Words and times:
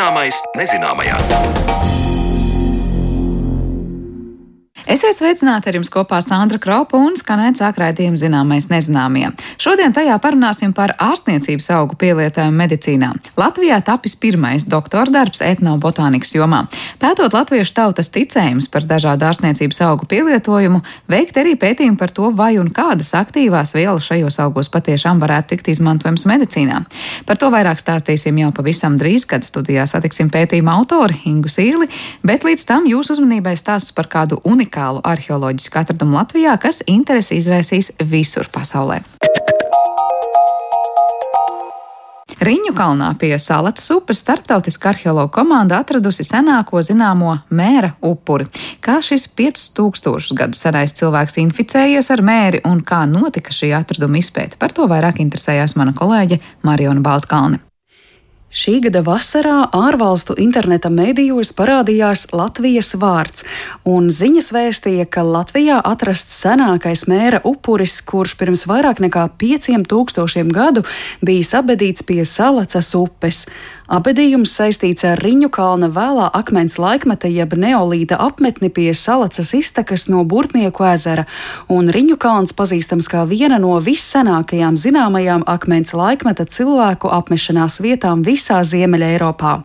Zināmais 0.00 0.38
nezināmajā. 0.56 1.69
Esiet 4.90 5.14
sveicināti 5.14 5.68
ar 5.70 5.76
jums 5.78 5.86
kopā 5.94 6.18
Sandra 6.18 6.58
Kropa 6.58 6.98
un 6.98 7.14
skanēt 7.14 7.60
sākraidījuma 7.60 8.18
zināmais 8.18 8.64
nezināmie. 8.72 9.28
Šodien 9.62 9.92
tajā 9.94 10.16
parunāsim 10.18 10.72
par 10.74 10.96
ārstniecības 10.98 11.68
augu 11.76 11.94
pielietojumu 12.00 12.58
medicīnā. 12.58 13.12
Latvijā 13.38 13.76
tapis 13.86 14.16
pirmais 14.18 14.66
doktora 14.66 15.14
darbs 15.14 15.44
etnobotānikas 15.46 16.34
jomā. 16.34 16.64
Pētot 16.98 17.36
latviešu 17.38 17.76
tautas 17.76 18.10
ticējumus 18.10 18.66
par 18.72 18.88
dažādu 18.90 19.28
ārstniecības 19.28 19.78
augu 19.86 20.08
pielietojumu, 20.10 20.82
veikt 21.14 21.38
arī 21.38 21.54
pētījumu 21.54 21.94
par 22.02 22.10
to, 22.10 22.32
vai 22.34 22.56
un 22.58 22.72
kādas 22.74 23.12
aktīvās 23.14 23.76
vielas 23.78 24.10
šajos 24.10 24.40
augos 24.42 24.72
patiešām 24.74 25.22
varētu 25.22 25.54
tikt 25.54 25.70
izmantojams 25.76 26.26
medicīnā. 26.26 26.82
Par 27.30 27.38
to 27.38 27.52
vairāk 27.54 27.78
stāstīsim 27.78 28.42
jau 28.42 28.50
pavisam 28.58 28.98
drīz, 28.98 29.28
kad 29.30 29.46
studijā 29.46 29.86
satiksim 29.86 30.34
pētījuma 30.34 30.74
autori 30.82 31.22
Ingu 31.30 31.46
Sīli, 31.46 31.86
bet 32.26 32.42
līdz 32.42 32.66
tam 32.66 32.90
jūsu 32.90 33.20
uzmanībai 33.20 33.54
stāsts 33.54 33.94
par 33.94 34.10
kādu 34.10 34.42
unikālu 34.42 34.79
unikālu 34.80 35.00
arheoloģisku 35.04 35.78
atradumu 35.78 36.16
Latvijā, 36.16 36.56
kas 36.58 36.82
interesi 36.86 37.36
izraisīs 37.36 37.92
visur 38.00 38.48
pasaulē. 38.52 39.02
Riņu 42.40 42.72
kalnā 42.72 43.10
pie 43.20 43.36
Salatas 43.36 43.90
upes 43.92 44.22
starptautiska 44.22 44.94
arheologa 44.94 45.28
komanda 45.28 45.82
atradusi 45.82 46.24
senāko 46.24 46.80
zināmo 46.80 47.36
mēra 47.52 47.92
upuri. 48.00 48.46
Kā 48.80 49.02
šis 49.04 49.28
5000 49.36 50.38
gadu 50.38 50.56
senais 50.56 50.96
cilvēks 50.96 51.36
inficējies 51.36 52.08
ar 52.10 52.24
mēri 52.24 52.64
un 52.64 52.80
kā 52.80 53.04
notika 53.04 53.52
šī 53.52 53.74
atraduma 53.76 54.22
izpēta, 54.22 54.56
par 54.56 54.72
to 54.72 54.88
vairāk 54.88 55.20
interesējās 55.20 55.76
mana 55.76 55.92
kolēģe 55.92 56.40
Mariona 56.64 57.04
Baltkalne. 57.04 57.60
Šī 58.50 58.80
gada 58.82 58.98
vasarā 59.06 59.68
ārvalstu 59.70 60.34
interneta 60.42 60.90
medijos 60.90 61.52
parādījās 61.54 62.24
Latvijas 62.34 62.96
vārds, 62.98 63.44
un 63.86 64.08
ziņas 64.10 64.48
vēstīja, 64.50 65.04
ka 65.06 65.22
Latvijā 65.22 65.76
atrasts 65.86 66.40
senākais 66.42 67.04
mēra 67.06 67.38
upuris, 67.46 68.00
kurš 68.02 68.34
pirms 68.40 68.66
vairāk 68.66 68.98
nekā 69.06 69.28
5000 69.38 70.50
gadu 70.50 70.82
bija 71.22 71.46
sabedīts 71.46 72.02
pie 72.02 72.24
Salacas 72.26 72.90
upes. 72.98 73.44
Abedījums 73.90 74.52
saistīts 74.54 75.02
ar 75.02 75.18
Riņu 75.18 75.48
kalna 75.50 75.88
vēlā 75.90 76.28
akmens 76.38 76.76
laikmeta 76.78 77.26
jeb 77.26 77.56
neolīta 77.58 78.20
apmetni 78.22 78.68
pie 78.70 78.92
Salacas 78.94 79.48
iztakas 79.58 80.04
no 80.06 80.20
Burtnieku 80.22 80.84
ezera, 80.86 81.24
un 81.66 81.90
Riņu 81.90 82.14
kalns 82.22 82.54
pazīstams 82.54 83.08
kā 83.10 83.24
viena 83.26 83.58
no 83.58 83.72
vissenākajām 83.82 84.76
zināmajām 84.78 85.42
akmens 85.50 85.90
laikmeta 85.98 86.46
cilvēku 86.46 87.10
apmešanās 87.16 87.80
vietām 87.82 88.22
visā 88.22 88.60
Ziemeļa 88.62 89.08
Eiropā. 89.16 89.56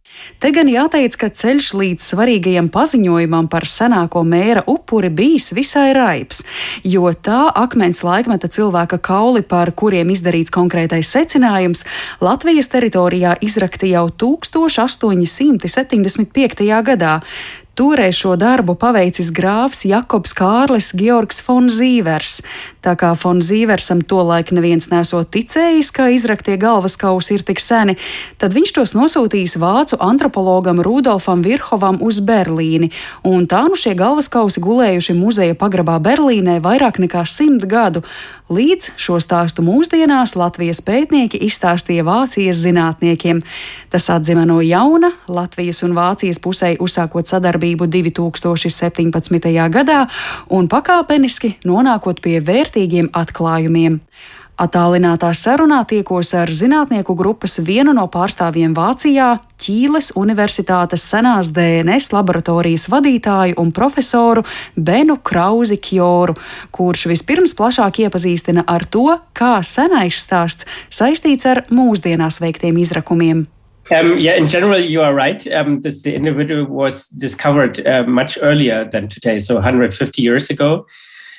Te 0.42 0.50
gan 0.58 0.74
jāteic, 0.74 1.20
ka 1.22 1.30
ceļš 1.30 1.70
līdz 1.78 2.10
svarīgajam 2.10 2.72
paziņojumam 2.74 3.52
par 3.54 3.70
senāko 3.70 4.26
mēra 4.26 4.66
upuri 4.66 5.14
bijis 5.14 5.52
visai 5.54 5.92
raips, 5.94 6.42
jo 6.82 7.14
tā 7.14 7.44
akmens 7.54 8.02
laikmeta 8.02 8.50
cilvēka 8.50 8.98
kauli, 9.06 9.46
par 9.46 9.70
kuriem 9.78 10.10
izdarīts 10.18 10.50
konkrētais 10.50 11.14
secinājums, 11.14 11.86
Latvijas 12.26 12.74
teritorijā 12.74 13.38
izrakti 13.46 13.94
jau 13.94 14.08
1875. 14.18 16.84
gadā. 16.84 17.22
Toreiz 17.76 18.16
šo 18.16 18.38
darbu 18.40 18.78
paveicis 18.80 19.34
grāfs 19.36 19.82
Jakobs 19.84 20.32
Kārlis 20.32 20.94
Georgs 20.96 21.42
von 21.44 21.66
Zīvers. 21.68 22.38
Tā 22.80 22.94
kā 22.96 23.10
von 23.20 23.42
Zīversam 23.44 24.00
tolaik 24.08 24.54
neviens 24.56 24.88
nesot 24.94 25.28
ticējis, 25.34 25.90
ka 25.92 26.06
izraktie 26.14 26.56
galvaskausi 26.62 27.36
ir 27.36 27.44
tik 27.44 27.60
seni, 27.60 27.98
tad 28.40 28.56
viņš 28.56 28.72
tos 28.78 28.96
nosūtījis 28.96 29.58
vācu 29.60 30.00
antropologam 30.00 30.80
Rudolfam 30.88 31.44
Virhovam 31.44 32.00
uz 32.00 32.22
Berlīni, 32.24 32.94
un 33.28 33.44
tā 33.44 33.66
nu 33.68 33.76
šie 33.76 33.92
galvaskausi 34.00 34.64
gulējuši 34.64 35.18
muzeja 35.20 35.60
pagrabā 35.60 35.98
Berlīnē 36.00 36.62
vairāk 36.64 37.02
nekā 37.04 37.26
simt 37.28 37.68
gadu, 37.68 38.06
līdz 38.48 38.94
šo 39.02 39.18
stāstu 39.20 39.66
mūsdienās 39.66 40.38
Latvijas 40.38 40.80
pētnieki 40.86 41.42
izstāstīja 41.50 42.06
Vācijas 42.08 42.62
zinātniekiem. 42.62 43.42
Tas 43.90 44.08
atzima 44.14 44.46
no 44.46 44.62
jauna 44.62 45.10
Latvijas 45.28 45.82
un 45.84 45.98
Vācijas 45.98 46.38
pusē 46.40 46.76
uzsākot 46.80 47.26
sadarbību 47.26 47.65
darbību 47.66 47.88
2017. 47.90 49.70
gadā 49.70 50.06
un 50.50 50.68
pakāpeniski 50.70 51.56
nonākot 51.66 52.22
pie 52.22 52.40
vērtīgiem 52.40 53.10
atklājumiem. 53.14 54.02
Atālinātā 54.56 55.34
sarunā 55.36 55.82
tiekos 55.84 56.30
ar 56.34 56.48
zinātnieku 56.48 57.12
grupas 57.14 57.60
vienu 57.60 57.92
no 57.92 58.06
pārstāvjiem 58.08 58.72
Vācijā, 58.72 59.34
Ķīles 59.60 60.14
Universitātes 60.16 61.04
senās 61.04 61.50
DNS 61.52 62.14
laboratorijas 62.16 62.88
vadītāju 62.88 63.58
un 63.60 63.74
profesoru 63.76 64.46
Benu 64.78 65.18
Krauzi 65.18 65.76
Kjoru, 65.76 66.38
kurš 66.72 67.10
vispirms 67.12 67.56
plašāk 67.56 68.06
iepazīstina 68.06 68.64
ar 68.64 68.88
to, 68.88 69.10
kā 69.36 69.58
senais 69.60 70.22
stāsts 70.24 70.64
saistīts 70.88 71.52
ar 71.52 71.66
mūsdienās 71.68 72.40
veiktiem 72.40 72.80
izrakumiem. 72.80 73.44
Um, 73.92 74.18
yeah, 74.18 74.34
in 74.34 74.48
general, 74.48 74.80
you 74.80 75.02
are 75.02 75.14
right. 75.14 75.46
Um, 75.52 75.82
this 75.82 76.06
individual 76.06 76.66
was 76.66 77.08
discovered 77.10 77.86
uh, 77.86 78.04
much 78.04 78.38
earlier 78.42 78.90
than 78.90 79.10
today, 79.10 79.38
so 79.38 79.56
150 79.56 80.22
years 80.22 80.50
ago. 80.50 80.88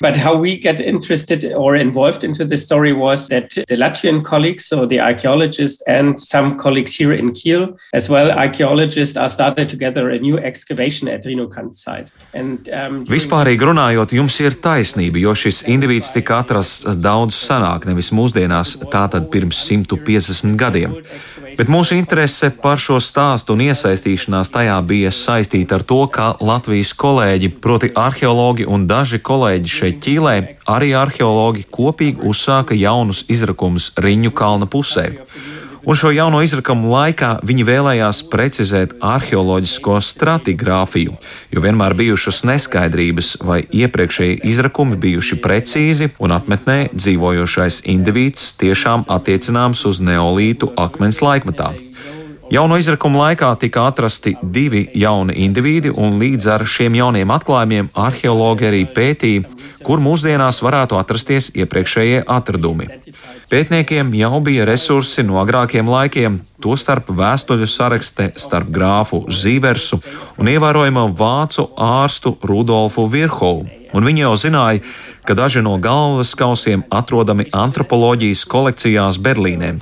But 0.01 0.17
how 0.17 0.37
we 0.37 0.59
get 0.59 0.81
interested 0.81 1.45
or 1.53 1.75
involved 1.77 2.23
into 2.25 2.45
this 2.45 2.65
story 2.65 2.93
was 2.93 3.29
that 3.29 3.51
the 3.51 3.77
Latvian 3.77 4.23
colleagues, 4.23 4.67
so 4.67 4.85
the 4.87 5.01
archaeologists 5.01 5.83
and 5.87 6.21
some 6.21 6.59
colleagues 6.59 6.95
here 6.95 7.13
in 7.13 7.33
Kiel, 7.33 7.77
as 7.95 8.09
well, 8.09 8.31
archaeologists 8.31 9.17
are 9.17 9.29
started 9.29 9.69
together 9.69 10.11
a 10.11 10.19
new 10.19 10.39
excavation 10.39 11.09
at 11.09 11.25
Rinukant 11.25 11.75
site. 11.75 12.11
And, 12.35 12.69
um, 12.69 13.07
Vispārīgi 13.07 13.65
runājot, 13.65 14.13
jums 14.13 14.37
ir 14.41 14.59
taisnība, 14.61 15.21
jo 15.21 15.33
šis 15.33 15.63
indivīds 15.71 16.13
tika 16.13 16.43
atrasts 16.43 16.99
daudz 17.01 17.39
senāk, 17.39 17.87
nevis 17.89 18.13
mūsdienās, 18.13 18.77
tātad 18.93 19.31
pirms 19.33 19.65
150 19.65 20.57
gadiem. 20.61 21.01
Bet 21.57 21.71
mūsu 21.73 21.97
interese 21.97 22.51
par 22.53 22.77
šo 22.77 22.99
stāstu 23.01 23.55
un 23.55 23.63
iesaistīšanās 23.65 24.51
tajā 24.53 24.75
bija 24.85 25.09
saistīta 25.15 25.79
ar 25.79 25.85
to, 25.89 26.03
ka 26.13 26.35
Latvijas 26.45 26.91
kolēģi, 27.01 27.49
proti 27.65 27.89
arheologi 27.97 28.67
un 28.69 28.85
daži 28.91 29.23
kolēģi 29.25 29.73
šeit 29.73 29.86
Ķīlē, 30.03 30.37
arī 30.71 30.93
arheologi 30.99 31.67
kopīgi 31.71 32.25
uzsāka 32.27 32.77
jaunus 32.79 33.25
izrakumus 33.33 33.93
Riņu 33.97 34.33
kalna 34.37 34.67
pusē. 34.71 35.11
Un 35.87 35.95
šo 35.95 36.11
jauno 36.11 36.41
izrakamu 36.43 36.89
laikā 36.91 37.29
viņi 37.47 37.65
vēlējās 37.69 38.25
precizēt 38.27 38.97
arheoloģisko 39.07 40.01
stratigrāfiju, 40.03 41.15
jo 41.55 41.63
vienmēr 41.63 41.95
bijušas 41.95 42.43
neskaidrības, 42.51 43.29
vai 43.47 43.61
iepriekšēji 43.71 44.41
izrakumi 44.51 44.99
bijuši 44.99 45.39
precīzi 45.45 46.11
un 46.19 46.35
apmetnē 46.35 46.89
dzīvojošais 46.91 47.85
indivīds 47.95 48.57
tiešām 48.59 49.07
attiecināms 49.07 49.87
uz 49.87 50.03
neolītu 50.03 50.73
akmens 50.75 51.23
laikmetā. 51.23 51.71
Jauno 52.47 52.77
izrakumu 52.79 53.19
laikā 53.19 53.49
tika 53.59 53.89
atrasti 53.91 54.37
divi 54.43 54.85
jauni 54.95 55.35
indivīdi, 55.47 55.91
un 55.91 56.21
līdz 56.21 56.47
ar 56.55 56.63
šiem 56.63 56.95
jauniem 56.95 57.33
atklājumiem 57.35 57.89
arheologi 57.99 58.69
arī 58.69 58.83
pētīja, 58.87 59.43
kur 59.87 59.99
mūsdienās 60.03 60.61
varētu 60.63 60.99
atrasties 60.99 61.49
iepriekšējie 61.59 62.23
atradumi. 62.31 62.87
Pētniekiem 63.51 64.13
jau 64.19 64.41
bija 64.47 64.67
resursi 64.67 65.25
no 65.27 65.41
agrākiem 65.43 65.91
laikiem, 65.91 66.39
tostarp 66.63 67.11
vēstuļu 67.19 67.67
sarakste 67.71 68.29
starp 68.39 68.71
grāfu 68.75 69.25
Zīversu 69.27 69.99
un 70.39 70.51
ievērojamo 70.55 71.09
vācu 71.19 71.67
ārstu 71.75 72.37
Rudolfu 72.47 73.09
Virhovu, 73.11 73.67
un 73.95 74.07
viņi 74.07 74.27
jau 74.27 74.35
zināja, 74.47 74.83
ka 75.27 75.35
daži 75.35 75.63
no 75.67 75.75
galvaskausiem 75.83 76.87
atrodami 76.91 77.49
antropoloģijas 77.53 78.45
kolekcijās 78.49 79.19
Berlīnē. 79.19 79.75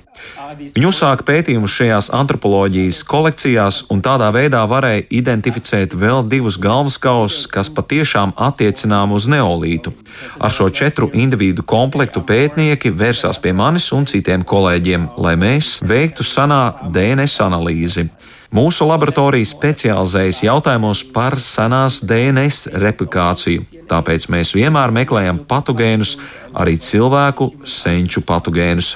Viņi 0.75 0.87
uzsāka 0.89 1.27
pētījumus 1.27 1.73
šajās 1.75 2.09
antropoloģijas 2.15 3.03
kolekcijās 3.11 3.81
un 3.93 4.01
tādā 4.05 4.31
veidā 4.35 4.63
varēja 4.71 5.05
identificēt 5.19 5.97
vēl 5.99 6.23
divus 6.31 6.57
galvaskausus, 6.63 7.49
kas 7.51 7.71
patiešām 7.75 8.33
attiecinām 8.49 9.13
uz 9.17 9.27
neolītu. 9.31 9.93
Ar 10.39 10.55
šo 10.55 10.71
četru 10.71 11.11
individu 11.13 11.67
komplektu 11.67 12.23
pētnieki 12.25 12.95
vērsās 12.95 13.43
pie 13.43 13.53
manis 13.53 13.91
un 13.93 14.07
citiem 14.11 14.47
kolēģiem, 14.47 15.11
lai 15.19 15.35
mēs 15.41 15.81
veiktu 15.85 16.25
sanā 16.27 16.63
DNS 16.95 17.41
analīzi. 17.45 18.09
Mūsu 18.55 18.87
laboratorija 18.87 19.49
specializējas 19.51 20.45
jautājumos 20.45 21.01
par 21.11 21.35
senās 21.43 21.97
DNS 22.07 22.69
replikāciju, 22.79 23.65
tāpēc 23.91 24.29
mēs 24.31 24.53
vienmēr 24.55 24.93
meklējam 24.95 25.41
patogēnus, 25.51 26.13
arī 26.55 26.77
cilvēku 26.79 27.49
senču 27.67 28.23
patogēnus. 28.23 28.93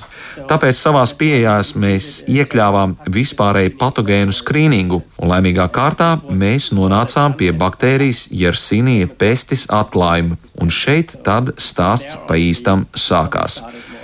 Tāpēc 0.46 0.78
savā 0.78 1.02
pieejās 1.19 1.72
mēs 1.75 2.12
iekļāvām 2.31 2.94
vispārēju 3.10 3.75
patogēnu 3.82 4.38
skrīningu, 4.38 5.02
un 5.19 5.34
laimīgā 5.34 5.66
kārtā 5.75 6.12
mēs 6.31 6.70
nonācām 6.78 7.34
pie 7.34 7.50
baktērijas 7.50 8.28
Yersinija 8.31 9.11
pestis 9.11 9.66
atklājuma, 9.66 10.38
un 10.62 10.70
šeit 10.70 11.19
tad 11.26 11.56
stāsts 11.58 12.14
pa 12.31 12.38
īstam 12.38 12.87
sākās. 12.94 13.58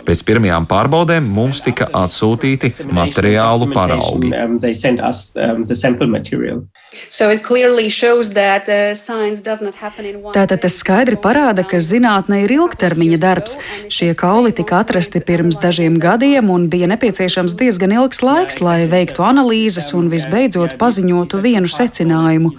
Pēc 0.04 0.20
pirmajām 0.28 0.66
pārbaudēm 0.68 1.26
mums 1.32 1.62
tika 1.64 1.86
atsūtīti 1.96 2.74
materiālu 2.92 3.70
paraugi. 3.72 4.28
Um, 4.36 4.58
Tātad 10.34 10.60
tas 10.62 10.76
skaidri 10.78 11.18
parāda, 11.24 11.64
ka 11.66 11.80
zinātne 11.82 12.42
ir 12.44 12.54
ilgtermiņa 12.58 13.18
darbs. 13.22 13.56
Šie 13.88 14.12
kauli 14.18 14.52
tika 14.54 14.82
atrasti 14.84 15.24
pirms 15.24 15.58
dažiem 15.62 15.98
gadiem 16.02 16.52
un 16.52 16.68
bija 16.70 16.90
nepieciešams 16.92 17.56
diezgan 17.58 17.96
ilgs 17.96 18.22
laiks, 18.22 18.60
lai 18.60 18.84
veiktu 18.90 19.24
analīzes 19.26 19.90
un 19.96 20.12
visbeidzot 20.12 20.76
paziņotu 20.80 21.42
vienu 21.48 21.70
secinājumu. 21.70 22.52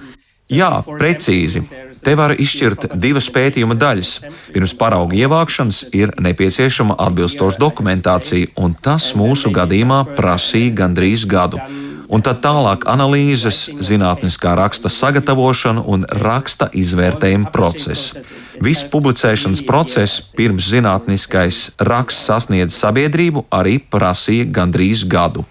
Jā, 0.51 0.71
precīzi. 0.86 1.63
Te 2.06 2.13
var 2.13 2.36
izšķirt 2.38 2.92
divas 3.02 3.31
pētījuma 3.34 3.74
daļas. 3.81 4.12
Pirms 4.54 4.75
parauga 4.78 5.18
ievākšanas 5.18 5.88
ir 5.98 6.12
nepieciešama 6.22 7.00
atbilstoša 7.07 7.57
dokumentācija, 7.63 8.52
un 8.62 8.75
tas 8.78 9.10
mūsu 9.18 9.50
gadījumā 9.56 10.04
prasīja 10.13 10.75
gandrīz 10.84 11.25
gadu. 11.25 11.63
Un 12.06 12.22
tad 12.22 12.44
tālāk 12.44 12.86
analīzes, 12.86 13.63
zinātniskā 13.81 14.54
raksta 14.60 14.92
sagatavošana 14.94 15.81
un 15.90 16.06
raksta 16.22 16.69
izvērtējuma 16.78 17.50
process. 17.50 18.13
Viss 18.62 18.86
publicēšanas 18.94 19.66
process 19.66 20.22
pirms 20.38 20.69
zinātniskais 20.69 21.72
raksts 21.81 22.30
sasniedz 22.30 22.78
sabiedrību 22.78 23.48
arī 23.50 23.80
prasīja 23.81 24.46
gandrīz 24.54 25.08
gadu. 25.10 25.48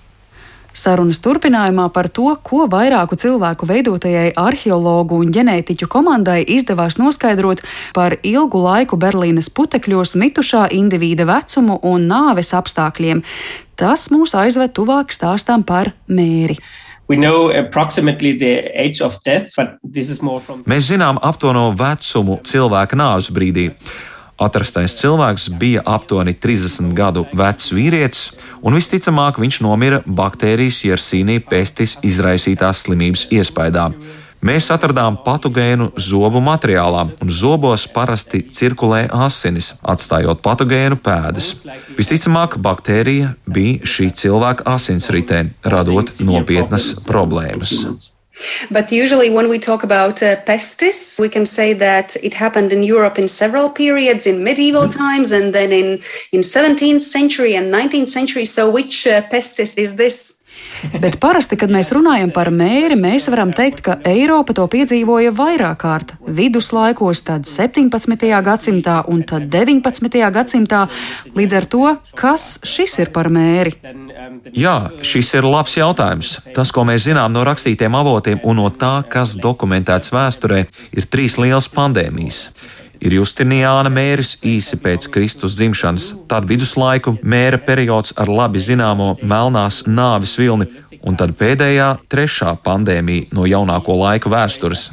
Sarunas 0.75 1.21
turpinājumā 1.23 1.87
par 1.95 2.09
to, 2.11 2.27
ko 2.43 2.65
vairāku 2.71 3.15
cilvēku 3.21 3.69
veidotajai 3.71 4.33
arheologu 4.35 5.21
un 5.23 5.31
ģenētiķu 5.35 5.87
komandai 5.91 6.41
izdevās 6.57 6.99
noskaidrot 6.99 7.63
par 7.95 8.17
ilgu 8.27 8.63
laiku 8.65 8.99
Berlīnes 8.99 9.53
putekļos 9.55 10.17
mitušā 10.19 10.67
indivīda 10.75 11.29
vecumu 11.31 11.79
un 11.87 12.09
nāves 12.11 12.51
apstākļiem. 12.59 13.23
Tas 13.79 14.09
mūs 14.11 14.35
aizved 14.39 14.75
tuvāk 14.75 15.15
stāstām 15.15 15.63
par 15.67 15.93
mēri. 16.11 16.59
Death, 19.23 19.53
from... 20.41 20.65
Mēs 20.67 20.89
zinām 20.89 21.21
aptuveno 21.23 21.69
vecumu 21.77 22.41
cilvēka 22.49 22.97
nāves 22.97 23.29
brīdī. 23.35 23.69
Atrastais 24.35 24.97
cilvēks 24.99 25.47
bija 25.61 25.83
aptuveni 25.87 26.35
30 26.35 26.91
gadu 26.99 27.23
vecs 27.39 27.71
vīrietis, 27.75 28.33
un 28.67 28.75
visticamāk 28.75 29.39
viņš 29.39 29.61
nomira 29.63 30.03
baktērijas 30.07 30.81
jersīnī 30.89 31.39
pestis 31.39 32.01
izraisītās 32.03 32.83
slimības 32.87 33.29
iespējā. 33.31 33.89
Mēs 34.45 34.67
atradām 34.75 35.15
patogēnu 35.25 35.87
zobu 35.97 36.43
materiālā, 36.45 37.07
un 37.25 37.31
zobos 37.33 37.87
parasti 37.89 38.43
cirkulē 38.53 39.07
asinis, 39.25 39.71
atstājot 39.81 40.43
patogēnu 40.45 40.99
pēdas. 41.01 41.55
Visticamāk, 41.97 42.59
baktērija 42.67 43.31
bija 43.49 43.89
šī 43.89 44.11
cilvēka 44.21 44.67
asinsritē, 44.75 45.47
radot 45.65 46.13
nopietnas 46.21 46.91
problēmas. 47.09 48.13
But 48.71 48.91
usually, 48.91 49.31
when 49.31 49.49
we 49.49 49.59
talk 49.59 49.85
about 49.85 50.23
uh, 50.23 50.37
pestis, 50.43 51.21
we 51.21 51.29
can 51.29 51.47
say 51.47 51.73
that 51.75 52.17
it 52.23 52.35
happened 52.35 52.73
in 52.73 52.83
Europe 52.83 53.19
in 53.19 53.29
several 53.29 53.71
periods, 53.71 54.27
in 54.27 54.43
medieval 54.43 54.89
times, 54.89 55.33
and 55.33 55.55
then 55.55 55.73
in 55.73 56.01
in 56.33 56.41
17th 56.41 57.01
century 57.01 57.55
and 57.55 57.73
19th 57.73 58.09
century. 58.09 58.45
So, 58.45 58.71
which 58.71 59.07
uh, 59.07 59.23
pestis 59.23 59.79
is 59.79 59.97
this? 59.97 60.34
Bet 61.01 61.17
parasti, 61.23 61.57
kad 61.59 61.73
mēs 61.73 61.91
runājam 61.95 62.31
par 62.35 62.51
mēri, 62.55 62.97
mēs 63.01 63.29
varam 63.33 63.53
teikt, 63.57 63.81
ka 63.87 63.97
Eiropa 64.09 64.55
to 64.57 64.67
piedzīvoja 64.71 65.33
vairāk 65.35 65.81
kārt. 65.81 66.15
Viduslaikos, 66.27 67.23
tad 67.27 67.49
17. 67.49 68.29
gadsimtā 68.45 69.01
un 69.11 69.23
tad 69.27 69.49
19. 69.53 70.21
gadsimtā. 70.35 70.85
Līdz 71.37 71.59
ar 71.61 71.69
to, 71.71 71.85
kas 72.19 72.47
šis 72.67 72.99
ir 73.05 73.13
par 73.15 73.31
mēri? 73.33 73.75
Jā, 74.53 74.77
šis 75.05 75.35
ir 75.39 75.49
labs 75.49 75.79
jautājums. 75.79 76.37
Tas, 76.55 76.73
ko 76.75 76.85
mēs 76.89 77.09
zinām 77.09 77.33
no 77.35 77.45
rakstītiem 77.47 77.97
avotiem 77.97 78.43
un 78.45 78.61
no 78.61 78.69
tā, 78.71 78.97
kas 79.09 79.37
dokumentēts 79.41 80.13
vēsturē, 80.15 80.65
ir 80.95 81.11
trīs 81.11 81.39
lielas 81.41 81.71
pandēmijas 81.73 82.49
ir 83.05 83.19
Justiniāna 83.19 83.93
mēris 83.93 84.39
īsi 84.45 84.79
pēc 84.81 85.11
Kristus 85.13 85.57
dzimšanas, 85.59 86.11
tad 86.31 86.49
viduslaiku 86.49 87.19
mēra 87.23 87.61
periods 87.61 88.17
ar 88.17 88.33
labi 88.33 88.63
zināmo 88.65 89.15
melnās 89.23 89.85
nāves 89.87 90.35
vilni, 90.41 90.71
un 91.05 91.21
tad 91.21 91.37
pēdējā 91.39 91.95
trešā 92.09 92.57
pandēmija 92.65 93.31
no 93.37 93.49
jaunāko 93.49 93.97
laiku 94.01 94.33
vēstures. 94.33 94.89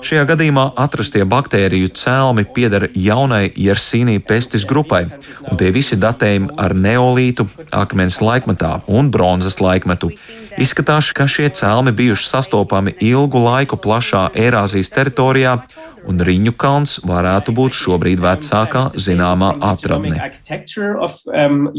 Šajā 0.00 0.22
gadījumā 0.30 0.62
atrastie 0.80 1.26
baktēriju 1.28 1.90
cēlmi 1.92 2.46
pieder 2.56 2.86
jaunai 2.96 3.50
Jersīnī 3.52 4.14
pestis 4.24 4.64
grupai, 4.68 5.02
un 5.44 5.60
tie 5.60 5.68
visi 5.76 5.98
datējumi 6.00 6.54
ar 6.56 6.72
neolītu, 6.72 7.44
akmens 7.76 8.22
laikmetā 8.24 8.78
un 8.88 9.10
bronzas 9.12 9.60
laikmetu. 9.60 10.08
Izskatās, 10.60 11.12
ka 11.12 11.28
šie 11.28 11.50
cēlmi 11.52 11.92
bijuši 11.96 12.30
sastopami 12.30 12.94
ilgu 13.04 13.44
laiku 13.44 13.76
plašā 13.76 14.30
Eirāzijas 14.32 14.88
teritorijā, 14.96 15.58
un 16.08 16.20
Riņu 16.24 16.52
kalns 16.60 16.98
varētu 17.06 17.52
būt 17.56 17.76
šobrīd 17.76 18.20
vecākā 18.22 18.90
zināmā 18.94 19.52
atradne. 19.64 20.16
Um, 21.30 21.70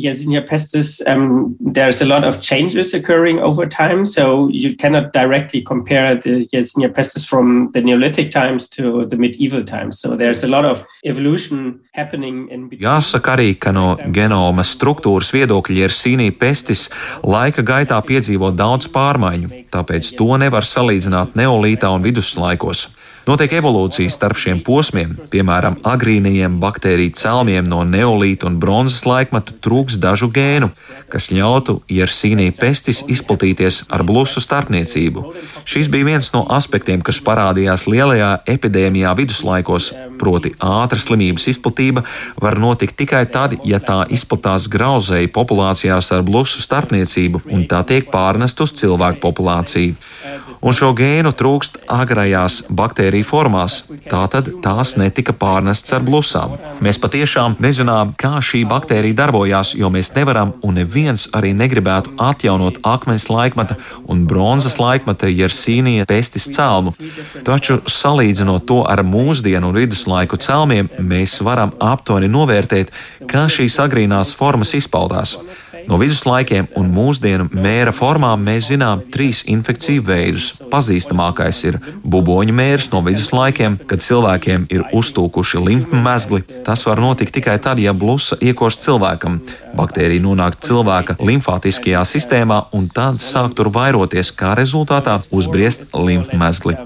um, 1.08 1.56
there's 1.60 2.02
a 2.02 2.06
lot 2.06 2.24
of 2.24 2.42
changes 2.42 2.94
occurring 2.94 3.40
over 3.40 3.68
time, 3.68 4.06
so 4.06 4.50
you 4.50 4.76
cannot 4.76 5.14
directly 5.14 5.62
compare 5.62 6.16
the 6.16 6.48
Yersinia 6.54 6.90
pestis 6.90 7.26
from 7.26 7.72
the 7.74 7.82
Neolithic 7.82 8.32
times 8.32 8.68
to 8.70 9.06
the 9.06 9.18
medieval 9.18 9.64
times. 9.64 10.00
So 10.00 10.16
there's 10.16 10.44
a 10.44 10.48
lot 10.48 10.66
of 10.66 10.86
evolution 11.06 11.80
happening 11.94 12.50
in 12.50 12.70
between. 12.70 12.88
Jāsaka 12.88 13.36
arī, 13.36 13.56
ka 13.60 13.72
no 13.72 13.96
genoma 14.14 14.66
struktūras 14.68 15.32
viedokļa 15.34 15.86
Yersinia 15.86 16.32
pestis 16.32 16.90
laika 17.24 17.64
gaitā 17.66 18.00
piedzīvo 18.06 18.52
daudz 18.56 18.90
pārmaiņu, 18.92 19.68
tāpēc 19.72 20.16
to 20.18 20.38
nevar 20.42 20.68
salīdzināt 20.68 21.38
neolītā 21.40 21.92
un 21.92 22.06
viduslaikos. 22.06 22.90
Notiek 23.22 23.52
evolūcija 23.54 24.10
starp 24.10 24.40
šiem 24.42 24.64
posmiem, 24.66 25.12
piemēram, 25.30 25.76
agrīnajiem 25.86 26.56
baktēriju 26.62 27.14
cēlmiem 27.20 27.68
no 27.70 27.84
neolīta 27.86 28.48
un 28.50 28.56
bronzas 28.62 29.04
laikmeta 29.06 29.54
trūks 29.62 30.00
dažu 30.02 30.32
gēnu, 30.34 30.72
kas 31.12 31.30
ļautu 31.30 31.76
Jersīnī 31.86 32.48
pestis 32.58 33.04
izplatīties 33.06 33.84
ar 33.94 34.02
blusu 34.08 34.42
starpniecību. 34.42 35.28
Šis 35.70 35.92
bija 35.94 36.08
viens 36.08 36.32
no 36.34 36.48
aspektiem, 36.50 37.04
kas 37.06 37.22
parādījās 37.22 37.86
lielajā 37.86 38.32
epidēmijā 38.50 39.14
viduslaikos, 39.20 39.92
proti 40.18 40.56
ātra 40.58 40.98
slimības 41.02 41.46
izplatība 41.54 42.02
var 42.42 42.58
notikt 42.58 42.98
tikai 43.04 43.28
tad, 43.30 43.60
ja 43.66 43.78
tā 43.86 44.00
izplatās 44.10 44.66
grauzēji 44.72 45.30
populācijās 45.36 46.10
ar 46.18 46.26
blusu 46.26 46.66
starpniecību 46.66 47.46
un 47.54 47.70
tā 47.70 47.84
tiek 47.86 48.10
pārnest 48.10 48.66
uz 48.66 48.74
cilvēku 48.82 49.22
populāciju 49.30 49.94
un 50.62 50.76
šo 50.76 50.92
gēnu 50.98 51.32
trūkst 51.38 51.80
agrajās 51.92 52.62
baktēriju 52.70 53.28
formās, 53.28 53.82
tātad 54.10 54.50
tās 54.64 54.96
netika 55.00 55.34
pārnestas 55.38 55.96
ar 55.98 56.06
blusām. 56.06 56.56
Mēs 56.84 57.00
patiešām 57.02 57.58
nezinām, 57.64 58.14
kā 58.20 58.38
šī 58.44 58.64
baktērija 58.70 59.18
darbojās, 59.24 59.74
jo 59.80 59.90
mēs 59.94 60.14
nevaram 60.16 60.54
un 60.66 60.78
neviens 60.82 61.28
arī 61.38 61.54
negribētu 61.58 62.16
atjaunot 62.22 62.82
akmens 62.88 63.28
laikmeta 63.32 63.78
un 64.12 64.26
bronzas 64.30 64.78
laikmeta 64.82 65.30
jersīnija 65.32 66.08
pestis 66.10 66.50
cēlmu. 66.56 66.96
Taču 67.48 67.82
salīdzinot 67.90 68.68
to 68.70 68.82
ar 68.88 69.04
mūsdienu 69.08 69.72
un 69.72 69.82
viduslaiku 69.82 70.40
cēlmiem, 70.42 70.92
mēs 71.00 71.40
varam 71.46 71.74
aptuveni 71.82 72.32
novērtēt, 72.32 72.94
kā 73.32 73.48
šīs 73.52 73.80
agrīnās 73.86 74.36
formas 74.38 74.76
izpaudās. 74.78 75.38
No 75.88 75.98
viduslaikiem 76.02 76.68
un 76.80 76.90
mūsdienu 76.94 77.48
mēra 77.54 77.94
formām 77.96 78.44
mēs 78.46 78.70
zinām 78.72 79.04
trīs 79.14 79.44
infekciju 79.50 80.04
veidus. 80.08 80.52
Pazīstamākais 80.72 81.62
ir 81.70 81.80
buboņu 82.04 82.56
mērs 82.56 82.92
no 82.94 83.02
viduslaikiem, 83.06 83.80
kad 83.90 84.04
cilvēkiem 84.06 84.68
ir 84.74 84.86
uztūkuši 84.98 85.64
limfu 85.66 86.02
mezgli. 86.06 86.44
Tas 86.66 86.86
var 86.88 87.02
notikt 87.02 87.36
tikai 87.38 87.58
tad, 87.64 87.82
ja 87.82 87.94
blusa 87.94 88.38
iekož 88.42 88.80
cilvēkam. 88.86 89.42
Baktērija 89.78 90.24
nonāk 90.24 90.60
cilvēka 90.62 91.18
limfātiskajā 91.20 92.04
sistēmā 92.08 92.64
un 92.78 92.90
tad 92.94 93.22
sāk 93.24 93.56
tur 93.58 93.72
vairoties, 93.74 94.34
kā 94.36 94.56
rezultātā 94.60 95.20
uzbriest 95.32 95.90
limfu 95.96 96.38
mezgli. 96.40 96.78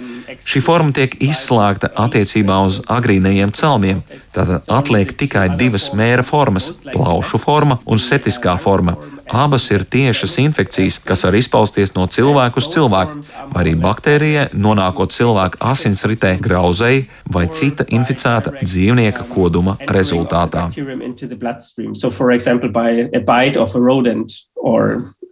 Šī 0.44 0.62
forma 0.66 0.92
tiek 0.96 1.16
izslēgta 1.24 1.92
attiecībā 2.06 2.60
uz 2.68 2.82
agrīnajiem 2.92 3.54
celmiem. 3.56 4.02
Tātad 4.36 4.68
atliek 4.68 5.14
tikai 5.16 5.48
divas 5.58 5.92
mēra 5.96 6.26
formas- 6.26 6.72
plaušu 6.96 7.40
forma 7.40 7.80
un 7.86 7.98
septiskā 7.98 8.60
forma. 8.60 8.98
Abas 9.26 9.72
ir 9.72 9.82
tiešas 9.90 10.38
infekcijas, 10.38 11.00
kas 11.02 11.24
var 11.26 11.34
izpausties 11.34 11.96
no 11.96 12.06
cilvēka 12.06 12.58
uz 12.62 12.68
cilvēku, 12.70 13.24
vai 13.54 13.64
arī 13.64 13.74
baktērijai 13.82 14.52
nonākot 14.54 15.10
cilvēka 15.10 15.58
asinsritē, 15.72 16.38
grauzēji 16.40 17.08
vai 17.34 17.48
cita 17.48 17.86
inficēta 17.86 18.54
dzīvnieka 18.62 19.26
koduma 19.34 19.78
rezultātā. 19.88 20.70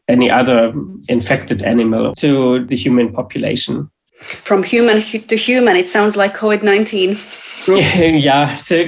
Any 0.09 0.29
other 0.29 0.73
infected 1.07 1.61
animal 1.63 2.13
to 2.15 2.65
the 2.65 2.75
human 2.75 3.13
population. 3.13 3.87
From 4.23 4.63
human 4.63 5.01
to 5.01 5.35
human, 5.35 5.75
it 5.75 5.89
sounds 5.89 6.15
like 6.15 6.35
COVID 6.35 6.63
19. 6.63 7.17
yeah, 8.19 8.57
so, 8.57 8.85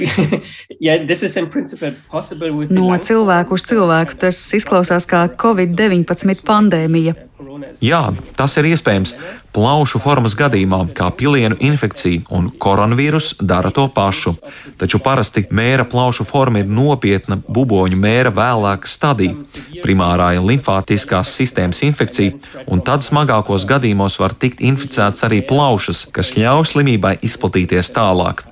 yeah, 0.80 1.04
this 1.04 1.22
is 1.22 1.36
in 1.36 1.48
principle 1.48 1.92
possible 2.08 2.52
with 2.52 2.70
No 2.70 2.88
cilvēku 2.96 3.56
uz 3.56 3.64
cilvēku 3.68 4.18
tas 4.20 4.40
izklausās 4.56 5.08
kā 5.08 5.26
Covid-19 5.40 6.42
pandēmija. 6.44 7.14
Jā, 7.84 8.00
tas 8.36 8.54
ir 8.56 8.68
iespējams. 8.70 9.12
Plaušu 9.56 10.00
formas 10.00 10.34
gadījumā, 10.36 10.78
kā 10.96 11.10
pilienu 11.16 11.56
infekcija 11.64 12.24
un 12.32 12.48
koronavīrus, 12.60 13.34
dara 13.40 13.70
to 13.72 13.86
pašu. 13.92 14.34
Taču 14.80 15.00
parasti 15.04 15.44
mēra 15.50 15.84
plaušu 15.88 16.24
forma 16.28 16.62
ir 16.62 16.72
nopietna 16.72 17.38
buboņu 17.44 18.00
mēra 18.00 18.32
vēlāka 18.36 18.88
stadija, 18.88 19.36
primārā 19.84 20.32
ir 20.36 20.48
limfātiskās 20.48 21.34
sistēmas 21.36 21.82
infekcija, 21.84 22.36
un 22.72 22.84
tad 22.84 23.04
smagākos 23.04 23.68
gadījumos 23.68 24.16
var 24.20 24.36
tikt 24.36 24.64
inficēts 24.64 25.28
arī 25.28 25.42
plaušas, 25.44 26.06
kas 26.16 26.36
ļauj 26.40 26.70
slimībai 26.72 27.18
izplatīties 27.24 27.92
tālāk. 27.96 28.46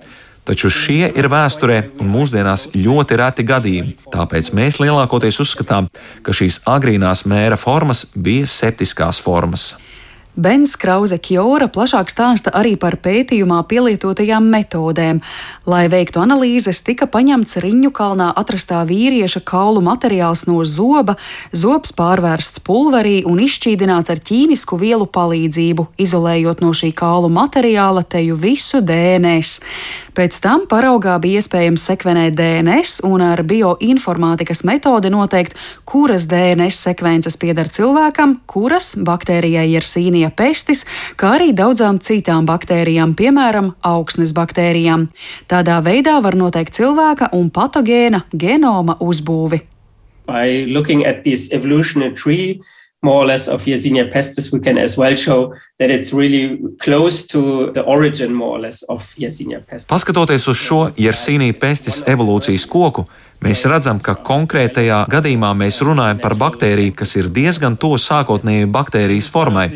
Taču 0.45 0.69
šie 0.69 1.09
ir 1.09 1.31
vēsturē 1.33 1.79
un 2.05 2.11
mūsdienās 2.13 2.67
ļoti 2.77 3.17
reti 3.17 3.47
gadījumi, 3.49 3.95
tāpēc 4.13 4.53
mēs 4.53 4.77
lielākoties 4.83 5.41
uzskatām, 5.41 5.89
ka 6.21 6.37
šīs 6.37 6.61
agrīnās 6.69 7.25
mēra 7.25 7.57
formas 7.57 8.05
bija 8.13 8.51
septiskās 8.51 9.23
formas. 9.25 9.73
Bens 10.35 10.73
Krause 10.75 11.21
Kjora 11.23 11.69
plašāk 11.71 12.11
stāsta 12.11 12.51
arī 12.59 12.73
par 12.75 12.97
pētījumā 12.99 13.61
pielietotajām 13.71 14.49
metodēm. 14.51 15.21
Lai 15.71 15.85
veiktu 15.87 16.19
analīzes, 16.25 16.81
tika 16.83 17.07
paņemts 17.07 17.61
Riņu 17.63 17.93
kalnā 17.95 18.33
atrastā 18.35 18.81
vīrieša 18.89 19.45
kaulu 19.47 19.79
materiāls 19.87 20.43
no 20.51 20.59
zoba, 20.67 21.15
zobs 21.55 21.95
pārvērsts 21.95 22.65
pulverī 22.67 23.21
un 23.31 23.39
izšķīdināts 23.47 24.11
ar 24.11 24.19
ķīmisku 24.27 24.81
vielu 24.83 25.07
palīdzību, 25.07 25.87
izolējot 26.03 26.67
no 26.67 26.75
šī 26.75 26.91
kaulu 26.99 27.31
materiāla 27.31 28.03
teju 28.03 28.35
visu 28.35 28.83
DNS. 28.83 29.63
Pēc 30.15 30.37
tam 30.39 30.63
paraugā 30.71 31.17
bija 31.19 31.41
iespējams 31.43 31.83
sekvenēt 31.89 32.37
DNS 32.39 33.01
un 33.09 33.23
ar 33.27 33.41
bioinformātikas 33.43 34.63
metodi 34.63 35.11
noteikt, 35.11 35.57
kuras 35.91 36.29
DNS 36.31 36.77
sekvences 36.87 37.35
pieder 37.41 37.67
cilvēkam, 37.67 38.37
kuras 38.47 38.93
baktērijai 38.95 39.67
ir 39.73 39.83
sīnija 39.83 40.31
pestis, 40.39 40.85
kā 41.19 41.33
arī 41.41 41.51
daudzām 41.51 41.99
citām 41.99 42.47
baktērijām, 42.47 43.17
piemēram, 43.19 43.73
augsnes 43.83 44.37
baktērijām. 44.39 45.09
Tādā 45.51 45.81
veidā 45.83 46.21
var 46.23 46.39
noteikt 46.39 46.79
cilvēka 46.79 47.33
un 47.35 47.51
patogēna 47.51 48.23
genoma 48.31 48.95
uzbūvi. 49.03 49.65
By 50.31 50.71
looking 50.71 51.03
at 51.05 51.25
this 51.25 51.51
evolutionary 51.51 52.15
tree, 52.15 52.63
more 53.05 53.23
or 53.23 53.27
less 53.27 53.49
of 53.49 53.67
Yersinia 53.69 54.09
pestis, 54.13 54.51
we 54.53 54.61
can 54.61 54.79
as 54.79 54.97
well 54.97 55.15
show 55.15 55.53
that 55.79 55.91
it's 55.91 56.13
really 56.13 56.59
close 56.81 57.27
to 57.29 57.71
the 57.73 57.83
origin, 57.83 58.33
more 58.33 58.57
or 58.57 58.61
less, 58.61 58.83
of 58.89 59.05
Yersinia 59.21 59.61
pestis. 59.61 59.91
Paskatoties 59.93 60.49
uz 60.49 60.57
šo 60.57 60.81
Yersinia 60.97 61.53
pestis 61.53 62.01
evolūcijas 62.09 62.65
koku, 62.71 63.05
mēs 63.45 63.67
redzam, 63.69 64.01
ka 64.01 64.17
konkrētajā 64.25 65.05
gadījumā 65.13 65.53
mēs 65.61 65.83
runājam 65.85 66.23
par 66.25 66.39
baktēriju, 66.41 66.97
kas 66.97 67.15
ir 67.21 67.29
diezgan 67.29 67.77
tuvu 67.77 68.01
sākotnējai 68.01 68.71
baktērijas 68.73 69.29
formai. 69.29 69.69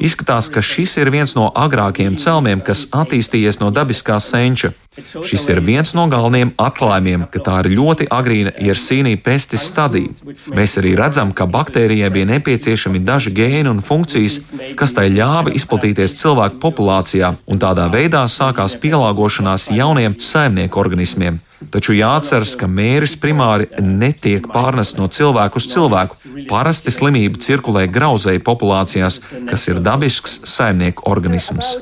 Izskatās, 0.00 0.50
ka 0.52 0.62
šis 0.62 0.96
ir 1.00 1.10
viens 1.14 1.36
no 1.38 1.50
agrākajiem 1.54 2.18
celmiem, 2.20 2.60
kas 2.64 2.86
attīstījies 2.92 3.60
no 3.62 3.70
dabiskā 3.74 4.18
senča. 4.20 4.72
Šis 4.96 5.42
ir 5.52 5.60
viens 5.60 5.90
no 5.92 6.06
galvenajiem 6.08 6.54
atklājumiem, 6.56 7.26
ka 7.28 7.40
tā 7.44 7.56
ir 7.62 7.74
ļoti 7.76 8.06
agrīna 8.16 8.54
iersīnija 8.64 9.20
pestis 9.24 9.66
stadija. 9.68 10.12
Mēs 10.56 10.78
arī 10.80 10.94
redzam, 10.96 11.34
ka 11.36 11.44
baktērijai 11.52 12.08
bija 12.14 12.30
nepieciešami 12.30 13.02
daži 13.04 13.34
gēni 13.36 13.68
un 13.68 13.82
funkcijas, 13.84 14.38
kas 14.80 14.96
tai 14.96 15.10
ļāva 15.12 15.52
izplatīties 15.58 16.16
cilvēku 16.22 16.62
populācijā, 16.64 17.34
un 17.44 17.60
tādā 17.60 17.90
veidā 17.92 18.24
sākās 18.32 18.78
pielāgošanās 18.80 19.68
jauniem 19.76 20.16
saimnieku 20.16 20.80
organismiem. 20.80 21.42
Taču 21.72 21.94
jāatceras, 21.96 22.52
ka 22.60 22.68
mēris 22.68 23.14
primāri 23.20 23.68
netiek 23.80 24.44
pārnests 24.52 24.98
no 24.98 25.08
cilvēka 25.08 25.56
uz 25.56 25.66
cilvēku. 25.72 26.18
Parasti 26.50 26.92
slimība 26.92 27.40
cirkulē 27.40 27.86
grauzēju 27.92 28.42
populācijās, 28.44 29.22
kas 29.48 29.64
ir 29.72 29.80
dabisks 29.86 30.40
saimnieku 30.50 31.06
organisms. 31.10 31.76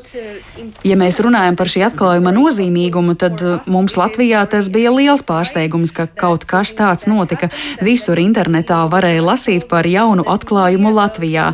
Ja 0.84 0.98
mēs 1.00 1.20
runājam 1.24 1.56
par 1.58 1.70
šī 1.70 1.84
atklājuma 1.88 2.34
nozīmīgumu, 2.36 3.16
tad 3.20 3.40
uh, 3.40 3.70
mums 3.70 3.96
Latvijā 4.00 4.44
tas 4.50 4.68
bija 4.72 4.92
liels 4.94 5.24
pārsteigums, 5.26 5.94
ka 5.96 6.06
kaut 6.06 6.46
kas 6.48 6.74
tāds 6.76 7.08
notika. 7.10 7.50
Visur 7.84 8.20
internetā 8.20 8.84
varēja 8.92 9.24
lasīt 9.24 9.68
par 9.70 9.88
jaunu 9.88 10.26
atklājumu 10.36 10.92
Latvijā. 10.94 11.52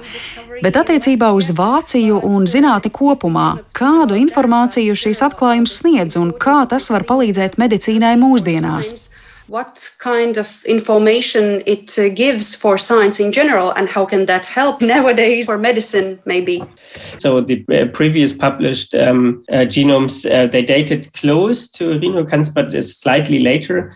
Bet 0.61 0.77
attiecībā 0.77 1.31
uz 1.33 1.55
Vāciju 1.57 2.19
un 2.29 2.45
zinātni 2.51 2.91
kopumā, 2.93 3.63
kādu 3.77 4.19
informāciju 4.21 4.99
šīs 4.99 5.23
atklājums 5.25 5.79
sniedz 5.81 6.19
un 6.21 6.35
kā 6.37 6.67
tas 6.69 6.91
var 6.93 7.07
palīdzēt 7.09 7.57
medicīnai 7.63 8.13
mūsdienās? 8.21 8.93
What 9.51 9.91
kind 9.99 10.39
of 10.39 10.65
information 10.65 11.61
it 11.67 11.99
uh, 11.99 12.09
gives 12.09 12.55
for 12.55 12.79
science 12.79 13.19
in 13.19 13.33
general 13.33 13.73
and 13.73 13.89
how 13.89 14.07
can 14.07 14.27
that 14.27 14.47
help 14.47 14.81
nowadays 14.95 15.47
for 15.47 15.59
medicine 15.59 16.19
maybe 16.25 16.63
so 17.19 17.41
the 17.41 17.65
uh, 17.75 17.87
previous 17.93 18.33
published 18.33 18.95
um, 18.95 19.43
uh, 19.53 19.67
genomes 19.67 20.25
uh, 20.31 20.47
they 20.47 20.63
dated 20.63 21.13
close 21.15 21.69
to 21.69 21.99
rhinocans 21.99 22.49
but 22.55 22.71
slightly 22.85 23.41
later 23.41 23.93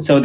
So 0.00 0.18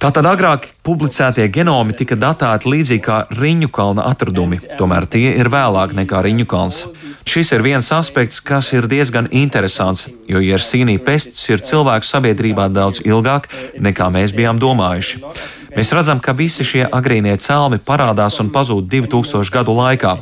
Tātad 0.00 0.26
agrāk 0.30 0.68
publicētie 0.86 1.46
genomi 1.52 1.96
tika 1.98 2.16
datēti 2.20 2.70
līdzīgi 2.70 3.02
kā 3.04 3.16
Riņu 3.34 3.70
kalna 3.74 4.06
atradumi, 4.10 4.60
tomēr 4.78 5.08
tie 5.10 5.34
ir 5.34 5.50
vēlāk 5.52 5.96
nekā 5.98 6.22
Riņu 6.28 6.46
kalns. 6.50 6.84
Šis 7.28 7.52
ir 7.52 7.62
viens 7.62 7.92
aspekts, 7.92 8.40
kas 8.40 8.72
ir 8.72 8.88
diezgan 8.90 9.28
interesants, 9.30 10.08
jo 10.28 10.40
Jersīnī 10.42 10.98
pests 11.04 11.48
ir 11.52 11.62
cilvēku 11.62 12.06
sabiedrībā 12.06 12.68
daudz 12.72 13.02
ilgāk 13.04 13.48
nekā 13.78 14.08
mēs 14.14 14.34
bijām 14.36 14.60
domājuši. 14.60 15.24
Mēs 15.70 15.92
redzam, 15.94 16.18
ka 16.18 16.32
visi 16.34 16.64
šie 16.66 16.82
agrīnie 16.90 17.36
celmi 17.38 17.78
parādās 17.86 18.40
un 18.42 18.48
pazūd 18.50 18.88
2000 18.90 19.52
gadu 19.54 19.76
laikā. 19.76 20.16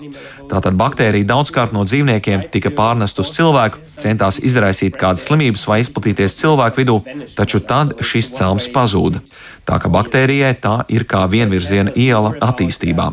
Tātad 0.48 0.76
baktērija 0.76 1.28
daudzkārt 1.28 1.72
no 1.72 1.86
dzīvniekiem 1.88 2.44
tika 2.52 2.72
pārnest 2.76 3.20
uz 3.22 3.30
cilvēku, 3.36 3.80
centās 4.00 4.40
izraisīt 4.44 4.98
kādas 5.00 5.24
slimības 5.28 5.64
vai 5.70 5.80
izplatīties 5.80 6.36
cilvēku 6.42 6.82
vidū, 6.82 6.98
taču 7.36 7.62
tad 7.64 7.96
šis 8.04 8.34
celms 8.36 8.68
pazuda. 8.74 9.22
Tā 9.64 9.80
ka 9.80 9.88
baktērijai 9.92 10.54
tā 10.60 10.76
ir 10.92 11.08
kā 11.08 11.24
vienvirziena 11.32 11.96
iela 11.96 12.34
attīstībā. 12.44 13.10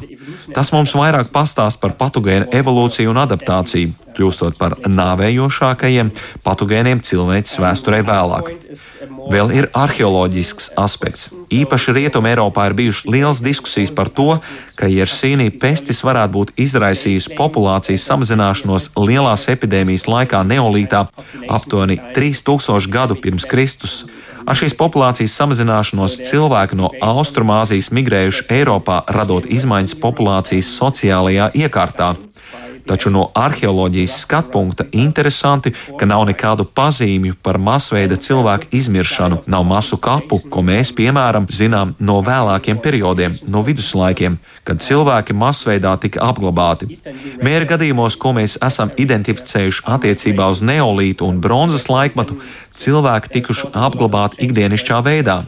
Tas 0.56 0.72
mums 0.74 0.94
vairāk 0.98 1.32
pastāst 1.34 1.80
par 1.82 1.96
patogēnu 2.00 2.50
evolūciju 2.56 3.12
un 3.12 3.22
adaptāciju, 3.26 3.94
kļūstot 4.16 4.58
par 4.60 4.78
nāvējošākajiem 4.88 6.12
patogēniem 6.46 7.02
cilvēces 7.06 7.60
vēsturē 7.62 8.02
vēlāk. 8.08 8.52
Vēl 9.32 9.52
ir 9.58 9.68
arheoloģisks 9.74 10.72
aspekts. 10.80 11.30
Īpaši 11.54 11.96
Rietumē 11.98 12.36
Eiropā 12.36 12.68
ir 12.70 12.76
bijušas 12.78 13.08
liels 13.10 13.42
diskusijas 13.44 13.94
par 13.96 14.12
to, 14.14 14.38
ka 14.78 14.90
Jersīnī 14.90 15.50
pestis 15.62 16.04
varētu 16.06 16.34
būt 16.36 16.54
izraisījusi 16.62 17.34
populācijas 17.38 18.06
samazināšanos 18.10 18.92
lielās 19.02 19.48
epidēmijas 19.52 20.08
laikā 20.12 20.44
Neolītā 20.46 21.08
aptuveni 21.50 21.98
3000 22.18 22.92
gadu 22.94 23.18
pirms 23.22 23.50
Kristus. 23.50 24.04
Ar 24.46 24.54
šīs 24.54 24.76
populācijas 24.78 25.34
samazināšanos 25.40 26.20
cilvēki 26.28 26.78
no 26.78 26.92
Austrumāzijas 27.02 27.90
migrējuši 27.98 28.46
Eiropā, 28.54 29.00
radot 29.10 29.48
izmaiņas 29.50 29.96
populācijas 30.04 30.70
sociālajā 30.78 31.50
iekārtā. 31.66 32.12
Taču 32.86 33.10
no 33.10 33.30
arheoloģijas 33.34 34.20
skatu 34.22 34.52
punkta 34.54 34.86
interesanti, 34.92 35.72
ka 35.98 36.06
nav 36.06 36.26
nekādu 36.30 36.68
pazīmju 36.70 37.38
par 37.42 37.58
masveida 37.58 38.16
cilvēku 38.16 38.70
izmiršanu, 38.78 39.42
nav 39.50 39.64
masu 39.66 39.98
kapu, 39.98 40.40
ko 40.50 40.62
mēs, 40.62 40.94
piemēram, 40.94 41.48
zinām 41.50 41.96
no 42.00 42.20
vēlākiem 42.26 42.78
periodiem, 42.82 43.40
no 43.50 43.64
viduslaikiem, 43.66 44.38
kad 44.64 44.84
cilvēki 44.86 45.34
masveidā 45.34 45.96
tika 46.02 46.22
apglabāti. 46.30 47.00
Mēra 47.42 47.66
gadījumos, 47.74 48.20
ko 48.22 48.36
mēs 48.38 48.60
esam 48.62 48.94
identificējuši 48.98 49.86
attiecībā 49.98 50.52
uz 50.54 50.62
neolītu 50.62 51.26
un 51.26 51.42
bronzas 51.42 51.90
laikmetu, 51.90 52.38
cilvēki 52.78 53.34
tikuši 53.40 53.74
apglabāti 53.74 54.46
ikdienišķā 54.46 55.02
veidā. 55.06 55.42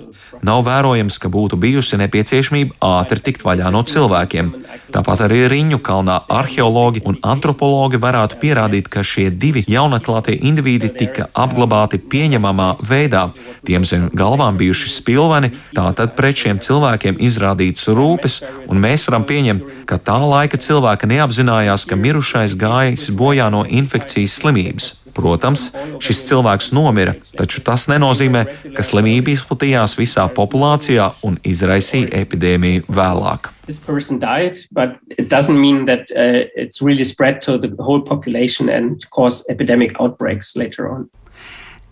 Nav 0.45 0.63
vērojams, 0.67 1.17
ka 1.21 1.29
būtu 1.33 1.57
bijusi 1.59 1.97
nepieciešamība 2.01 2.77
ātri 2.83 3.23
tikt 3.23 3.45
vaļā 3.45 3.71
no 3.73 3.81
cilvēkiem. 3.87 4.51
Tāpat 4.93 5.23
arī 5.25 5.45
Riņu 5.51 5.79
kalnā 5.83 6.19
arheologi 6.29 7.01
un 7.09 7.17
antropologi 7.25 7.99
varētu 8.01 8.37
pierādīt, 8.41 8.89
ka 8.91 9.03
šie 9.03 9.29
divi 9.31 9.63
jaunatklātie 9.67 10.37
indivīdi 10.49 10.91
tika 10.99 11.27
apglabāti 11.33 11.99
pieņemamā 11.99 12.69
veidā. 12.85 13.27
Tiem 13.67 13.87
zem 13.87 14.09
galvām 14.13 14.59
bijuši 14.59 14.93
spilveni, 14.93 15.53
tātad 15.75 16.13
pret 16.19 16.43
šiem 16.43 16.61
cilvēkiem 16.63 17.17
izrādīts 17.23 17.89
rūpes, 17.89 18.43
un 18.69 18.83
mēs 18.83 19.09
varam 19.09 19.25
pieņemt, 19.27 19.73
ka 19.89 19.97
tā 19.97 20.19
laika 20.21 20.59
cilvēki 20.61 21.09
neapzinājās, 21.15 21.87
ka 21.89 21.97
mirušais 21.97 22.55
gājis 22.59 23.09
bojā 23.17 23.49
no 23.53 23.65
infekcijas 23.65 24.37
slimības. 24.41 24.93
Protams, 25.17 25.71
šis 26.03 26.23
cilvēks 26.29 26.71
nomira, 26.77 27.17
taču 27.37 27.63
tas 27.65 27.87
nenozīmē, 27.89 28.45
ka 28.77 28.85
slimība 28.85 29.33
izplatījās 29.33 29.97
visā 29.97 30.27
populācijā 30.29 31.11
un 31.27 31.39
izraisīja 31.43 32.13
epidēmiju 32.23 32.87
vēlāk. 32.87 33.53
this 33.67 33.77
person 33.77 34.17
died, 34.17 34.57
but 34.71 34.97
it 35.17 35.29
doesn't 35.29 35.59
mean 35.59 35.85
that 35.85 36.09
uh, 36.11 36.47
it's 36.55 36.81
really 36.81 37.03
spread 37.03 37.41
to 37.41 37.57
the 37.57 37.69
whole 37.83 38.01
population 38.01 38.69
and 38.69 39.07
cause 39.11 39.45
epidemic 39.49 39.99
outbreaks 39.99 40.55
later 40.55 40.89
on. 40.89 41.09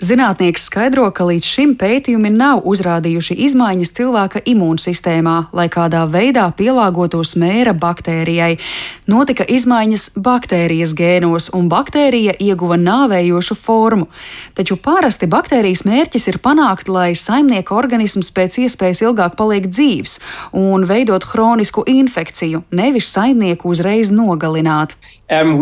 Zinātnieks 0.04 0.66
skaidro, 0.68 1.06
ka 1.16 1.24
līdz 1.24 1.48
šim 1.48 1.70
pētījumi 1.80 2.28
nav 2.36 2.66
uzrādījuši 2.68 3.38
izmaiņas 3.46 3.94
cilvēka 3.96 4.42
imūnsistēmā, 4.52 5.36
lai 5.56 5.70
kādā 5.72 6.02
veidā 6.12 6.50
pielāgotos 6.52 7.32
mēra 7.40 7.72
baktērijai. 7.80 8.58
Notika 9.08 9.48
izmaiņas 9.48 10.20
baktērijas 10.20 10.92
gēnos, 11.00 11.48
un 11.56 11.72
baktērija 11.72 12.36
ieguva 12.44 12.76
nāvējošu 12.76 13.56
formu. 13.56 14.10
Taču 14.60 14.76
parasti 14.76 15.32
baktērijas 15.32 15.86
mērķis 15.88 16.28
ir 16.28 16.42
panākt, 16.44 16.92
lai 16.92 17.14
saimnieka 17.16 17.80
organisms 17.80 18.34
pēc 18.36 18.60
iespējas 18.68 19.00
ilgāk 19.08 19.40
paliek 19.40 19.72
dzīvs 19.72 20.20
un 20.60 20.84
veidot 20.92 21.24
hronisku 21.32 21.88
infekciju, 21.88 22.66
nevis 22.76 23.08
saimnieku 23.16 23.72
uzreiz 23.72 24.12
nogalināt. 24.12 25.00
Um, 25.32 25.56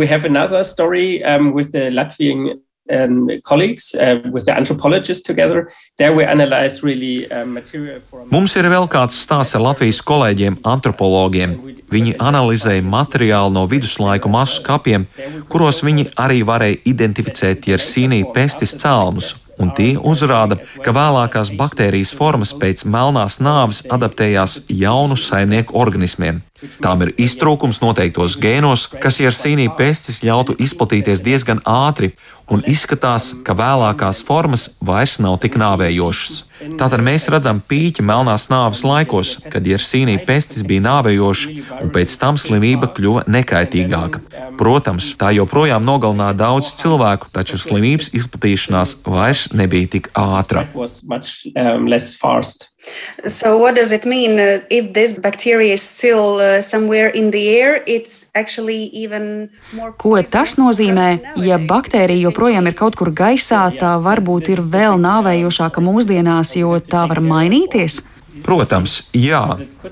um, 2.92 3.30
colleagues 3.44 3.96
uh, 3.96 4.20
with 4.32 4.46
the 4.46 4.56
anthropologists 4.56 5.24
together. 5.24 5.72
There 5.98 6.14
we 6.14 6.24
analyze 6.24 6.84
really 6.84 7.30
uh, 7.32 7.46
material 7.46 8.02
for. 8.02 8.26
Mums 8.32 8.56
ir 8.60 8.68
vēl 8.72 8.88
kāds 8.92 9.18
stāsts 9.24 9.56
ar 9.58 9.64
Latvijas 9.64 10.02
kolēģiem, 10.06 10.60
antropologiem. 10.68 11.56
Viņi 11.94 12.16
analizēja 12.18 12.84
materiālu 12.84 13.54
no 13.54 13.68
viduslaiku 13.70 14.32
masu 14.32 14.62
skapiem, 14.62 15.06
kuros 15.52 15.84
viņi 15.86 16.10
arī 16.20 16.42
varēja 16.48 16.82
identificēt 16.90 17.70
Jersīnī 17.70 18.24
pestis 18.34 18.76
cēlmus. 18.82 19.36
Un 19.62 19.74
tie 19.78 19.94
uzrāda, 20.00 20.58
ka 20.84 20.94
vēlākās 20.96 21.54
baktērijas 21.58 22.14
formas 22.18 22.54
pēc 22.58 22.86
melnās 22.90 23.40
nāves 23.44 23.84
adaptējās 23.94 24.64
jaunu 24.70 25.18
saimnieku 25.20 25.78
organismiem. 25.78 26.42
Tām 26.84 27.02
ir 27.04 27.12
iztrūkums 27.20 27.82
noteiktos 27.84 28.38
gēnos, 28.40 28.88
kas 29.04 29.20
Jersīnī 29.20 29.68
pestis 29.78 30.22
ļautu 30.24 30.56
izplatīties 30.64 31.24
diezgan 31.26 31.60
ātri, 31.68 32.14
un 32.52 32.64
izskatās, 32.68 33.32
ka 33.46 33.56
vēlākās 33.58 34.22
formas 34.28 34.68
vairs 34.84 35.18
nav 35.24 35.38
tik 35.44 35.56
nāvējošas. 35.60 36.44
Tātad 36.80 37.04
mēs 37.04 37.28
redzam 37.32 37.60
pīķi 37.60 38.04
melnās 38.06 38.50
nāves 38.52 38.84
laikos, 38.88 39.38
kad 39.52 39.68
Jersīnī 39.68 40.18
pestis 40.28 40.64
bija 40.68 40.84
nāvējoša, 40.88 41.54
un 41.82 41.92
pēc 41.96 42.16
tam 42.20 42.40
slimība 42.40 42.92
kļuva 42.96 43.26
nekaitīgāka. 43.32 44.22
Protams, 44.60 45.14
tā 45.20 45.32
joprojām 45.36 45.84
nogalināja 45.88 46.38
daudz 46.44 46.74
cilvēku, 46.80 47.32
taču 47.34 47.60
slimības 47.60 48.12
izplatīšanās 48.20 49.00
vairs 49.08 49.43
nebija 49.52 49.88
tik 49.98 50.10
ātra. 50.16 50.66
So, 53.28 53.58
what 53.58 53.76
does 53.76 53.92
it 53.92 54.06
mean 54.06 54.40
uh, 54.40 54.60
if 54.70 54.94
this 54.94 55.14
bacteria 55.14 55.74
is 55.74 55.82
still 55.82 56.40
uh, 56.40 56.62
somewhere 56.62 57.08
in 57.08 57.32
the 57.32 57.48
air? 57.60 57.84
It's 57.88 58.30
actually 58.36 58.92
even 58.92 59.50
more. 59.72 59.94
Ko 59.98 60.20
tas 60.24 60.58
nozīmē? 60.60 61.36
Ja 61.40 61.60
baktērija 61.60 62.28
joprojām 62.28 62.68
ir 62.68 62.76
kaut 62.76 62.98
kur 63.00 63.14
gaisā, 63.16 63.70
tā 63.80 63.96
varbūt 64.04 64.52
ir 64.52 64.64
vēl 64.64 65.00
nāvējošāka 65.00 65.84
mūsdienās, 65.84 66.58
jo 66.60 66.76
tā 66.84 67.08
var 67.08 67.24
mainīties. 67.24 68.02
Protams, 68.44 68.98
jā, 69.16 69.44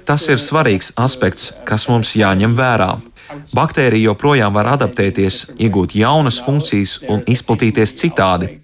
tas 0.03 0.25
ir 0.27 0.41
svarīgs 0.41 0.91
aspekts, 1.00 1.51
kas 1.67 1.88
mums 1.91 2.15
jāņem 2.17 2.58
vērā. 2.58 2.96
Baktērija 3.56 4.12
joprojām 4.12 4.54
var 4.56 4.72
adaptēties, 4.74 5.42
iegūt 5.62 5.96
jaunas 5.96 6.40
funkcijas 6.44 6.98
un 7.12 7.24
izplatīties 7.32 7.94
citādi. 8.00 8.58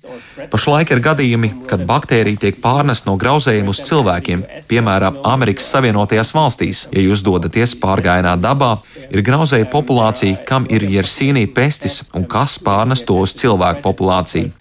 Pašlaik 0.51 0.91
ir 0.93 1.01
gadījumi, 1.03 1.51
kad 1.69 1.85
baktērija 1.87 2.41
tiek 2.45 2.59
pārnesta 2.63 3.09
no 3.09 3.17
grauzējuma 3.19 3.73
uz 3.73 3.81
cilvēkiem, 3.87 4.43
piemēram, 4.69 5.21
Amerikas 5.27 5.69
Savienotajās 5.73 6.33
valstīs. 6.37 6.85
Ja 6.93 7.03
jūs 7.03 7.23
dodaties 7.25 7.75
pārgājienā 7.81 8.35
dabā, 8.41 8.77
ir 9.11 9.23
grauzēja 9.25 9.67
populācija, 9.71 10.41
kam 10.47 10.67
ir 10.73 10.85
jersīnī 10.87 11.45
pestis 11.53 12.01
un 12.15 12.25
kas 12.29 12.57
pārnes 12.63 13.03
to 13.07 13.17
uz 13.23 13.33
cilvēku 13.37 13.83
populāciju. 13.85 14.51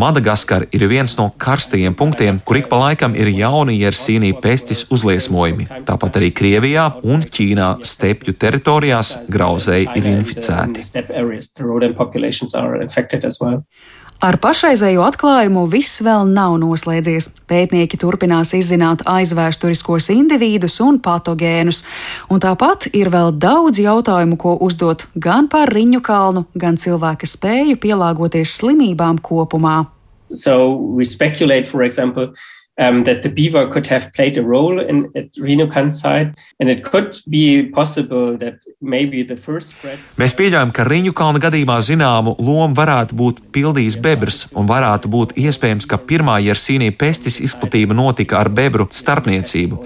Madagaskar 0.00 0.66
ir 0.74 0.86
viens 0.90 1.16
no 1.18 1.30
karstajiem 1.38 1.94
punktiem, 1.98 2.40
kur 2.44 2.58
ik 2.60 2.68
pa 2.70 2.80
laikam 2.82 3.16
ir 3.18 3.30
jauni 3.34 3.78
jersīnī 3.80 4.32
pestis 4.40 4.84
uzliesmojumi. 4.94 5.68
Tāpat 5.88 6.20
arī 6.20 6.32
Krievijā 6.36 6.86
un 7.04 7.24
Ķīnā 7.24 7.70
stepju 7.86 8.36
teritorijās 8.40 9.14
grauzēji 9.30 9.90
ir 9.98 10.10
inficēti. 10.14 10.84
Ar 14.24 14.38
pašreizējo 14.40 15.02
atklājumu 15.04 15.66
viss 15.68 15.98
vēl 16.00 16.30
nav 16.32 16.54
noslēdzies. 16.62 17.26
Pētnieki 17.44 17.98
turpinās 18.00 18.54
izzināt 18.56 19.02
aizvēsturiskos 19.04 20.06
individus 20.14 20.78
un 20.80 20.96
patogēnus, 21.04 21.82
un 22.32 22.40
tāpat 22.40 22.86
ir 22.96 23.10
vēl 23.12 23.34
daudz 23.36 23.82
jautājumu, 23.84 24.38
ko 24.40 24.54
uzdot 24.64 25.04
gan 25.20 25.50
par 25.52 25.68
riņu 25.76 26.00
kalnu, 26.06 26.46
gan 26.56 26.80
cilvēka 26.80 27.28
spēju 27.28 27.76
pielāgoties 27.84 28.56
slimībām 28.62 29.20
kopumā. 29.20 29.90
So 30.32 30.72
we 30.72 31.04
speculate, 31.04 31.68
for 31.68 31.84
example, 31.84 32.32
um, 32.78 33.04
that 33.04 33.22
the 33.22 33.28
beaver 33.28 33.66
could 33.66 33.86
have 33.86 34.12
played 34.12 34.36
a 34.36 34.42
role 34.42 34.80
in 34.80 35.10
at 35.14 35.32
Renocan 35.34 35.92
site, 35.92 36.36
and 36.58 36.68
it 36.68 36.82
could 36.82 37.20
be 37.28 37.66
possible 37.66 38.36
that 38.38 38.58
maybe 38.80 39.22
the 39.22 39.36
first 39.36 39.70
spread. 39.70 39.98
Mēs 40.18 40.34
pieļaujam, 40.34 40.72
ka 40.74 40.86
Riņu 40.88 41.14
kalna 41.16 41.42
gadījumā 41.42 41.78
zināmu 41.86 42.36
lomu 42.38 42.74
varētu 42.74 43.18
būt 43.18 43.44
pildījis 43.54 43.98
bebrs, 44.02 44.40
un 44.58 44.66
varētu 44.70 45.10
būt 45.10 45.36
iespējams, 45.38 45.86
ka 45.86 46.00
pirmā 46.00 46.40
jersīnī 46.42 46.90
pestis 46.98 47.40
izplatība 47.44 47.94
notika 47.94 48.40
ar 48.42 48.50
bebru 48.50 48.88
starpniecību. 48.90 49.82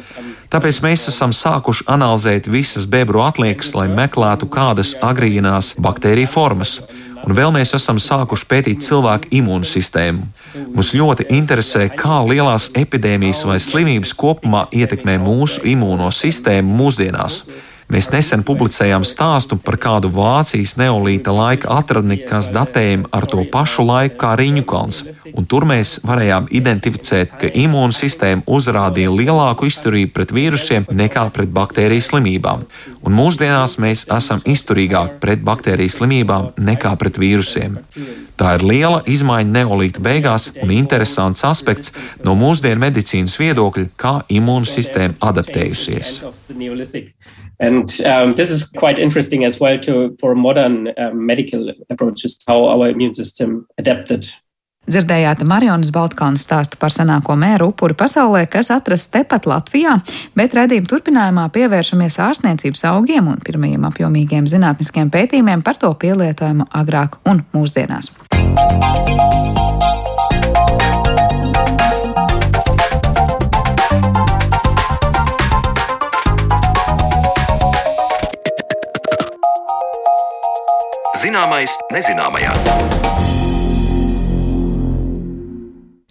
Tāpēc 0.49 0.79
mēs 0.81 1.03
esam 1.11 1.35
sākuši 1.37 1.85
analizēt 1.93 2.47
visas 2.49 2.87
bebru 2.89 3.21
atliekas, 3.21 3.75
lai 3.77 3.85
meklētu 3.93 4.49
kādas 4.49 4.95
agrīnās 5.05 5.75
baktēriju 5.77 6.31
formas 6.33 6.79
un 7.27 7.35
vēl 7.37 7.53
mēs 7.55 7.75
esam 7.79 7.99
sākuši 8.03 8.49
pētīt 8.51 8.85
cilvēku 8.87 9.33
imūnsistēmu. 9.41 10.27
Mums 10.75 10.93
ļoti 10.97 11.29
interesē, 11.35 11.89
kā 11.93 12.21
lielās 12.27 12.71
epidēmijas 12.79 13.45
vai 13.49 13.59
slimības 13.63 14.15
kopumā 14.19 14.67
ietekmē 14.75 15.19
mūsu 15.23 15.65
imūno 15.69 16.11
sistēmu 16.15 16.79
mūsdienās. 16.83 17.43
Mēs 17.89 18.11
nesen 18.13 18.43
publicējām 18.45 19.05
stāstu 19.09 19.57
par 19.65 19.79
kādu 19.81 20.11
Vācijas 20.13 20.75
neolīta 20.77 21.33
laika 21.33 21.71
atradni, 21.79 22.19
kas 22.21 22.51
datējama 22.53 23.09
ar 23.17 23.25
to 23.31 23.47
pašu 23.49 23.87
laiku 23.89 24.19
kā 24.21 24.35
Riņukalns, 24.37 24.99
un 25.33 25.47
tur 25.49 25.65
mēs 25.69 25.95
varējām 26.05 26.51
identificēt, 26.53 27.33
ka 27.41 27.49
imūnsistēma 27.49 28.45
uzrādīja 28.45 29.15
lielāku 29.15 29.71
izturību 29.71 30.13
pret 30.19 30.35
vīrusiem 30.37 30.85
nekā 31.01 31.25
pret 31.33 31.55
baktēriju 31.57 32.05
slimībām, 32.11 32.67
un 33.09 33.17
mūsdienās 33.17 33.79
mēs 33.81 34.05
esam 34.19 34.45
izturīgāki 34.45 35.17
pret 35.25 35.49
baktēriju 35.49 35.97
slimībām 35.97 36.53
nekā 36.61 36.93
pret 37.01 37.17
vīrusiem. 37.17 37.81
Tā 38.39 38.53
ir 38.59 38.69
liela 38.69 39.01
izmaiņa 39.09 39.55
neolīta 39.63 40.05
beigās 40.05 40.51
un 40.61 40.77
interesants 40.77 41.41
aspekts 41.49 41.97
no 42.21 42.37
mūsdienu 42.37 42.85
medicīnas 42.85 43.41
viedokļa, 43.41 43.89
kā 43.97 44.15
imūnsistēma 44.29 45.17
adaptējusies. 45.33 46.19
And 47.61 48.01
um, 48.07 48.35
this 48.35 48.51
is 48.51 48.65
quite 48.65 48.99
interesting 48.99 49.45
as 49.45 49.59
well 49.59 49.79
to, 49.81 50.17
for 50.21 50.35
modern 50.35 50.93
um, 50.97 51.27
medical 51.27 51.73
approaches, 51.91 52.39
how 52.47 52.67
our 52.67 52.89
immune 52.89 53.15
system 53.15 53.67
adapted 53.79 54.29
Dzirdējāt 54.89 55.43
Marijas 55.45 55.91
Baltkalnas 55.93 56.47
stāstu 56.47 56.79
par 56.81 56.95
senāko 56.95 57.35
mēru 57.37 57.67
upuri 57.75 57.93
pasaulē, 57.99 58.47
kas 58.49 58.71
atrasts 58.73 59.13
tepat 59.13 59.45
Latvijā, 59.51 59.99
bet 60.39 60.57
redzījuma 60.57 60.89
turpinājumā 60.89 61.45
pievēršamies 61.53 62.17
ārstniecības 62.25 62.87
augiem 62.95 63.29
un 63.35 63.45
pirmajiem 63.45 63.85
apjomīgiem 63.91 64.49
zinātniskiem 64.49 65.13
pētījumiem 65.13 65.61
par 65.67 65.77
to 65.77 65.93
pielietojumu 65.93 66.71
agrāk 66.73 67.21
un 67.29 67.45
mūsdienās. 67.53 68.15
Zināmais 81.19 81.73
nezināmajā. 81.91 82.53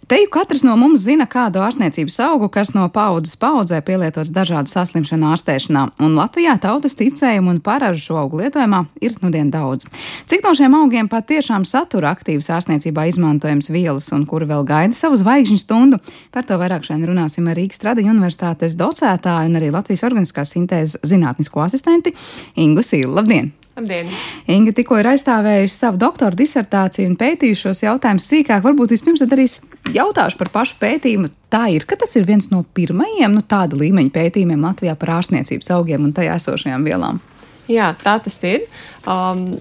Teju 0.08 0.28
katrs 0.32 0.60
no 0.66 0.74
mums 0.76 1.00
zina 1.06 1.24
kādu 1.28 1.62
ārstniecības 1.64 2.18
augu, 2.26 2.50
kas 2.52 2.74
no 2.76 2.82
paudzes 2.92 3.36
paudzē 3.40 3.78
pielietots 3.84 4.32
dažādu 4.36 4.68
saslimšanu 4.68 5.30
ārstēšanā, 5.30 5.84
un 6.04 6.16
Latvijā 6.18 6.58
tautas 6.60 6.96
ticējumu 7.00 7.54
un 7.54 7.60
paražu 7.64 8.02
šo 8.04 8.18
augu 8.20 8.42
lietojumā 8.42 8.82
ir 9.00 9.16
nudien 9.22 9.48
daudz. 9.52 9.86
Cik 10.28 10.44
no 10.44 10.52
šiem 10.58 10.76
augiem 10.76 11.08
patiešām 11.08 11.64
satura 11.68 12.12
aktīvas 12.12 12.50
ārstniecībā 12.58 13.06
izmantojams 13.08 13.72
vielas 13.72 14.10
un 14.12 14.26
kuri 14.28 14.48
vēl 14.50 14.66
gaida 14.68 14.96
savu 14.96 15.16
zvaigžņu 15.20 15.60
stundu, 15.62 16.02
par 16.36 16.44
to 16.44 16.60
vairāk 16.60 16.84
šodien 16.84 17.08
runāsim 17.08 17.48
ar 17.48 17.56
Rīgas 17.56 17.80
Tradiņu 17.80 18.12
universitātes 18.12 18.76
docētāju 18.76 19.48
un 19.48 19.56
arī 19.56 19.72
Latvijas 19.72 20.04
organiskās 20.08 20.52
sintēzes 20.52 21.00
zinātnisko 21.00 21.64
asistenti 21.64 22.12
Ingu 22.60 22.84
Sīlu. 22.84 23.16
Labdien! 23.16 23.54
Labdien! 23.78 24.08
Inga 24.50 24.72
tikko 24.74 24.96
ir 24.98 25.06
aizstāvējusi 25.12 25.76
savu 25.76 26.00
doktora 26.02 26.34
disertāciju 26.34 27.12
un 27.12 27.14
pētījuši 27.20 27.60
šos 27.68 27.82
jautājumus 27.84 28.26
sīkāk. 28.26 28.64
Varbūt 28.64 28.90
vispirms 28.96 29.22
tad 29.22 29.36
arī 29.36 29.44
jautāšu 29.94 30.40
par 30.40 30.50
pašu 30.56 30.80
pētījumu. 30.80 31.30
Tā 31.52 31.68
ir, 31.70 31.86
ka 31.86 31.94
tas 32.00 32.16
ir 32.18 32.26
viens 32.26 32.50
no 32.50 32.64
pirmajiem 32.74 33.36
nu, 33.36 33.44
tāda 33.46 33.78
līmeņa 33.78 34.10
pētījumiem 34.16 34.66
Latvijā 34.66 34.96
par 34.98 35.20
ārstniecības 35.20 35.70
augiem 35.76 36.08
un 36.08 36.16
tajā 36.16 36.34
esošajām 36.40 36.90
vielām. 36.90 37.22
Jā, 37.70 37.92
tā 38.02 38.16
tas 38.24 38.40
ir. 38.48 38.64
Um, 39.06 39.52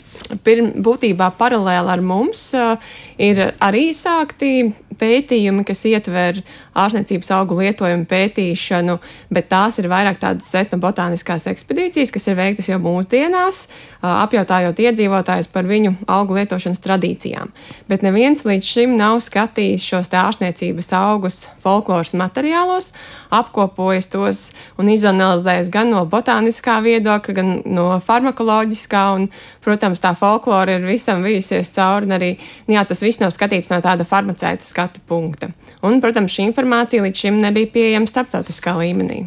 pirm, 0.47 0.71
būtībā 0.82 1.27
paralēli 1.38 1.93
ar 1.93 2.01
mums 2.01 2.47
uh, 2.58 2.80
ir 3.21 3.51
arī 3.62 3.91
sākti 3.93 4.71
pētījumi, 4.99 5.65
kas 5.67 5.86
ietver 5.89 6.41
ārstniecības 6.77 7.31
augu 7.38 7.57
lietojumu 7.62 8.07
pētīšanu, 8.10 8.97
bet 9.33 9.49
tās 9.51 9.79
ir 9.81 9.89
vairāk 9.91 10.19
tādas 10.21 10.49
etnobotāniskās 10.57 11.47
ekspedīcijas, 11.51 12.13
kas 12.13 12.27
ir 12.29 12.38
veiktas 12.39 12.69
jau 12.71 12.79
mūsdienās, 12.83 13.65
apjautājot 14.01 14.79
iedzīvotājus 14.83 15.49
par 15.53 15.69
viņu 15.69 15.95
augu 16.12 16.38
lietošanas 16.38 16.83
tradīcijām. 16.83 17.53
Bet 17.89 18.05
neviens 18.05 18.45
līdz 18.47 18.73
šim 18.73 18.97
nav 18.99 19.21
skatījis 19.25 19.86
šos 19.88 20.13
ārstniecības 20.13 20.91
augus 20.97 21.43
folkloras 21.63 22.13
materiālos, 22.17 22.91
apkopojis 23.33 24.12
tos 24.12 24.43
un 24.79 24.91
izanalizējis 24.91 25.71
gan 25.73 25.91
no 25.91 26.03
botāniskā 26.10 26.77
viedokļa, 26.86 27.36
gan 27.36 27.53
no 27.65 27.89
farmakoloģiskā. 28.05 29.03
Un, 29.17 29.27
protams, 29.63 30.01
tā 30.03 30.13
folklora 30.17 30.77
ir 30.77 30.86
visam 30.88 31.23
bijusies 31.25 31.71
cauri, 31.75 32.07
un 32.07 32.15
arī 32.17 32.29
nu 32.67 32.77
jā, 32.77 32.83
tas 32.88 33.03
viss 33.03 33.21
nav 33.21 33.33
skatīts 33.36 33.71
no 33.73 33.81
tāda 33.83 34.07
farmaceita 34.07 34.65
skatu 34.88 35.04
punkta. 35.08 35.52
Un, 35.84 36.00
protams, 36.02 36.32
šī 36.32 36.47
informācija 36.47 37.04
līdz 37.04 37.26
šim 37.26 37.41
nebija 37.43 37.69
pieejama 37.73 38.08
starptautiskā 38.08 38.78
līmenī. 38.80 39.26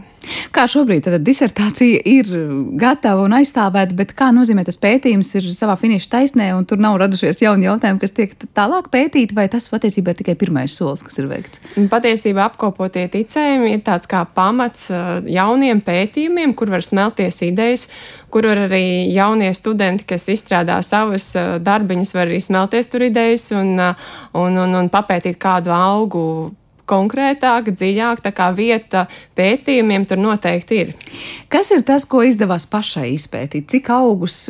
Kā 0.55 0.67
šobrīd 0.71 1.07
tad 1.07 1.23
disertācija 1.25 2.01
ir 2.09 2.29
gatava 2.81 3.25
un 3.25 3.35
aizstāvēta, 3.39 3.97
bet 3.97 4.13
kā 4.19 4.31
nozīmē 4.35 4.65
tas 4.67 4.79
pētījums 4.81 5.33
ir 5.39 5.49
savā 5.57 5.77
finiša 5.81 6.11
taisnē 6.13 6.51
un 6.57 6.67
tur 6.69 6.81
nav 6.83 6.99
radušies 7.01 7.43
jauni 7.45 7.69
jautājumi, 7.69 8.01
kas 8.03 8.15
tiek 8.17 8.35
tālāk 8.57 8.91
pētīti, 8.93 9.37
vai 9.37 9.47
tas 9.53 9.71
patiesībā 9.73 10.13
ir 10.13 10.21
tikai 10.21 10.37
pirmais 10.41 10.77
solis, 10.77 11.05
kas 11.07 11.21
ir 11.23 11.31
veikts? 11.31 11.63
Patiesībā 11.93 12.45
apkopotie 12.51 13.07
ticējumi 13.13 13.75
ir 13.77 13.85
tāds 13.87 14.11
kā 14.11 14.23
pamats 14.37 14.89
uh, 14.93 15.21
jauniem 15.25 15.83
pētījumiem, 15.87 16.55
kur 16.59 16.73
var 16.75 16.85
smelties 16.85 17.41
idejas, 17.47 17.89
kur 18.31 18.47
var 18.51 18.67
arī 18.69 19.11
jaunie 19.15 19.51
studenti, 19.57 20.07
kas 20.13 20.29
izstrādā 20.33 20.79
savus 20.87 21.33
uh, 21.39 21.57
darbiņus, 21.65 22.15
var 22.17 22.29
arī 22.29 22.43
smelties 22.45 22.93
tur 22.93 23.09
idejas 23.09 23.51
un, 23.57 23.77
uh, 23.81 24.09
un, 24.37 24.59
un, 24.67 24.81
un 24.83 24.93
papētīt 24.93 25.41
kādu 25.41 25.73
augu 25.75 26.25
konkrētāk, 26.91 27.71
dziļāk, 27.77 28.23
tā 28.25 28.33
kā 28.35 28.51
vieta 28.57 29.07
pētījumiem 29.39 30.07
tur 30.11 30.21
noteikti 30.21 30.81
ir. 30.85 30.93
Kas 31.53 31.71
ir 31.75 31.85
tas, 31.87 32.07
ko 32.09 32.25
izdevās 32.27 32.67
pašai 32.71 33.09
izpētīt? 33.15 33.69
Cik 33.71 33.93
augus, 33.95 34.43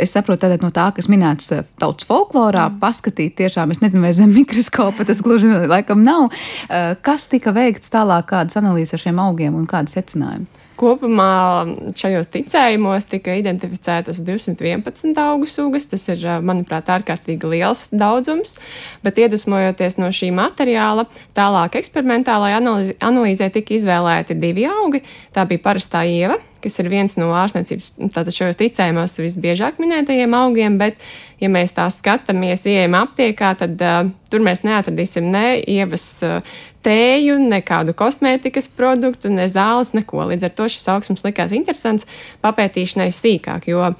es 0.00 0.12
saprotu, 0.16 0.44
tātad 0.44 0.64
no 0.64 0.72
tā, 0.74 0.90
kas 0.96 1.10
minēts 1.12 1.50
eh, 1.56 1.64
tautas 1.80 2.08
folklorā, 2.08 2.68
mm. 2.70 2.80
paskatīt 2.82 3.36
tiešām, 3.40 3.72
es 3.74 3.82
nezinu, 3.84 4.04
vai 4.06 4.12
zem 4.16 4.34
mikroskopa 4.40 5.08
tas 5.08 5.22
gluži 5.24 5.52
laikam 5.66 6.04
nav. 6.06 6.28
Eh, 6.68 6.92
kas 7.06 7.30
tika 7.32 7.54
veikts 7.56 7.92
tālāk, 7.92 8.28
kādas 8.32 8.60
analīzes 8.60 8.96
ar 8.96 9.06
šiem 9.08 9.24
augiem 9.26 9.56
un 9.56 9.68
kādi 9.70 9.96
secinājumi? 9.96 10.65
Kopumā 10.76 11.64
šajos 11.96 12.28
ticējumos 12.34 13.08
tika 13.08 13.36
identificētas 13.38 14.20
211 14.26 15.16
augu 15.22 15.48
sugas. 15.48 15.88
Tas 15.88 16.04
ir, 16.12 16.24
manuprāt, 16.44 16.90
ārkārtīgi 16.92 17.48
liels 17.54 17.86
daudzums, 17.96 18.58
bet 19.06 19.20
iedvesmojoties 19.22 19.96
no 20.00 20.10
šī 20.12 20.32
materiāla, 20.36 21.06
tālāk 21.36 21.80
eksperimentālajā 21.80 22.60
analīzē 22.60 23.48
tika 23.54 23.76
izvēlēti 23.78 24.36
divi 24.40 24.68
augi. 24.68 25.02
Tā 25.32 25.46
bija 25.48 25.64
parastā 25.64 26.04
ieva, 26.08 26.36
kas 26.62 26.78
ir 26.82 26.90
viens 26.92 27.16
no 27.20 27.30
ārstniecības, 27.36 27.90
tātad 28.14 28.34
šajos 28.34 28.58
ticējumos 28.60 29.16
visbiežāk 29.20 29.80
minētajiem 29.82 30.36
augiem, 30.36 30.78
bet, 30.80 31.00
ja 31.42 31.50
mēs 31.52 31.76
tā 31.76 31.86
skatāmies, 31.92 32.66
ieejam 32.68 32.96
aptiekā, 32.98 33.54
tad 33.60 33.82
uh, 33.84 34.10
tur 34.32 34.44
mēs 34.46 34.64
neatradīsim 34.66 35.28
ne 35.32 35.44
ievas 35.60 36.06
uh, 36.26 36.54
tēju, 36.86 37.38
nekādu 37.50 37.96
kosmētikas 37.98 38.70
produktu, 38.76 39.32
ne 39.32 39.48
zāles, 39.50 39.94
neko. 39.96 40.22
Līdz 40.30 40.48
ar 40.48 40.54
to 40.58 40.70
šis 40.70 40.88
augs 40.92 41.10
mums 41.12 41.26
likās 41.26 41.54
interesants 41.56 42.06
papētīšanai 42.46 43.10
sīkāk, 43.14 43.68
jo 43.72 43.82
uh, 43.90 43.98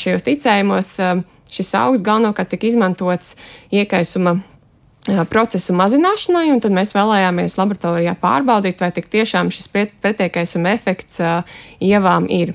šajos 0.00 0.26
ticējumos 0.28 0.94
uh, 1.04 1.24
šis 1.52 1.74
augs 1.80 2.04
galvenokārt 2.04 2.52
tika 2.52 2.68
izmantots 2.68 3.34
iekaisuma 3.72 4.38
procesu 5.30 5.76
mazināšanai, 5.76 6.48
un 6.52 6.60
tad 6.60 6.74
mēs 6.76 6.94
vēlējāmies 6.96 7.56
laboratorijā 7.60 8.16
pārbaudīt, 8.20 8.80
vai 8.82 8.90
tik 8.96 9.08
tiešām 9.12 9.52
šis 9.54 9.70
pretiekaisuma 9.72 10.74
efekts 10.76 11.20
ievām 11.80 12.28
ir. 12.32 12.54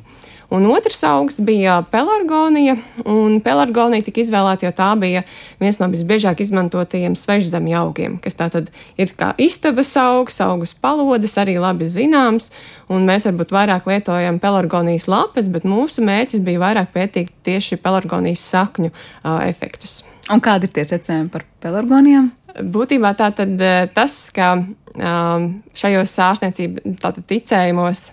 Un 0.54 0.66
otrs 0.70 1.04
augsts 1.08 1.42
bija 1.42 1.80
pelargonija, 1.92 2.76
un 3.10 3.40
pelargonija 3.44 4.06
tika 4.06 4.22
izvēlēta, 4.22 4.68
jo 4.68 4.74
tā 4.76 4.90
bija 5.00 5.24
viens 5.62 5.80
no 5.82 5.88
visbiežāk 5.92 6.44
izmantotajiem 6.44 7.16
svežzemju 7.18 7.78
augiem, 7.80 8.20
kas 8.22 8.38
tātad 8.40 8.70
ir 9.00 9.16
kā 9.18 9.32
istabas 9.42 9.96
augs, 9.98 10.42
augus 10.44 10.76
palodes, 10.76 11.38
arī 11.42 11.58
labi 11.62 11.90
zināms, 11.90 12.52
un 12.92 13.08
mēs 13.10 13.28
varbūt 13.30 13.56
vairāk 13.56 13.90
lietojam 13.90 14.40
pelargonijas 14.44 15.10
lapes, 15.10 15.50
bet 15.50 15.66
mūsu 15.68 16.06
mērķis 16.06 16.46
bija 16.46 16.62
vairāk 16.68 16.94
pētīt 16.94 17.34
tieši 17.48 17.80
pelargonijas 17.82 18.46
sakņu 18.54 18.92
uh, 18.92 19.42
efektus. 19.48 20.04
Un 20.32 20.40
kādi 20.44 20.70
ir 20.70 20.76
tie 20.76 20.86
secinājumi 20.88 21.32
par 21.34 21.44
pelargonijām? 21.64 22.32
Būtībā 22.54 23.16
tā 23.18 23.32
tad 23.34 23.58
tas, 23.96 24.16
ka 24.36 24.54
um, 24.62 25.48
šajos 25.76 26.14
ārstniecības 26.28 27.24
ticējumos 27.28 28.04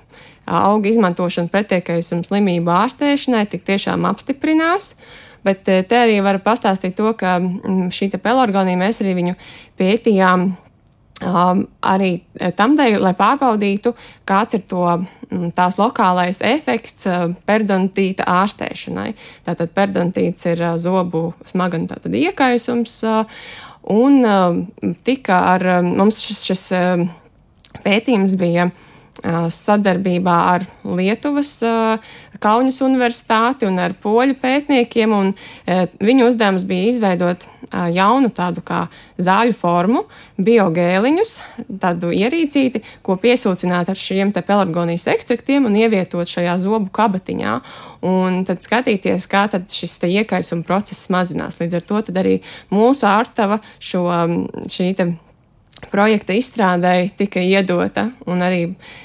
auga 0.46 0.90
izmantošana 0.90 1.52
pretiekaisuma 1.52 2.26
slimību 2.26 2.72
ārstēšanai 2.74 3.46
tik 3.50 3.66
tiešām 3.68 4.06
apstiprinās. 4.10 4.94
Bet 5.46 5.68
eh, 5.72 5.84
te 5.88 5.98
arī 6.00 6.18
var 6.24 6.40
pastāstīt 6.44 6.96
to, 6.98 7.12
ka 7.16 7.38
mm, 7.40 7.92
šī 7.96 8.10
pelorgonija 8.16 8.80
mēs 8.80 9.04
arī 9.04 9.16
viņu 9.22 9.38
pētījām 9.80 10.52
Um, 11.20 11.66
arī 11.84 12.22
tam 12.56 12.78
dēļ, 12.78 12.94
lai 13.04 13.10
pārbaudītu, 13.12 13.90
kāds 14.24 14.56
ir 14.56 14.62
to, 14.70 14.86
tās 15.52 15.76
lokālais 15.76 16.38
efekts 16.40 17.04
uh, 17.04 17.26
periodontīta 17.44 18.24
ārstēšanai. 18.24 19.10
Tātad 19.44 19.74
periodontīts 19.76 20.48
ir 20.48 20.62
zobu 20.80 21.34
smaganu 21.44 22.00
iekaisums, 22.22 23.02
Un 23.82 24.20
tika 25.04 25.38
ar 25.54 25.62
um, 25.78 25.94
mums 25.96 26.20
šis, 26.20 26.42
šis 26.50 26.64
um, 26.76 27.06
pētījums 27.84 28.36
bija 28.36 28.68
sadarbībā 29.24 30.36
ar 30.54 30.66
Lietuvas 30.84 31.52
Kaunas 32.40 32.80
Universitāti 32.84 33.68
un 33.68 33.78
ar 33.82 33.92
poļu 34.00 34.36
pētniekiem, 34.40 35.12
un 35.12 35.32
viņu 36.00 36.28
uzdevums 36.30 36.64
bija 36.68 36.88
izveidot 36.88 37.44
jaunu 37.94 38.30
tādu 38.34 38.62
kā 38.66 38.80
zāļu 39.20 39.54
formu, 39.54 40.04
biogēliņus, 40.40 41.34
tādu 41.82 42.10
ierīcīti, 42.16 42.82
ko 43.06 43.18
piesūcināt 43.20 43.92
ar 43.92 44.00
šiem 44.00 44.32
pelargonijas 44.34 45.06
ekstraktiem 45.12 45.68
un 45.68 45.76
ievietot 45.78 46.30
šajā 46.30 46.56
zobu 46.64 46.90
kabatiņā, 46.96 47.56
un 48.08 48.42
tad 48.48 48.64
skatīties, 48.64 49.28
kā 49.30 49.46
tad 49.52 49.68
šis 49.70 50.00
iekaisuma 50.08 50.66
process 50.66 51.10
mazinās. 51.12 51.60
Līdz 51.60 51.78
ar 51.78 51.86
to 51.86 52.04
arī 52.20 52.38
mūsu 52.72 53.06
ārtava 53.10 53.60
šo, 53.78 54.06
šī 54.70 54.94
projekta 55.90 56.34
izstrādēji 56.36 57.12
tika 57.18 57.40
iedota, 57.40 58.08
un 58.28 58.42
arī, 58.44 58.60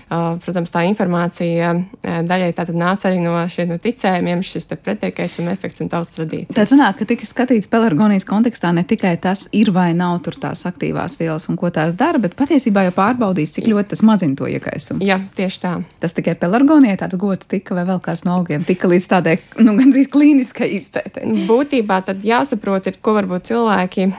protams, 0.09 0.73
tā 0.73 0.83
informācija 0.89 1.71
daļai 2.03 2.51
tātad 2.57 2.77
nāca 2.77 3.09
arī 3.09 3.21
no 3.23 3.37
šiem 3.51 3.71
no 3.73 3.77
ticējumiem, 3.81 4.43
šis 4.45 4.67
te 4.69 4.77
pretiekaisuma 4.79 5.53
efekts 5.55 5.83
un 5.85 5.91
tautas 5.93 6.13
tradīcijas. 6.17 6.55
Tā 6.57 6.65
sanāk, 6.69 6.99
ka 6.99 7.07
tika 7.09 7.27
skatīts 7.29 7.69
pelargonijas 7.71 8.27
kontekstā 8.27 8.73
ne 8.75 8.83
tikai 8.87 9.15
tas 9.21 9.47
ir 9.55 9.71
vai 9.75 9.91
nav 9.97 10.19
tur 10.25 10.37
tās 10.41 10.65
aktīvās 10.67 11.17
vielas 11.21 11.47
un 11.51 11.59
ko 11.59 11.71
tās 11.73 11.95
dara, 11.97 12.19
bet 12.21 12.35
patiesībā 12.37 12.85
jau 12.89 12.95
pārbaudīs, 12.97 13.55
cik 13.55 13.69
ļoti 13.71 13.93
tas 13.95 14.03
mazina 14.05 14.37
to 14.39 14.49
iekaisumu. 14.51 15.03
Jā, 15.05 15.21
tieši 15.37 15.61
tā. 15.63 15.73
Tas 16.03 16.17
tikai 16.17 16.35
pelargonijai 16.41 16.99
tāds 17.01 17.19
gods 17.21 17.49
tika 17.51 17.77
vai 17.77 17.87
vēl 17.87 18.01
kāds 18.03 18.25
no 18.27 18.35
augiem 18.39 18.65
tika 18.67 18.89
līdz 18.91 19.09
tādai, 19.11 19.37
nu, 19.61 19.77
gandrīz 19.79 20.11
klīniskai 20.13 20.73
izpētei. 20.77 21.27
Būtībā 21.49 22.01
tad 22.07 22.25
jāsaprot, 22.25 22.91
ir, 22.91 22.99
ko 23.01 23.15
varbūt 23.17 23.51
cilvēki, 23.51 24.09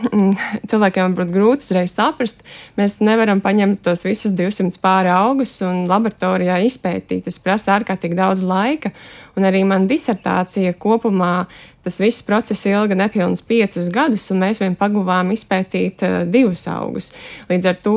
cilvēkiem 0.71 1.11
varbūt 1.11 1.35
grūti 1.35 1.66
uzreiz 1.66 1.95
saprast, 1.97 2.46
Mēs 2.79 2.99
nevaram 3.05 3.41
paņemt 3.45 3.83
tos 3.87 4.05
visus 4.07 4.35
200 4.37 4.81
pāri 4.83 5.13
augus 5.13 5.55
un 5.67 5.85
laboratorijā 5.91 6.59
izpētīt. 6.67 7.25
Tas 7.27 7.39
prasa 7.43 7.77
ārkārtīgi 7.77 8.19
daudz 8.19 8.45
laika, 8.47 8.93
un 9.37 9.49
arī 9.49 9.63
man 9.69 9.89
disertācija 9.91 10.75
kopumā 10.81 11.47
tas 11.87 12.01
viss 12.03 12.25
process 12.27 12.67
ilga 12.67 12.99
nepilnus 12.99 13.45
piecus 13.47 13.89
gadus, 13.95 14.27
un 14.35 14.43
mēs 14.43 14.59
vien 14.63 14.75
paguvām 14.79 15.31
izpētīt 15.37 16.03
uh, 16.03 16.19
divus 16.27 16.67
augus. 16.73 17.13
Līdz 17.51 17.71
ar 17.71 17.81
to, 17.85 17.97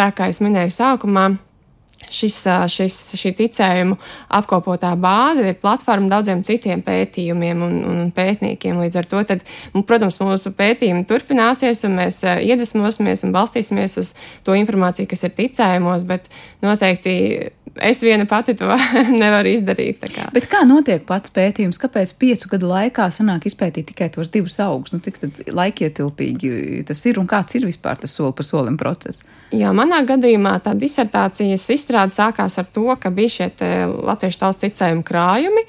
tā 0.00 0.10
kā 0.16 0.30
es 0.32 0.40
minēju 0.40 0.72
sākumā, 0.72 1.28
šis, 2.08 2.38
šis, 2.72 2.96
šī 3.20 3.32
ticējuma 3.38 3.96
apkopotā 4.40 4.92
bāze 5.00 5.44
ir 5.50 5.58
platforma 5.60 6.10
daudziem 6.10 6.42
citiem 6.46 6.82
pētījumiem 6.86 7.62
un, 7.66 7.76
un 7.86 8.10
pētniekiem. 8.16 8.80
Līdz 8.84 9.00
ar 9.02 9.08
to, 9.10 9.22
tad, 9.28 9.44
protams, 9.86 10.18
mūsu 10.22 10.54
pētījumi 10.56 11.06
turpināsies, 11.10 11.84
un 11.88 11.98
mēs 12.00 12.22
iedvesmosimies 12.24 13.24
un 13.26 13.34
balstīsimies 13.36 13.98
uz 14.02 14.12
to 14.46 14.56
informāciju, 14.58 15.10
kas 15.10 15.26
ir 15.26 15.34
ticējumos, 15.38 16.06
bet 16.08 16.30
noteikti 16.64 17.16
es 17.76 18.02
viena 18.02 18.26
pati 18.26 18.54
to 18.58 18.68
nevaru 19.22 19.52
izdarīt. 19.54 20.02
Kā. 20.14 20.28
Bet 20.34 20.48
kā 20.50 20.62
notiek 20.68 21.04
pats 21.08 21.32
pētījums? 21.34 21.78
Kāpēc 21.80 22.14
piecu 22.20 22.50
gadu 22.54 22.70
laikā 22.70 23.10
sanāk 23.14 23.46
izpētīt 23.50 23.90
tikai 23.92 24.10
tos 24.14 24.32
divus 24.32 24.58
augus? 24.62 24.94
Nu, 24.94 25.02
cik 25.04 25.20
laikietilpīgi 25.50 26.82
tas 26.88 27.04
ir 27.06 27.20
un 27.22 27.30
kāds 27.30 27.58
ir 27.58 27.68
vispār 27.68 28.00
tas 28.00 28.16
soli 28.16 28.34
pa 28.36 28.46
solim 28.46 28.80
process? 28.80 29.22
Jā, 29.50 29.72
manā 29.74 30.04
gadījumā 30.06 30.60
tā 30.62 30.76
disertācijas 30.78 31.64
izstrāde 31.74 32.14
sākās 32.14 32.54
ar 32.60 32.68
to, 32.70 32.86
ka 33.02 33.10
bija 33.10 33.32
šie 33.34 33.48
latviešu 34.06 34.38
tautas 34.38 34.60
ticējuma 34.62 35.02
krājumi. 35.06 35.64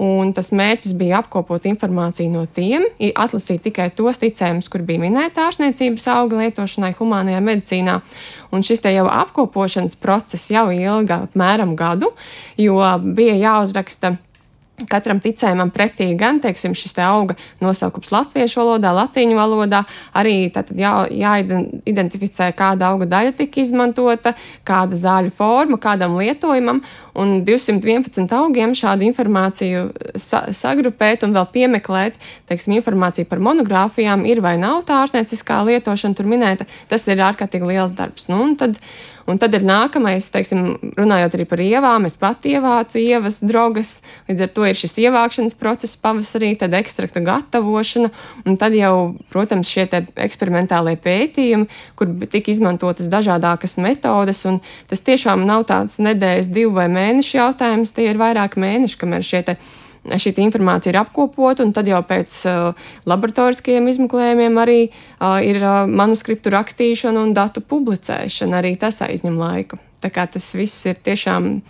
Un 0.00 0.30
tas 0.32 0.48
mērķis 0.56 0.94
bija 0.96 1.18
apkopot 1.20 1.66
informāciju 1.68 2.32
no 2.32 2.46
tiem, 2.48 2.86
atlasīt 3.20 3.60
tikai 3.66 3.90
tos 3.92 4.16
ticējumus, 4.22 4.70
kur 4.72 4.80
bija 4.88 5.02
minēta 5.02 5.44
ārstniecības 5.44 6.06
auga 6.14 6.38
lietošanai 6.40 6.94
humānajā 6.96 7.42
medicīnā. 7.44 7.98
Un 8.56 8.64
šis 8.64 8.80
jau 8.88 9.04
apkopošanas 9.12 10.00
process 10.00 10.48
jau 10.50 10.70
ilga 10.72 11.26
apmēram 11.28 11.76
gadu, 11.76 12.14
jo 12.56 12.80
bija 13.04 13.36
jāuzraksta 13.36 14.16
Katram 14.88 15.20
ticējumam 15.22 15.72
pretī 15.74 16.10
gan 16.18 16.40
teiksim, 16.42 16.74
šis 16.78 16.96
te 16.96 17.04
auga 17.04 17.36
nosaukums 17.60 18.12
latviešu 18.14 18.60
valodā, 18.62 18.92
latīņu 18.96 19.36
valodā, 19.38 19.82
arī 20.16 20.34
jā, 20.78 20.94
jāidentificē, 21.10 22.50
kāda 22.56 22.90
auga 22.92 23.08
daļa 23.10 23.34
tika 23.38 23.60
izmantota, 23.62 24.34
kāda 24.66 24.98
zāļu 24.98 25.34
forma, 25.34 25.78
kādam 25.80 26.16
lietojumam, 26.20 26.82
un 27.18 27.40
211 27.46 28.34
augiem 28.36 28.74
šādu 28.78 29.06
informāciju 29.08 29.86
sa 30.20 30.44
sagrupēt 30.54 31.24
un 31.26 31.34
vēl 31.36 31.48
piemeklēt, 31.54 32.18
teiksim, 32.50 32.76
informāciju 32.78 33.28
par 33.30 33.42
monogrāfijām, 33.44 34.24
ir 34.28 34.42
vai 34.44 34.56
nav 34.60 34.84
tā 34.88 35.00
ārstnieciskā 35.04 35.60
lietošana 35.68 36.18
tur 36.18 36.28
minēta, 36.30 36.68
tas 36.90 37.06
ir 37.10 37.22
ārkārtīgi 37.24 37.72
liels 37.72 37.94
darbs. 37.96 38.28
Nu, 38.30 38.42
un 38.46 38.56
tad, 38.60 38.78
Un 39.28 39.38
tad 39.40 39.54
ir 39.56 39.64
nākamais, 39.66 40.28
teiksim, 40.32 40.94
runājot 40.96 41.36
arī 41.36 41.46
par 41.48 41.62
ievām, 41.62 42.06
es 42.08 42.16
pati 42.20 42.54
ievācu 42.56 43.00
ievas 43.00 43.40
drogas, 43.44 43.98
līdz 44.30 44.46
ar 44.46 44.54
to 44.56 44.64
ir 44.68 44.78
šis 44.78 44.96
ievākšanas 45.04 45.58
process 45.60 45.98
pavasarī, 46.00 46.54
tad 46.60 46.74
ekstrakta 46.78 47.22
gatavošana, 47.24 48.10
un 48.46 48.58
tad 48.60 48.76
jau, 48.78 48.94
protams, 49.32 49.70
šie 49.70 49.86
eksperimentālie 50.24 50.96
pētījumi, 51.00 51.68
kur 51.98 52.14
tika 52.32 52.54
izmantotas 52.54 53.10
dažādākas 53.12 53.76
metodes, 53.82 54.42
un 54.48 54.62
tas 54.90 55.04
tiešām 55.06 55.44
nav 55.48 55.66
tāds 55.70 56.00
nedēļas, 56.02 56.50
divu 56.50 56.74
vai 56.80 56.88
mēnešu 56.92 57.36
jautājums, 57.38 57.94
tie 57.96 58.10
ir 58.10 58.20
vairāk 58.20 58.58
mēneši, 58.60 58.98
kamēr 59.00 59.26
šie 59.26 59.44
te 59.46 59.60
šī 60.04 60.32
informācija 60.40 60.94
ir 60.94 61.00
apkopota, 61.02 61.64
un 61.64 61.74
tad 61.76 61.88
jau 61.88 62.00
pēc 62.06 62.36
uh, 62.48 62.88
laboratoriskajiem 63.10 63.90
izmeklējumiem 63.92 64.56
arī 64.62 64.80
uh, 64.88 65.38
ir 65.44 65.60
uh, 65.60 65.84
manuskriptu 65.86 66.52
rakstīšana 66.54 67.20
un 67.20 67.34
datu 67.36 67.60
publicēšana. 67.60 68.62
Arī 68.62 68.76
tas 68.80 69.02
aizņem 69.04 69.38
laiku. 69.40 69.80
Tā 70.00 70.08
kā 70.12 70.24
tas 70.30 70.46
viss 70.56 70.86
ir 70.88 70.96
tiešām 71.04 71.60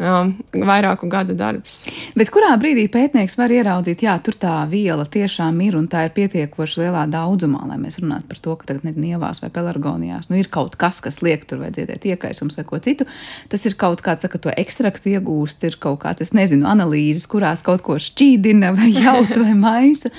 um, 0.00 0.32
vairāku 0.52 1.08
gadu 1.10 1.36
darbs. 1.38 1.80
Bet 2.18 2.30
kurā 2.34 2.50
brīdī 2.60 2.86
pētnieks 2.92 3.36
var 3.38 3.52
ieraudzīt, 3.54 4.04
jā, 4.06 4.14
tur 4.24 4.38
tā 4.40 4.54
viela 4.70 5.06
tiešām 5.08 5.60
ir 5.64 5.78
un 5.78 5.88
tā 5.90 6.06
ir 6.06 6.14
pietiekoši 6.16 6.84
lielā 6.84 7.04
daudzumā, 7.12 7.64
lai 7.70 7.78
mēs 7.82 8.00
runātu 8.02 8.28
par 8.30 8.42
to, 8.44 8.56
ka 8.60 8.70
tagad 8.72 8.88
nezinu, 8.88 9.12
ievās 9.14 9.42
vai 9.44 9.50
pelargonijās, 9.54 10.30
nu 10.32 10.40
ir 10.40 10.50
kaut 10.54 10.78
kas, 10.80 11.02
kas 11.04 11.20
liek 11.24 11.46
tur 11.48 11.62
vai 11.64 11.72
dziedēt 11.74 12.08
iekaisums 12.12 12.58
vai 12.60 12.66
ko 12.68 12.82
citu. 12.84 13.08
Tas 13.52 13.64
ir 13.68 13.78
kaut 13.80 14.02
kāds, 14.06 14.26
saka, 14.26 14.40
to 14.42 14.54
ekstraktu 14.54 15.14
iegūst, 15.14 15.64
ir 15.68 15.78
kaut 15.82 16.02
kāds, 16.04 16.24
es 16.26 16.34
nezinu, 16.36 16.68
analīzes, 16.70 17.28
kurās 17.30 17.64
kaut 17.66 17.84
ko 17.86 17.98
šķīdina 18.02 18.74
vai 18.78 18.92
jauc 19.04 19.34
vai 19.40 19.56
maisa. 19.58 20.12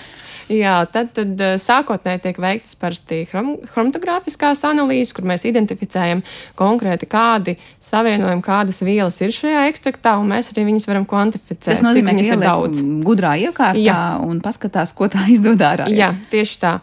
Jā, 0.49 0.79
tad, 0.89 1.11
tad 1.13 1.41
eh, 1.45 1.55
sākotnēji 1.61 2.23
tiek 2.23 2.39
veiktas 2.41 2.73
parasti 2.79 3.19
chrom, 3.29 3.51
chromatogrāfiskās 3.69 4.63
analīzes, 4.65 5.13
kur 5.13 5.27
mēs 5.29 5.45
identificējam 5.45 6.23
konkrēti, 6.57 7.05
kādi 7.09 7.53
savienojumi, 7.85 8.41
kādas 8.45 8.81
vielas 8.85 9.19
ir 9.21 9.35
šajā 9.35 9.67
ekstraktā, 9.69 10.15
un 10.17 10.31
mēs 10.33 10.49
arī 10.55 10.65
viņus 10.71 10.89
varam 10.89 11.05
kvantificēt. 11.09 11.61
Tas 11.67 11.85
nozīmē, 11.85 12.17
ka 12.17 12.25
ir 12.25 12.41
daudz 12.41 12.81
gudrā 13.05 13.35
iekārtā 13.45 13.83
jā. 13.83 14.01
un 14.25 14.41
paskatās, 14.45 14.95
ko 14.97 15.11
tā 15.11 15.27
izdod 15.29 15.61
ārā. 15.61 15.85
Jā, 15.93 16.09
jā 16.09 16.31
tieši 16.33 16.57
tā. 16.65 16.73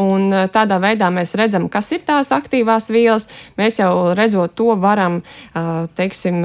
Un 0.00 0.26
eh, 0.34 0.48
tādā 0.50 0.80
veidā 0.82 1.12
mēs 1.14 1.36
redzam, 1.38 1.70
kas 1.70 1.92
ir 1.94 2.02
tās 2.02 2.34
aktīvās 2.34 2.90
vielas. 2.90 3.28
Mēs 3.60 3.78
jau 3.78 4.10
redzot 4.18 4.58
to, 4.58 4.72
varam, 4.82 5.22
eh, 5.54 5.72
teiksim, 5.94 6.42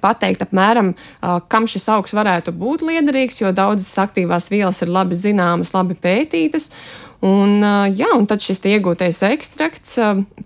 pateikt 0.00 0.46
apmēram, 0.46 0.94
kam 1.52 1.68
šis 1.70 1.88
augs 1.92 2.14
varētu 2.16 2.54
būt 2.56 2.84
liederīgs, 2.86 3.42
jo 3.42 3.52
daudzas 3.56 3.92
aktīvās 4.06 4.50
vielas 4.52 4.82
ir 4.84 4.92
labi 4.92 5.18
zināmas, 5.18 5.74
labi 5.76 5.98
pētītas. 5.98 6.70
Un, 7.22 7.60
jā, 7.94 8.08
un 8.16 8.24
tad 8.26 8.42
šis 8.42 8.58
iegūtais 8.66 9.20
ekstrakts, 9.28 9.94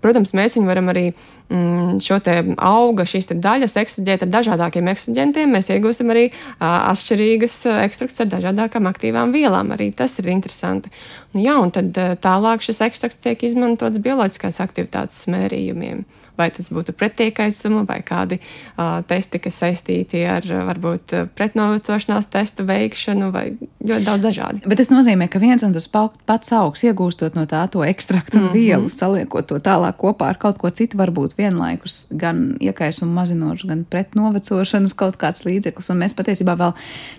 protams, 0.03 0.35
mēs 0.37 0.59
viņu 0.59 0.69
varam 0.69 0.91
arī 0.91 1.07
mm, 1.09 1.95
šo 2.05 2.19
auga, 2.61 3.05
šīs 3.09 3.31
daļas 3.33 3.73
ekstraģēt 3.81 4.27
ar 4.27 4.31
dažādākiem 4.35 4.91
ekstraģentiem. 4.91 5.55
Mēs 5.57 5.71
iegūsim 5.73 6.13
arī 6.13 6.27
atšķirīgas 6.61 7.57
ekstrakts 7.87 8.21
ar 8.21 8.29
dažādākām 8.35 8.91
aktīvām 8.91 9.33
vielām. 9.33 9.73
Arī 9.73 9.89
tas 9.89 10.13
ir 10.21 10.29
interesanti. 10.29 10.93
Un, 11.33 11.41
jā, 11.47 11.57
un 11.57 11.73
tad 11.73 11.97
tālāk 12.21 12.61
šis 12.67 12.83
ekstrakts 12.91 13.25
tiek 13.25 13.49
izmantots 13.49 14.03
bioloģiskās 14.05 14.61
aktivitātes 14.67 15.25
mērījumiem 15.33 16.05
vai 16.37 16.49
tas 16.53 16.69
būtu 16.73 16.93
pretiekaisuma 16.97 17.83
vai 17.87 17.99
kādi 18.05 18.39
uh, 18.39 18.99
testi, 19.07 19.41
kas 19.43 19.59
saistīti 19.63 20.23
ar 20.29 20.45
varbūt 20.69 21.15
pretnovecošanās 21.37 22.29
testu 22.33 22.65
veikšanu 22.67 23.31
vai 23.33 23.45
ļoti 23.57 24.05
daudz 24.05 24.27
dažādi. 24.27 24.63
Bet 24.67 24.81
tas 24.81 24.91
nozīmē, 24.93 25.29
ka 25.31 25.41
viens 25.41 25.63
un 25.65 25.73
tas 25.75 25.87
pats 25.89 26.53
augs 26.55 26.83
iegūstot 26.87 27.37
no 27.37 27.45
tā 27.49 27.63
to 27.71 27.83
ekstraktu 27.85 28.37
un 28.37 28.43
mm 28.43 28.49
-hmm. 28.49 28.53
vielu, 28.53 28.89
saliekot 28.89 29.47
to 29.47 29.59
tālāk 29.59 29.97
kopā 29.97 30.29
ar 30.29 30.37
kaut 30.37 30.57
ko 30.57 30.69
citu, 30.69 30.97
varbūt 30.97 31.37
vienlaikus 31.37 32.07
gan 32.11 32.57
iekaisumu 32.59 33.13
mazinošs, 33.13 33.67
gan 33.67 33.85
pretnovecošanas 33.85 34.93
kaut 34.93 35.17
kāds 35.17 35.45
līdzeklis. 35.45 35.89
Un 35.91 36.01
mēs 36.03 36.15
patiesībā 36.15 36.57
vēl 36.57 36.73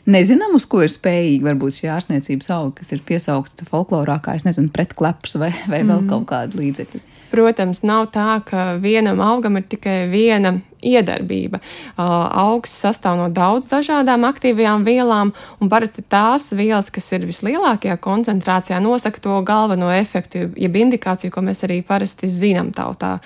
nezinām, 0.07 0.54
uz 0.54 0.66
ko 0.66 0.83
ir 0.83 0.92
spējīgi 0.92 1.44
varbūt 1.44 1.81
šī 1.81 1.90
ārstniecības 1.96 2.50
auga, 2.50 2.74
kas 2.81 2.92
ir 2.92 3.00
piesaukta 3.07 3.64
folklorā, 3.70 4.20
kā 4.22 4.35
es 4.35 4.44
nezinu, 4.44 4.68
pretkleps 4.68 5.38
vai, 5.38 5.52
vai 5.68 5.83
vēl 5.83 6.00
mm 6.00 6.09
kaut 6.09 6.26
kādi 6.31 6.59
līdzekļi. 6.59 7.00
Protams, 7.29 7.83
nav 7.85 8.09
tā, 8.14 8.41
ka 8.47 8.75
vienam 8.81 9.21
augam 9.21 9.59
ir 9.61 9.67
tikai 9.69 10.07
viena 10.09 10.55
iedarbība. 10.85 11.59
Augs 11.99 12.73
sastāv 12.85 13.19
no 13.19 13.27
daudz 13.35 13.69
dažādām 13.71 14.25
aktīvajām 14.29 14.87
vielām, 14.87 15.33
un 15.59 15.71
parasti 15.73 16.05
tās 16.07 16.49
vielas, 16.55 16.88
kas 16.95 17.11
ir 17.17 17.27
vislielākajā 17.29 17.99
koncentrācijā, 18.01 18.79
nosaka 18.83 19.21
to 19.25 19.41
galveno 19.47 19.91
efektu, 19.95 20.47
jeb 20.57 20.81
indikāciju, 20.85 21.35
ko 21.35 21.45
mēs 21.51 21.64
arī 21.67 21.81
parasti 21.87 22.31
zinām 22.31 22.73
tautā. 22.77 23.19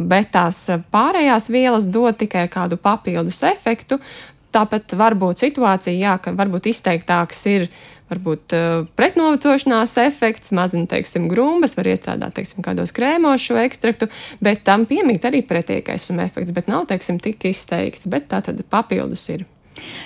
Bet 0.00 0.32
tās 0.34 0.64
pārējās 0.94 1.50
vielas 1.52 1.86
dod 1.86 2.18
tikai 2.24 2.48
kādu 2.52 2.80
papildus 2.80 3.42
efektu. 3.46 4.00
Tāpat 4.52 4.92
var 5.00 5.14
būt 5.16 5.46
situācija, 5.46 5.94
jā, 5.96 6.18
ka 6.20 6.34
varbūt 6.36 6.66
izteiktāks 6.72 7.46
ir 7.48 7.70
varbūt 8.12 8.56
uh, 8.56 8.84
pretnovecošanās 8.98 9.96
efekts, 10.04 10.52
mazina, 10.56 10.88
teiksim, 10.90 11.28
grumbas, 11.32 11.76
var 11.78 11.90
iestrādāt, 11.92 12.36
teiksim, 12.38 12.64
kādos 12.64 12.94
krēmos 12.96 13.44
šo 13.44 13.58
ekstraktu, 13.62 14.10
bet 14.44 14.64
tam 14.68 14.86
piemīt 14.90 15.26
arī 15.28 15.42
pretiekaisuma 15.46 16.28
efekts, 16.28 16.54
bet 16.54 16.70
nav, 16.72 16.86
teiksim, 16.90 17.20
tik 17.22 17.48
izteikts, 17.50 18.08
bet 18.10 18.30
tā 18.32 18.42
tad 18.44 18.62
papildus 18.72 19.28
ir. 19.34 19.46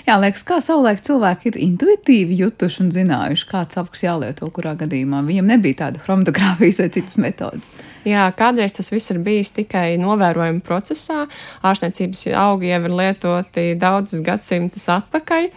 Jā, 0.06 0.16
liekas, 0.22 0.44
kā 0.46 0.60
savulaik 0.62 1.00
cilvēki 1.04 1.50
ir 1.50 1.58
intuitīvi 1.66 2.38
jutuši 2.38 2.84
un 2.84 2.92
zinājuši, 2.94 3.46
kāds 3.50 3.78
apks 3.80 4.04
jālieto 4.04 4.48
kurā 4.54 4.76
gadījumā. 4.78 5.24
Viņam 5.26 5.50
nebija 5.50 5.80
tāda 5.82 6.02
chromatogrāfijas 6.04 6.80
vai 6.84 6.88
citas 6.94 7.18
metodas. 7.22 7.72
Jā, 8.06 8.28
kādreiz 8.38 8.76
tas 8.76 8.92
viss 8.94 9.10
ir 9.10 9.18
bijis 9.26 9.50
tikai 9.56 9.96
novērojuma 9.98 10.62
procesā. 10.66 11.24
Ārstniecības 11.66 12.26
augi 12.38 12.70
jau 12.70 12.82
ir 12.86 12.94
lietoti 13.00 13.66
daudzas 13.80 14.22
gadsimtas 14.26 14.86
atpakaļ, 15.00 15.50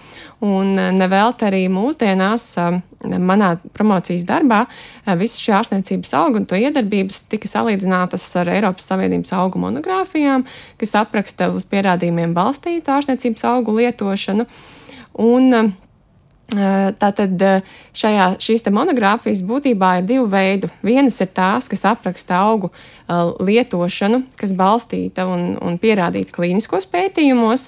un 0.50 0.74
nevelti 0.98 1.46
arī 1.46 1.68
mūsdienās 1.70 2.50
manā 3.04 3.54
promocijas 3.74 4.26
darbā 4.28 4.66
visas 5.20 5.40
šī 5.44 5.54
ārstniecības 5.60 6.14
auga 6.20 6.42
un 6.42 6.48
to 6.50 6.60
iedarbības 6.60 7.22
tika 7.32 7.48
salīdzinātas 7.48 8.26
ar 8.42 8.52
Eiropas 8.52 8.90
Savienības 8.92 9.32
augu 9.40 9.62
monogrāfijām, 9.64 10.46
kas 10.80 10.98
apraksta 11.00 11.52
uz 11.56 11.68
pierādījumiem 11.70 12.36
balstītu 12.36 12.96
ārstniecības 12.96 13.46
augu 13.54 13.78
lietošanu. 13.80 14.50
Un 15.20 15.76
Tātad 16.50 17.38
šajā, 17.94 18.24
šīs 18.42 18.64
monogrāfijas 18.74 19.44
būtībā 19.46 20.00
ir 20.00 20.08
divi 20.10 20.24
veidi. 20.32 20.70
Vienas 20.82 21.20
ir 21.22 21.30
tās, 21.30 21.68
kas 21.70 21.86
apraksta 21.86 22.40
augu 22.42 22.72
lietošanu, 23.46 24.24
kas 24.40 24.56
balstīta 24.58 25.28
un, 25.30 25.52
un 25.62 25.78
pierādīta 25.78 26.34
klīniskos 26.34 26.90
pētījumos, 26.90 27.68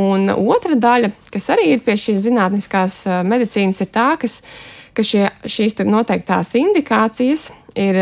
un 0.00 0.30
otra 0.30 0.78
daļa, 0.78 1.12
kas 1.32 1.50
arī 1.54 1.72
ir 1.74 1.84
pie 1.86 1.96
šīs 2.00 2.24
zinātniskās 2.26 3.02
uh, 3.08 3.20
medicīnas, 3.26 3.82
ir 3.84 3.92
tā, 3.94 4.08
kas, 4.20 4.40
ka 4.96 5.04
šie, 5.06 5.28
šīs 5.44 5.78
noteiktās 5.84 6.54
indikācijas 6.56 7.50
ir 7.76 7.98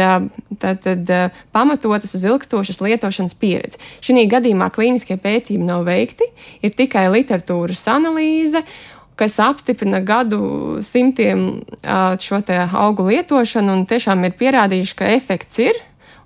tad, 0.62 0.84
tad, 0.84 1.08
pamatotas 1.50 2.14
uz 2.14 2.22
ilgstošas 2.22 2.78
lietošanas 2.78 3.34
pieredzi. 3.34 3.80
Šī 4.06 4.22
gadījumā 4.30 4.68
klīniskie 4.70 5.16
pētījumi 5.18 5.66
nav 5.66 5.82
veikti, 5.88 6.28
ir 6.62 6.76
tikai 6.78 7.08
literatūras 7.10 7.82
analīze 7.90 8.62
kas 9.16 9.38
apstiprina 9.38 10.00
gadu 10.00 10.78
simtiem 10.82 11.62
šo 12.20 12.40
augu 12.72 13.08
lietošanu, 13.08 13.72
un 13.72 13.86
tiešām 13.86 14.24
ir 14.26 14.38
pierādījuši, 14.38 14.96
ka 14.98 15.10
efekts 15.14 15.60
ir. 15.62 15.78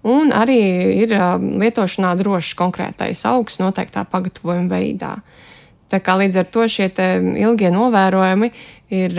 Un 0.09 0.31
arī 0.33 0.61
ir 1.03 1.13
lietošanā 1.61 2.15
drošs 2.21 2.55
konkrētais 2.57 3.25
augs 3.29 3.59
noteiktā 3.59 4.07
pagatavojuma 4.09 4.71
veidā. 4.71 5.17
Tā 5.89 6.03
kā 6.05 6.19
līdz 6.21 6.43
ar 6.43 6.51
to 6.53 6.67
šie 6.69 6.91
ilgie 7.41 7.71
novērojumi 7.73 8.53
ir 8.95 9.17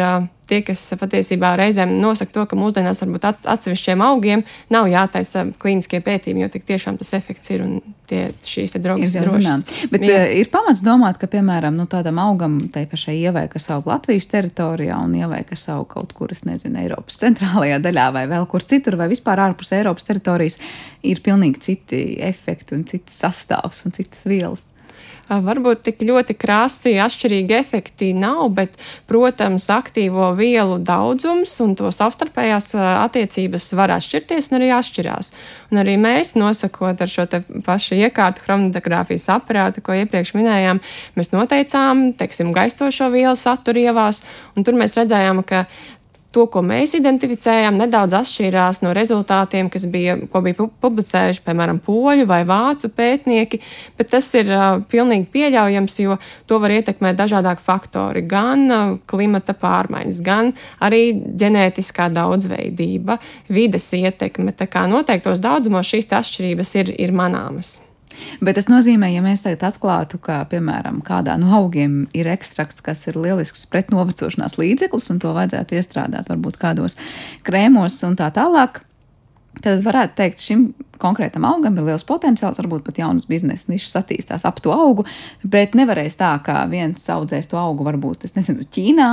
tie, 0.49 0.60
kas 0.65 0.82
patiesībā 0.99 1.51
reizēm 1.60 1.95
nosaka 2.01 2.34
to, 2.34 2.43
ka 2.49 2.58
mūsdienās 2.60 3.01
varbūt 3.03 3.27
atsevišķiem 3.53 4.01
augiem 4.05 4.43
nav 4.73 4.89
jātaisa 4.89 5.45
klīniskie 5.62 6.01
pētījumi, 6.05 6.43
jo 6.43 6.49
tik 6.53 6.65
tiešām 6.69 6.97
tas 6.99 7.13
efekts 7.17 7.51
ir 7.53 7.63
un 7.65 7.75
tie, 8.10 8.21
šīs 8.45 8.73
te 8.73 8.82
drogas 8.82 9.13
ir 9.13 9.27
drošas. 9.27 9.67
Bet 9.93 10.05
Jā. 10.05 10.23
uh, 10.23 10.34
ir 10.41 10.49
pamats 10.53 10.82
domāt, 10.86 11.19
ka, 11.21 11.29
piemēram, 11.32 11.77
nu, 11.77 11.86
tādam 11.91 12.21
augam, 12.23 12.58
tai 12.73 12.86
pašai 12.89 13.19
ievai, 13.19 13.45
kas 13.51 13.69
aug 13.75 13.89
Latvijas 13.89 14.29
teritorijā 14.32 14.97
un 15.03 15.13
ievai, 15.19 15.43
kas 15.49 15.67
aug 15.73 15.86
kaut 15.91 16.15
kur, 16.17 16.34
es 16.34 16.45
nezinu, 16.49 16.82
Eiropas 16.82 17.21
centrālajā 17.21 17.77
daļā 17.86 18.10
vai 18.17 18.25
vēl 18.32 18.49
kur 18.49 18.65
citur 18.65 18.97
vai 18.99 19.10
vispār 19.12 19.43
ārpus 19.49 19.73
Eiropas 19.77 20.10
teritorijas, 20.10 20.60
ir 21.05 21.21
pilnīgi 21.25 21.63
citi 21.69 22.03
efekti 22.25 22.77
un 22.77 22.86
cits 22.89 23.21
sastāvs 23.21 23.86
un 23.86 23.95
citas 23.95 24.25
vielas. 24.29 24.71
Varbūt 25.29 25.83
tik 25.85 25.99
ļoti 26.01 26.33
krāsī 26.41 26.95
atšķirīgi 27.03 27.53
efekti 27.59 28.09
nav, 28.17 28.47
bet, 28.57 28.79
protams, 29.09 29.67
aktīvo 29.69 30.31
vielu 30.37 30.79
daudzums 30.81 31.53
un 31.61 31.75
to 31.77 31.91
savstarpējās 31.93 32.73
attiecības 32.79 33.67
var 33.77 33.93
atšķirties 33.99 34.49
un 34.49 34.57
arī 34.57 34.71
atšķirās. 34.79 35.31
Un 35.69 35.83
arī 35.83 35.99
mēs, 36.01 36.33
nosakot 36.39 37.03
ar 37.05 37.13
šo 37.13 37.27
pašu 37.65 37.99
iekārtu 37.99 38.41
chromatogrāfijas 38.47 39.29
aparātu, 39.35 39.85
ko 39.85 39.93
iepriekš 39.99 40.33
minējām, 40.33 40.81
mēs 41.19 41.29
noteicām, 41.35 42.09
teiksim, 42.17 42.49
gaistošo 42.55 43.11
vielu 43.13 43.37
saturu 43.37 43.85
ievās, 43.85 44.23
un 44.57 44.65
tur 44.65 44.81
mēs 44.81 44.97
redzējām, 44.97 45.45
ka 45.45 45.67
to, 46.35 46.45
ko 46.51 46.61
mēs 46.65 46.93
identificējām, 46.97 47.77
nedaudz 47.79 48.13
atšķīrās 48.19 48.83
no 48.85 48.93
rezultātiem, 48.93 49.69
kas 49.73 49.87
bija, 49.89 50.15
ko 50.29 50.43
bija 50.45 50.67
publicējuši, 50.83 51.41
piemēram, 51.45 51.81
poļu 51.85 52.27
vai 52.29 52.43
vācu 52.49 52.91
pētnieki, 52.93 53.61
bet 53.97 54.11
tas 54.13 54.29
ir 54.37 54.53
uh, 54.53 54.67
pilnīgi 54.91 55.29
pieļaujams, 55.33 55.97
jo 56.03 56.19
to 56.49 56.61
var 56.61 56.75
ietekmēt 56.77 57.17
dažādāki 57.19 57.65
faktori, 57.65 58.25
gan 58.29 58.65
uh, 58.69 58.95
klimata 59.09 59.57
pārmaiņas, 59.57 60.23
gan 60.25 60.53
arī 60.85 61.03
ģenētiskā 61.41 62.11
daudzveidība, 62.13 63.17
vides 63.49 63.89
ietekme, 63.97 64.53
tā 64.53 64.69
kā 64.69 64.85
noteiktos 64.91 65.41
daudzumos 65.41 65.89
šīs 65.89 66.11
atšķirības 66.21 66.75
ir, 66.83 66.97
ir 67.09 67.15
manāmas. 67.15 67.79
Bet 68.41 68.58
tas 68.58 68.67
nozīmē, 68.72 69.12
ja 69.13 69.22
mēs 69.24 69.43
tagad 69.45 69.67
atklātu, 69.69 70.19
ka, 70.24 70.41
piemēram, 70.52 71.02
kādā 71.06 71.36
no 71.39 71.52
augiem 71.60 72.02
ir 72.17 72.30
ekstrakts, 72.32 72.82
kas 72.86 73.06
ir 73.10 73.19
lielisks 73.19 73.67
pretnovecošanās 73.72 74.58
līdzeklis, 74.60 75.10
un 75.13 75.22
to 75.24 75.34
vajadzētu 75.38 75.78
iestrādāt 75.80 76.32
varbūt 76.32 76.60
kādos 76.62 76.98
krēmos 77.48 78.00
un 78.08 78.17
tā 78.19 78.32
tālāk, 78.36 78.82
tad 79.63 79.84
varētu 79.86 80.17
teikt, 80.17 80.43
šim 80.43 80.69
konkrētam 81.00 81.45
augam 81.48 81.78
ir 81.80 81.88
liels 81.91 82.06
potenciāls, 82.08 82.60
varbūt 82.60 82.86
pat 82.88 83.00
jaunas 83.02 83.28
biznesa 83.30 83.72
nišas 83.72 84.02
attīstās 84.02 84.45
ap 84.48 84.60
to 84.63 84.74
augu, 84.74 85.06
bet 85.43 85.78
nevarēs 85.80 86.17
tā, 86.19 86.34
ka 86.43 86.63
viens 86.72 87.06
audzēs 87.13 87.52
to 87.52 87.60
augu 87.60 87.88
varbūt, 87.88 88.28
es 88.28 88.36
nezinu, 88.39 88.67
Ķīnā 88.74 89.12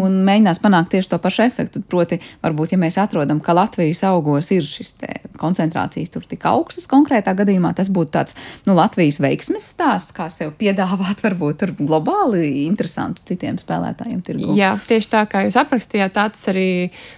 un 0.00 0.20
mēģinās 0.26 0.60
panākt 0.62 0.92
tieši 0.94 1.10
to 1.12 1.18
pašu 1.22 1.44
efektu. 1.46 1.82
Proti, 1.90 2.18
varbūt, 2.44 2.74
ja 2.74 2.80
mēs 2.80 2.98
atrodam, 3.00 3.40
ka 3.44 3.54
Latvijas 3.56 4.02
augos 4.08 4.50
ir 4.54 4.66
šis 4.66 4.96
koncentrācijas 5.40 6.12
tur 6.14 6.26
tik 6.28 6.44
augstas 6.48 6.88
konkrētā 6.90 7.34
gadījumā, 7.36 7.74
tas 7.76 7.90
būtu 7.92 8.14
tāds 8.14 8.36
nu, 8.68 8.76
Latvijas 8.78 9.20
veiksmes 9.22 9.66
stāsts, 9.74 10.14
kā 10.16 10.28
sev 10.32 10.54
piedāvāt, 10.58 11.22
varbūt 11.24 11.62
tur 11.62 11.74
globāli 11.78 12.64
interesantu 12.64 13.24
citiem 13.28 13.58
spēlētājiem. 13.60 14.20
Tirgu. 14.24 14.54
Jā, 14.58 14.74
tieši 14.88 15.10
tā 15.12 15.24
kā 15.30 15.44
jūs 15.46 15.58
aprakstījāt, 15.60 16.14
tā 16.16 16.28
tas 16.32 16.50
arī 16.52 16.68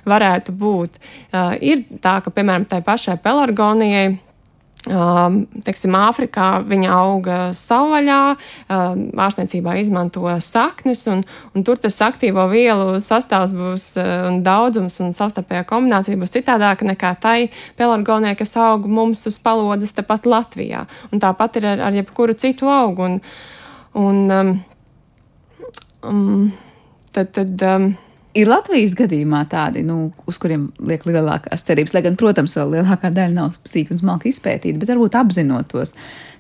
varētu 0.09 0.55
būt. 0.57 1.01
Uh, 1.31 1.55
ir 1.61 1.85
tā, 2.03 2.19
ka, 2.25 2.33
piemēram, 2.35 2.67
tai 2.69 2.83
pašai 2.85 3.19
pelargonijai 3.23 4.17
Teiksim, 4.87 5.96
Āfrikā 5.99 6.61
viņa 6.62 6.90
auga 6.94 7.38
savvaļā, 7.59 8.18
ārstniecībā 8.70 9.75
izmanto 9.81 10.31
saknes, 10.44 11.03
un, 11.11 11.25
un 11.57 11.64
tur 11.66 11.81
tas 11.83 11.96
aktīvo 12.07 12.44
vielu 12.53 13.01
sastāvs 13.03 13.55
būs 13.57 13.87
un 13.99 14.38
daudzums 14.46 15.01
un 15.03 15.11
savstarpējā 15.16 15.64
kombinācija 15.66 16.20
būs 16.20 16.37
citādāka 16.37 16.87
nekā 16.87 17.12
tai 17.18 17.51
pelargonē, 17.79 18.37
kas 18.38 18.55
aug 18.62 18.87
mums 18.87 19.27
uz 19.27 19.40
palodas 19.42 19.96
tepat 19.96 20.29
Latvijā. 20.31 20.87
Un 21.11 21.22
tāpat 21.25 21.59
ir 21.59 21.66
ar, 21.75 21.83
ar 21.88 21.99
jebkuru 21.99 22.38
citu 22.38 22.70
augu. 22.70 23.11
Un, 23.11 23.20
un, 23.99 24.22
um, 24.38 24.57
um, 26.07 26.51
tad, 27.11 27.35
tad, 27.35 27.66
um, 27.66 27.90
Ir 28.37 28.51
Latvijas 28.51 28.92
gadījumā 28.99 29.46
tādi, 29.49 29.81
nu, 29.87 30.11
uz 30.29 30.37
kuriem 30.40 30.68
liek 30.85 31.07
lielākās 31.09 31.64
cerības, 31.64 31.94
lai 31.96 32.03
gan, 32.05 32.18
protams, 32.20 32.57
vēl 32.59 32.75
lielākā 32.75 33.09
daļa 33.14 33.33
nav 33.33 33.55
sīk 33.64 33.94
un 33.94 34.01
smalki 34.03 34.29
izpētīta, 34.29 34.77
bet 34.83 34.92
varbūt 34.92 35.16
apzinot 35.16 35.70
tos 35.72 35.94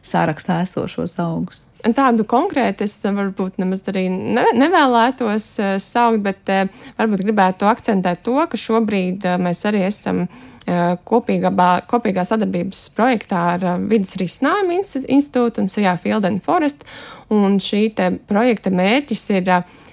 sārakstā 0.04 0.58
esošos 0.66 1.16
augus. 1.24 1.64
Tādu 1.96 2.26
konkrēti 2.28 2.84
es 2.84 2.98
varbūt 3.00 3.56
nemaz 3.62 3.86
arī 3.90 4.04
ne, 4.10 4.44
nevēlētos 4.58 5.48
uh, 5.62 5.72
saukt, 5.82 6.20
bet 6.26 6.52
uh, 6.52 6.68
varbūt 6.98 7.24
gribētu 7.24 7.68
akcentēt 7.70 8.22
to, 8.26 8.36
ka 8.50 8.60
šobrīd 8.60 9.24
uh, 9.24 9.40
mēs 9.40 9.64
arī 9.68 9.86
esam 9.88 10.26
kopīgā, 10.66 11.52
kopīgā 11.86 12.24
sadarbības 12.26 12.80
projektā 12.96 13.42
ar 13.52 13.66
Vides 13.86 14.16
risinājumu 14.18 14.80
institūtu 14.82 15.62
un 15.62 15.70
Sijā 15.70 15.92
Field 16.02 16.26
and 16.26 16.42
Forest. 16.42 16.82
Un 17.30 17.60
šī 17.62 17.84
projekta 18.26 18.72
mērķis 18.74 19.22
ir 19.38 19.52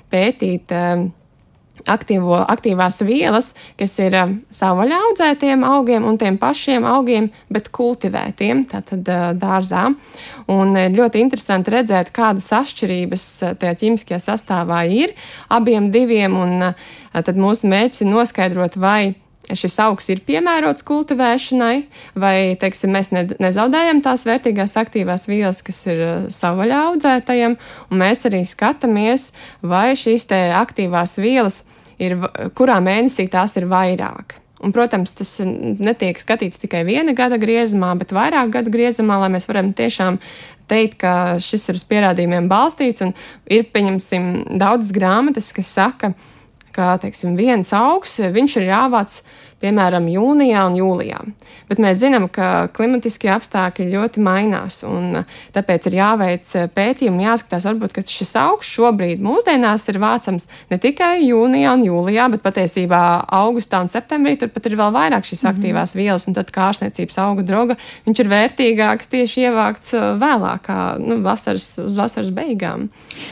pētīt 0.10 0.74
aktīvo, 1.90 2.38
aktīvās 2.50 3.02
vielas, 3.06 3.52
kas 3.80 3.96
ir 4.04 4.16
um, 4.20 4.36
savvaļā 4.54 5.00
audzētiem 5.10 5.66
augiem 5.68 6.06
un 6.08 6.20
tiem 6.22 6.38
pašiem 6.42 6.86
augiem, 6.88 7.30
bet 7.54 7.72
kultivētiem, 7.76 8.66
tātad 8.72 9.10
uh, 9.12 9.26
dārzā. 9.38 9.90
Un 10.52 10.78
ļoti 10.96 11.24
interesanti 11.24 11.74
redzēt, 11.74 12.14
kādas 12.16 12.52
atšķirības 12.60 13.28
uh, 13.44 13.58
tajā 13.60 13.80
ķīmiskajā 13.84 14.22
sastāvā 14.28 14.84
ir 14.92 15.16
abiem 15.54 15.92
diviem, 15.94 16.38
un 16.38 16.70
uh, 16.72 16.88
tad 17.20 17.40
mūsu 17.40 17.70
mērķis 17.72 18.06
ir 18.06 18.12
noskaidrot, 18.14 18.80
vai 18.80 19.14
šis 19.52 19.76
augs 19.84 20.08
ir 20.14 20.22
piemērots 20.24 20.86
kultivēšanai, 20.88 21.76
vai 22.20 22.36
teiksim, 22.60 22.94
mēs 22.96 23.12
ne, 23.16 23.26
nezaudējam 23.44 24.00
tās 24.06 24.24
vērtīgās 24.28 24.78
aktīvās 24.80 25.28
vielas, 25.28 25.60
kas 25.66 25.82
ir 25.92 26.04
savvaļā 26.34 26.80
audzētajam, 26.92 27.58
un 27.92 28.04
mēs 28.04 28.24
arī 28.30 28.44
skatāmies, 28.48 29.32
vai 29.62 29.92
šīs 30.00 30.30
aktīvās 30.32 31.18
vielas 31.20 31.64
ir, 32.00 32.18
kurā 32.56 32.80
mēnesī 32.84 33.28
tās 33.32 33.58
ir 33.60 33.68
vairāk. 33.72 34.40
Un, 34.64 34.72
protams, 34.72 35.12
tas 35.18 35.42
netiek 35.44 36.20
skatīts 36.22 36.62
tikai 36.62 36.86
viena 36.88 37.12
gada 37.12 37.36
griezumā, 37.36 37.90
bet 38.00 38.14
vairāk 38.16 38.54
gadu 38.54 38.72
griezumā, 38.72 39.18
lai 39.20 39.28
mēs 39.34 39.50
varam 39.50 39.74
tiešām 39.76 40.22
teikt, 40.72 41.02
ka 41.02 41.36
šis 41.44 41.68
ir 41.68 41.80
uz 41.82 41.84
pierādījumiem 41.90 42.48
balstīts. 42.48 43.04
Ir, 43.52 43.66
pieņemsim, 43.76 44.30
daudzas 44.62 44.94
grāmatas, 44.96 45.52
kas 45.56 45.74
saka, 45.76 46.14
ka, 46.14 46.33
teiksim, 47.02 47.38
viens 47.38 47.74
augs, 47.78 48.18
viņš 48.20 48.58
ir 48.60 48.70
jāvāc 48.72 49.20
piemēram, 49.64 50.10
jūnijā 50.12 50.66
un 50.68 50.78
jūlijā. 50.78 51.20
Bet 51.70 51.80
mēs 51.82 52.02
zinām, 52.02 52.28
ka 52.32 52.68
klimatiskie 52.76 53.32
apstākļi 53.34 53.90
ļoti 53.94 54.24
mainās, 54.24 54.82
un 54.88 55.24
tāpēc 55.56 55.88
ir 55.90 55.98
jāveic 56.00 56.52
pētījumi, 56.76 57.26
jāskatās, 57.28 57.68
varbūt, 57.70 58.02
šis 58.14 58.36
augsts 58.42 58.74
šobrīd 58.76 59.24
mūsdienās 59.24 59.88
ir 59.92 60.00
vācams 60.04 60.48
ne 60.72 60.80
tikai 60.82 61.24
jūnijā 61.24 61.76
un 61.78 61.86
jūlijā, 61.88 62.28
bet 62.34 62.44
patiesībā 62.46 63.02
augustā 63.40 63.82
un 63.84 63.92
septembrī 63.92 64.36
tur 64.40 64.52
pat 64.54 64.68
ir 64.68 64.78
vēl 64.80 64.94
vairāk 64.96 65.28
šīs 65.28 65.46
mhm. 65.46 65.54
aktīvās 65.54 65.96
vielas, 65.98 66.28
un 66.28 66.38
tad 66.38 66.52
kā 66.54 66.68
ārstniecības 66.72 67.20
auga 67.24 67.48
droga, 67.48 67.78
viņš 68.08 68.24
ir 68.24 68.32
vērtīgāks 68.34 69.12
tieši 69.14 69.48
ievākts 69.48 69.96
uh, 69.98 70.10
vēlākā, 70.22 70.80
nu, 71.04 71.20
vasaras, 71.26 71.70
uz 71.84 72.00
vasaras 72.00 72.34
beigām. 72.36 72.90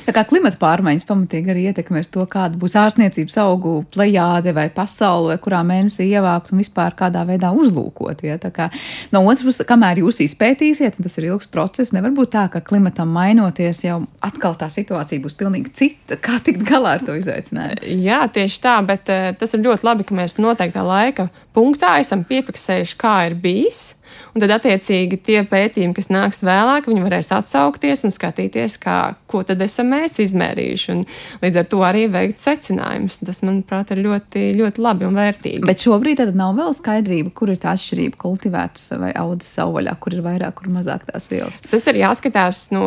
Tā 0.08 0.16
kā 0.16 0.26
klimata 0.30 0.60
pārmaiņas 0.62 1.08
pamatīgi 1.10 1.54
arī 1.54 1.68
ietekmēs 1.72 2.12
to, 2.14 2.26
kāda 2.30 2.60
būs 2.62 2.78
ārstniecības 2.80 3.38
augu 3.44 3.82
plejāde 3.92 4.56
vai 4.56 4.70
pasaule, 4.74 5.38
kurā 5.42 5.64
mēnesī 5.68 6.08
ievākt 6.22 6.54
un 6.54 6.62
vispār 6.62 6.96
kādā 6.98 7.26
veidā 7.28 7.52
uzlūkot. 7.58 8.24
Ja? 8.26 8.38
Kā, 8.54 8.70
no 9.12 9.24
otras 9.26 9.44
puses, 9.46 9.68
kamēr 9.68 10.04
jūs 10.04 10.22
izpētīsiet, 10.28 11.00
tas 11.02 11.18
ir 11.20 11.32
ilgs 11.32 11.50
process, 11.52 11.94
nevar 11.96 12.14
būt 12.16 12.34
tā, 12.36 12.48
ka 12.54 12.64
klimatam 12.66 13.12
mainoties 13.16 13.84
jau 13.86 14.02
atkal 14.24 14.56
tā 14.60 14.70
situācija 14.72 15.24
būs 15.24 15.38
pilnīgi 15.40 15.74
cita. 15.78 16.20
Kā 16.22 16.40
tikt 16.44 16.66
galā 16.68 16.98
ar 16.98 17.06
to 17.06 17.18
izaicinājumu? 17.20 17.96
Jā, 18.06 18.24
tieši 18.32 18.62
tā, 18.64 18.78
bet 18.86 19.10
uh, 19.12 19.32
tas 19.38 19.56
ir 19.58 19.66
ļoti 19.66 19.88
labi, 19.88 20.08
ka 20.08 20.18
mēs 20.18 20.38
noteiktā 20.42 20.86
laika 20.86 21.30
punktā 21.56 21.98
esam 22.02 22.24
piefiksējuši, 22.28 23.00
kā 23.02 23.16
ir 23.30 23.38
bijis. 23.42 23.92
Un 24.32 24.44
tad, 24.44 24.54
attiecīgi, 24.56 25.18
tie 25.26 25.42
pētījumi, 25.48 25.96
kas 25.98 26.08
nāks 26.14 26.40
vēlāk, 26.48 26.88
viņi 26.88 27.04
varēs 27.04 27.32
atsaukties 27.36 28.06
un 28.08 28.14
skatīties, 28.16 28.78
kā, 28.80 28.98
ko 29.28 29.42
tad 29.48 29.60
esam 29.64 29.90
mēs 29.92 30.22
izmērījuši. 30.24 30.94
Un 30.94 31.02
līdz 31.42 31.60
ar 31.60 31.68
to 31.72 31.82
arī 31.84 32.06
veikt 32.12 32.40
secinājumus. 32.40 33.20
Tas, 33.28 33.42
manuprāt, 33.48 33.92
ir 33.92 34.04
ļoti, 34.06 34.46
ļoti 34.60 34.84
labi 34.86 35.08
un 35.08 35.18
vērtīgi. 35.20 35.64
Bet 35.68 35.84
šobrīd 35.84 36.22
tad 36.22 36.38
nav 36.40 36.56
vēl 36.60 36.72
skaidrība, 36.78 37.34
kur 37.36 37.52
ir 37.52 37.60
tā 37.62 37.74
atšķirība 37.76 38.20
kultivētas 38.22 38.86
vai 39.02 39.12
audzes 39.20 39.52
savvaļā, 39.58 39.98
kur 40.00 40.16
ir 40.16 40.24
vairāk, 40.26 40.56
kur 40.62 40.72
mazāk 40.72 41.04
tās 41.10 41.28
vielas. 41.32 41.60
Tas 41.72 41.90
ir 41.92 42.00
jāskatās 42.00 42.62
no 42.76 42.86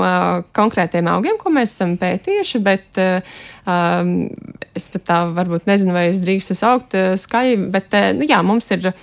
konkrētiem 0.57 1.11
augiem, 1.13 1.37
ko 1.41 1.53
mēs 1.53 1.77
esam 1.77 1.99
pētījuši, 2.01 2.63
bet 2.65 3.03
um, 3.03 4.15
es 4.73 4.89
pat 4.95 5.07
tā 5.11 5.21
varbūt 5.37 5.69
nezinu, 5.69 5.93
vai 5.97 6.09
es 6.13 6.23
drīkstu 6.25 6.57
saukt 6.57 6.97
skaļi, 7.21 7.69
bet 7.75 7.95
nu, 8.17 8.29
jā, 8.29 8.41
mums 8.47 8.71
ir 8.75 8.95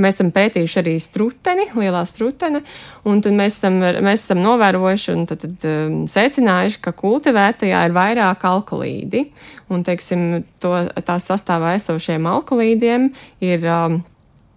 Mēs 0.00 0.16
esam 0.18 0.30
pētījuši 0.34 0.78
arī 0.80 0.94
struteni, 1.02 1.68
lielā 1.78 2.00
strutene, 2.08 2.64
un 3.06 3.20
tad 3.22 3.36
mēs 3.38 3.60
esam, 3.60 3.78
mēs 3.78 4.24
esam 4.24 4.40
novērojuši 4.42 5.12
un 5.14 5.26
tad, 5.30 5.44
tad, 5.44 5.66
um, 5.70 6.00
secinājuši, 6.10 6.80
ka 6.82 6.94
kultivētajā 6.98 7.84
ir 7.86 7.94
vairāk 7.94 8.46
alkalīdi, 8.50 9.28
un, 9.70 9.84
teiksim, 9.86 10.42
to, 10.62 10.74
tās 11.06 11.28
sastāvā 11.30 11.76
esošiem 11.78 12.26
alkalīdiem 12.30 13.12
ir 13.46 13.70
um, 13.70 14.00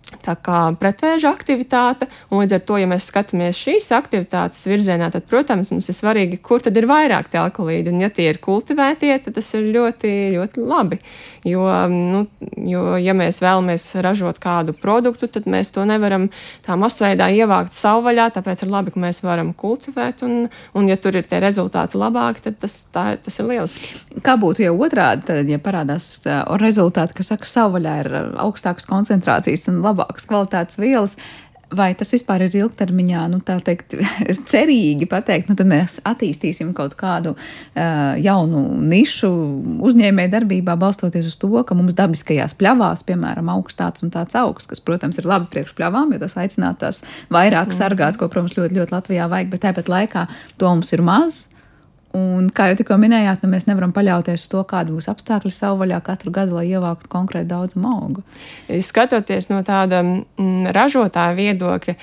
Tā 0.08 0.38
kā 0.40 0.60
pretvēža 0.80 1.32
aktivitāte, 1.36 2.08
un 2.32 2.42
līdz 2.42 2.58
ar 2.58 2.62
to, 2.68 2.78
ja 2.80 2.88
mēs 2.88 3.10
skatāmies 3.12 3.60
šīs 3.60 3.90
aktivitātes 3.96 4.64
virzienā, 4.68 5.10
tad, 5.12 5.26
protams, 5.28 5.72
mums 5.74 5.88
ir 5.92 5.96
svarīgi, 5.98 6.40
kur 6.44 6.64
tad 6.64 6.76
ir 6.80 6.88
vairāk 6.88 7.28
tie 7.32 7.42
alkoholīdi. 7.42 7.92
Un, 7.92 8.02
ja 8.04 8.10
tie 8.12 8.30
ir 8.32 8.40
kultivētie, 8.44 9.12
tad 9.24 9.36
tas 9.36 9.52
ir 9.56 9.68
ļoti, 9.76 10.12
ļoti 10.36 10.64
labi. 10.64 11.00
Jo, 11.48 11.64
nu, 11.92 12.26
jo, 12.68 12.84
ja 13.00 13.16
mēs 13.16 13.40
vēlamies 13.44 13.86
ražot 14.04 14.40
kādu 14.44 14.76
produktu, 14.76 15.30
tad 15.32 15.48
mēs 15.48 15.72
to 15.76 15.84
nevaram 15.88 16.30
tā 16.66 16.76
masveidā 16.80 17.30
ievākt 17.36 17.76
savvaļā, 17.76 18.30
tāpēc 18.36 18.66
ir 18.66 18.72
labi, 18.74 18.96
ka 18.96 19.04
mēs 19.04 19.22
varam 19.24 19.54
kultivēt, 19.56 20.24
un, 20.28 20.50
un 20.76 20.92
ja 20.92 21.00
tur 21.00 21.20
ir 21.20 21.28
tie 21.28 21.40
rezultāti 21.44 22.00
labāki, 22.00 22.44
tad 22.48 22.60
tas, 22.64 22.80
tā, 22.96 23.06
tas 23.24 23.40
ir 23.40 23.48
lieliski. 23.52 23.94
Kā 24.24 24.36
būtu, 24.40 24.66
ja 24.68 24.76
otrādi, 24.76 25.28
tad, 25.30 25.52
ja 25.52 25.60
parādās 25.64 26.10
uh, 26.26 26.42
rezultāti, 26.60 27.16
kas 27.20 27.32
saka, 27.32 27.48
savvaļā 27.48 27.96
ir 28.04 28.14
augstākas 28.44 28.90
koncentrācijas 28.90 29.70
un 29.72 29.80
labākas, 29.86 29.97
labākas 29.98 30.30
kvalitātes 30.30 30.80
vielas. 30.82 31.18
Vai 31.68 31.90
tas 32.00 32.14
vispār 32.14 32.46
ir 32.46 32.54
ilgtermiņā, 32.56 33.26
nu, 33.28 33.42
tā 33.44 33.58
teikt, 33.60 33.98
cerīgi 34.54 35.04
pateikt, 35.12 35.50
nu, 35.52 35.56
tad 35.60 35.68
mēs 35.68 35.98
attīstīsim 36.08 36.70
kaut 36.78 36.96
kādu 36.96 37.34
uh, 37.36 38.14
jaunu 38.24 38.62
nišu 38.88 39.28
uzņēmēju 39.90 40.32
darbībā, 40.32 40.78
balstoties 40.80 41.28
uz 41.28 41.36
to, 41.42 41.52
ka 41.68 41.76
mums 41.76 41.98
dabiskajās 42.00 42.56
pļavās, 42.56 43.04
piemēram, 43.10 43.52
augstāts 43.58 44.08
un 44.08 44.16
tāds 44.16 44.40
augsts, 44.40 44.72
kas, 44.72 44.80
protams, 44.80 45.20
ir 45.20 45.28
labi 45.28 45.52
priekš 45.52 45.76
pļavām, 45.76 46.16
jo 46.16 46.24
tas 46.24 46.40
aicinātu 46.40 46.86
tās 46.86 47.04
vairāk 47.36 47.76
sargāt, 47.76 48.16
ko, 48.16 48.32
protams, 48.32 48.56
ļoti, 48.56 48.80
ļoti 48.80 48.96
Latvijā 48.96 49.28
vajag, 49.36 49.52
bet 49.52 49.66
tāpat 49.68 49.92
laikā 49.92 50.28
to 50.56 50.72
mums 50.72 50.96
ir 50.96 51.04
maz 51.04 51.50
Un, 52.18 52.48
kā 52.54 52.70
jau 52.72 52.78
tikko 52.80 52.96
minējāt, 53.02 53.44
nu, 53.44 53.50
mēs 53.52 53.66
nevaram 53.68 53.92
paļauties 53.94 54.46
uz 54.46 54.50
to, 54.52 54.62
kāda 54.68 54.94
būs 54.94 55.10
apstākļi 55.12 55.52
savvaļā 55.54 56.00
katru 56.06 56.32
gadu, 56.34 56.56
lai 56.58 56.66
ievāktu 56.70 57.10
konkrēti 57.12 57.50
daudzumu 57.52 57.92
augu. 57.92 58.24
Skatoties 58.68 59.50
no 59.52 59.60
tāda 59.68 60.00
mm, 60.04 60.70
ražotāja 60.76 61.36
viedokļa, 61.38 61.96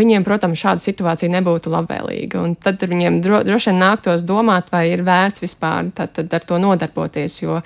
viņiem, 0.00 0.26
protams, 0.26 0.60
šāda 0.60 0.84
situācija 0.84 1.32
nebūtu 1.32 1.72
labvēlīga. 1.72 2.44
Tad 2.64 2.84
viņiem 2.90 3.20
dro, 3.24 3.42
droši 3.46 3.72
vien 3.72 3.80
nāktos 3.82 4.26
domāt, 4.28 4.72
vai 4.74 4.86
ir 4.92 5.04
vērts 5.06 5.44
vispār 5.44 5.92
tad, 5.96 6.14
tad 6.18 6.34
ar 6.38 6.46
to 6.48 6.60
nodarboties, 6.62 7.40
jo 7.42 7.62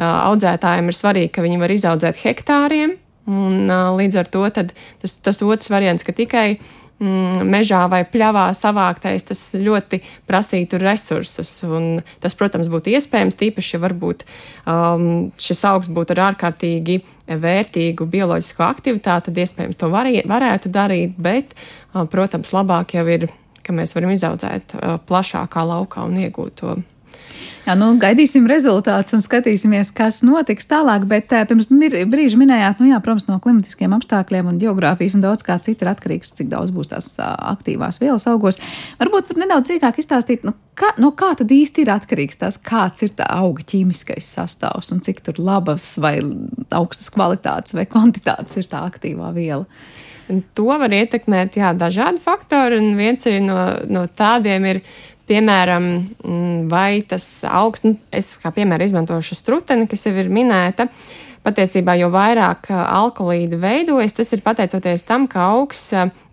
audzētājiem 0.00 0.90
ir 0.90 0.98
svarīgi, 1.02 1.34
ka 1.36 1.44
viņi 1.44 1.60
var 1.62 1.76
izaudzēt 1.76 2.24
hektāriem. 2.24 2.96
Un, 3.26 3.66
līdz 3.98 4.20
ar 4.22 4.28
to 4.30 4.44
tas, 4.54 5.14
tas 5.18 5.40
otrs 5.42 5.70
variants, 5.72 6.06
ka 6.06 6.14
tikai 6.14 6.60
mežā 7.00 7.82
vai 7.92 8.02
pļavā 8.08 8.46
savāktais, 8.56 9.26
tas 9.28 9.40
ļoti 9.52 10.00
prasītu 10.28 10.80
resursus. 10.80 11.52
Tas, 12.22 12.36
protams, 12.38 12.70
būtu 12.72 12.94
iespējams, 12.96 13.36
tīpaši, 13.36 13.74
ja 13.76 13.82
varbūt 13.84 14.24
um, 14.64 15.28
šis 15.36 15.64
augs 15.68 15.92
būtu 15.92 16.16
ar 16.16 16.30
ārkārtīgi 16.30 17.02
vērtīgu 17.26 18.08
bioloģisku 18.08 18.64
aktivitāti, 18.64 19.28
tad 19.28 19.42
iespējams 19.44 19.80
to 19.80 19.90
var, 19.92 20.08
varētu 20.08 20.72
darīt, 20.72 21.16
bet, 21.20 21.52
uh, 21.92 22.06
protams, 22.08 22.54
labāk 22.56 22.96
jau 22.96 23.04
ir, 23.12 23.28
ka 23.66 23.76
mēs 23.76 23.96
varam 23.96 24.14
izaudzēt 24.14 24.78
uh, 24.78 24.96
plašākā 25.04 25.66
laukā 25.68 26.06
un 26.06 26.16
iegūt 26.24 26.60
to 26.62 26.78
Jā, 27.66 27.74
nu, 27.74 27.88
gaidīsim 27.98 28.44
rezultātus 28.46 29.16
un 29.16 29.22
skatīsimies, 29.24 29.88
kas 29.96 30.20
notiks 30.22 30.68
tālāk. 30.70 31.02
Bet 31.10 31.32
uh, 31.34 31.42
pirms 31.48 31.66
brīža 31.66 32.38
minējāt, 32.38 32.78
nu, 32.78 32.92
jā, 32.92 33.00
protams, 33.02 33.26
no 33.26 33.40
klimatiskiem 33.42 33.96
apstākļiem 33.96 34.52
un 34.52 34.60
geogrāfijas 34.62 35.16
un 35.18 35.24
daudz 35.24 35.42
kā 35.46 35.56
cita 35.64 35.82
ir 35.82 35.90
atkarīgs, 35.90 36.30
cik 36.38 36.52
daudz 36.52 36.70
būs 36.74 36.92
tās 36.92 37.08
aktīvās 37.18 37.98
vielas 37.98 38.28
augos. 38.30 38.60
Varbūt 39.00 39.32
tur 39.32 39.42
nedaudz 39.42 39.72
cīkāk 39.72 39.98
izstāstīt, 39.98 40.46
nu, 40.46 40.54
kā, 40.78 40.92
no 41.02 41.10
kā 41.18 41.32
tad 41.40 41.50
īsti 41.50 41.82
ir 41.82 41.90
atkarīgs 41.96 42.38
tas, 42.44 42.60
kāds 42.62 43.02
ir 43.02 43.16
tā 43.18 43.26
auga 43.34 43.66
ķīmiskais 43.66 44.30
sastāvs 44.38 44.92
un 44.94 45.02
cik 45.02 45.24
tur 45.26 45.42
labas 45.42 45.96
vai 45.98 46.20
augstas 46.70 47.10
kvalitātes 47.14 47.74
vai 47.74 47.88
kvantitātes 47.90 48.62
ir 48.62 48.70
tā 48.70 48.86
aktīvā 48.86 49.34
viela. 49.34 49.66
Un 50.30 50.40
to 50.58 50.70
var 50.70 50.90
ietekmēt 50.90 51.58
jā, 51.58 51.70
dažādi 51.78 52.22
faktori, 52.22 52.78
un 52.82 52.96
viens 52.98 53.26
no, 53.46 53.58
no 53.90 54.06
tādiem 54.10 54.70
ir 54.70 54.80
Piemēram, 55.26 55.86
mm, 56.22 56.66
vai 56.70 57.02
tas 57.08 57.24
augsts, 57.50 57.86
nu, 57.88 57.96
es 58.14 58.36
kā 58.42 58.52
piemēru 58.54 58.86
izmantošu 58.86 59.34
struteni, 59.38 59.88
kas 59.90 60.06
jau 60.06 60.14
ir 60.14 60.30
minēta, 60.30 60.86
patiesībā, 61.46 61.94
jo 62.00 62.10
vairāk 62.10 62.70
alkoholīdi 62.74 63.58
veidojas, 63.62 64.16
tas 64.16 64.32
ir 64.34 64.42
pateicoties 64.44 65.04
tam, 65.06 65.28
ka 65.30 65.44
augs 65.54 65.82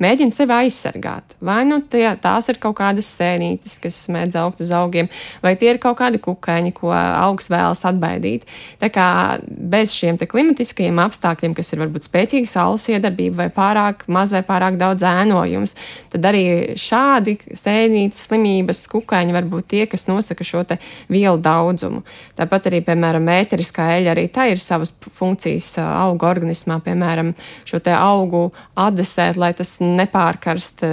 mēģina 0.01 0.34
sevi 0.34 0.55
aizsargāt. 0.55 1.36
Vai 1.43 1.61
nu 1.70 1.80
tie, 1.86 2.07
tās 2.22 2.49
ir 2.49 2.59
kaut 2.64 2.80
kādas 2.80 3.09
sēnītes, 3.20 3.78
kas 3.84 3.99
mēdz 4.14 4.39
augt 4.41 4.64
uz 4.66 4.74
augiem, 4.74 5.09
vai 5.43 5.53
tie 5.59 5.74
ir 5.74 5.82
kaut 5.84 5.99
kādi 6.01 6.22
kukaiņi, 6.24 6.74
ko 6.78 6.91
augs 6.93 7.51
vēlas 7.53 7.84
atbaidīt. 7.89 8.47
Tā 8.82 8.89
kā 8.93 9.07
bez 9.45 9.93
šiem 9.93 10.18
klimatiskajiem 10.18 11.01
apstākļiem, 11.03 11.53
kas 11.57 11.74
ir 11.74 11.84
varbūt 11.84 12.07
spēcīga 12.09 12.49
saules 12.49 12.88
iedarbība 12.89 13.43
vai 13.43 13.49
pārāk 13.53 14.07
maz 14.07 14.34
vai 14.34 14.43
pārāk 14.47 14.80
daudz 14.82 15.05
ēnojums, 15.07 15.76
tad 16.14 16.26
arī 16.32 16.45
šādi 16.80 17.38
sēnītes, 17.59 18.26
slimības, 18.30 18.86
kukaiņi 18.91 19.36
var 19.36 19.47
būt 19.49 19.70
tie, 19.76 19.86
kas 19.89 20.07
nosaka 20.09 20.45
šo 20.47 20.64
vielu 21.11 21.38
daudzumu. 21.43 22.03
Tāpat 22.38 22.70
arī, 22.70 22.80
piemēram, 22.86 23.28
ēteriskā 23.36 23.89
eļļa 23.97 24.14
arī 24.14 24.28
tā 24.32 24.47
ir 24.53 24.61
savas 24.61 24.93
funkcijas 25.12 25.74
auga 25.84 26.30
organismā, 26.32 26.80
piemēram, 26.84 27.34
šo 27.68 27.80
te 27.84 27.93
augu 27.95 28.45
atdesēt, 28.80 29.38
lai 29.41 29.51
tas 29.58 29.76
nepārkarst 29.84 30.84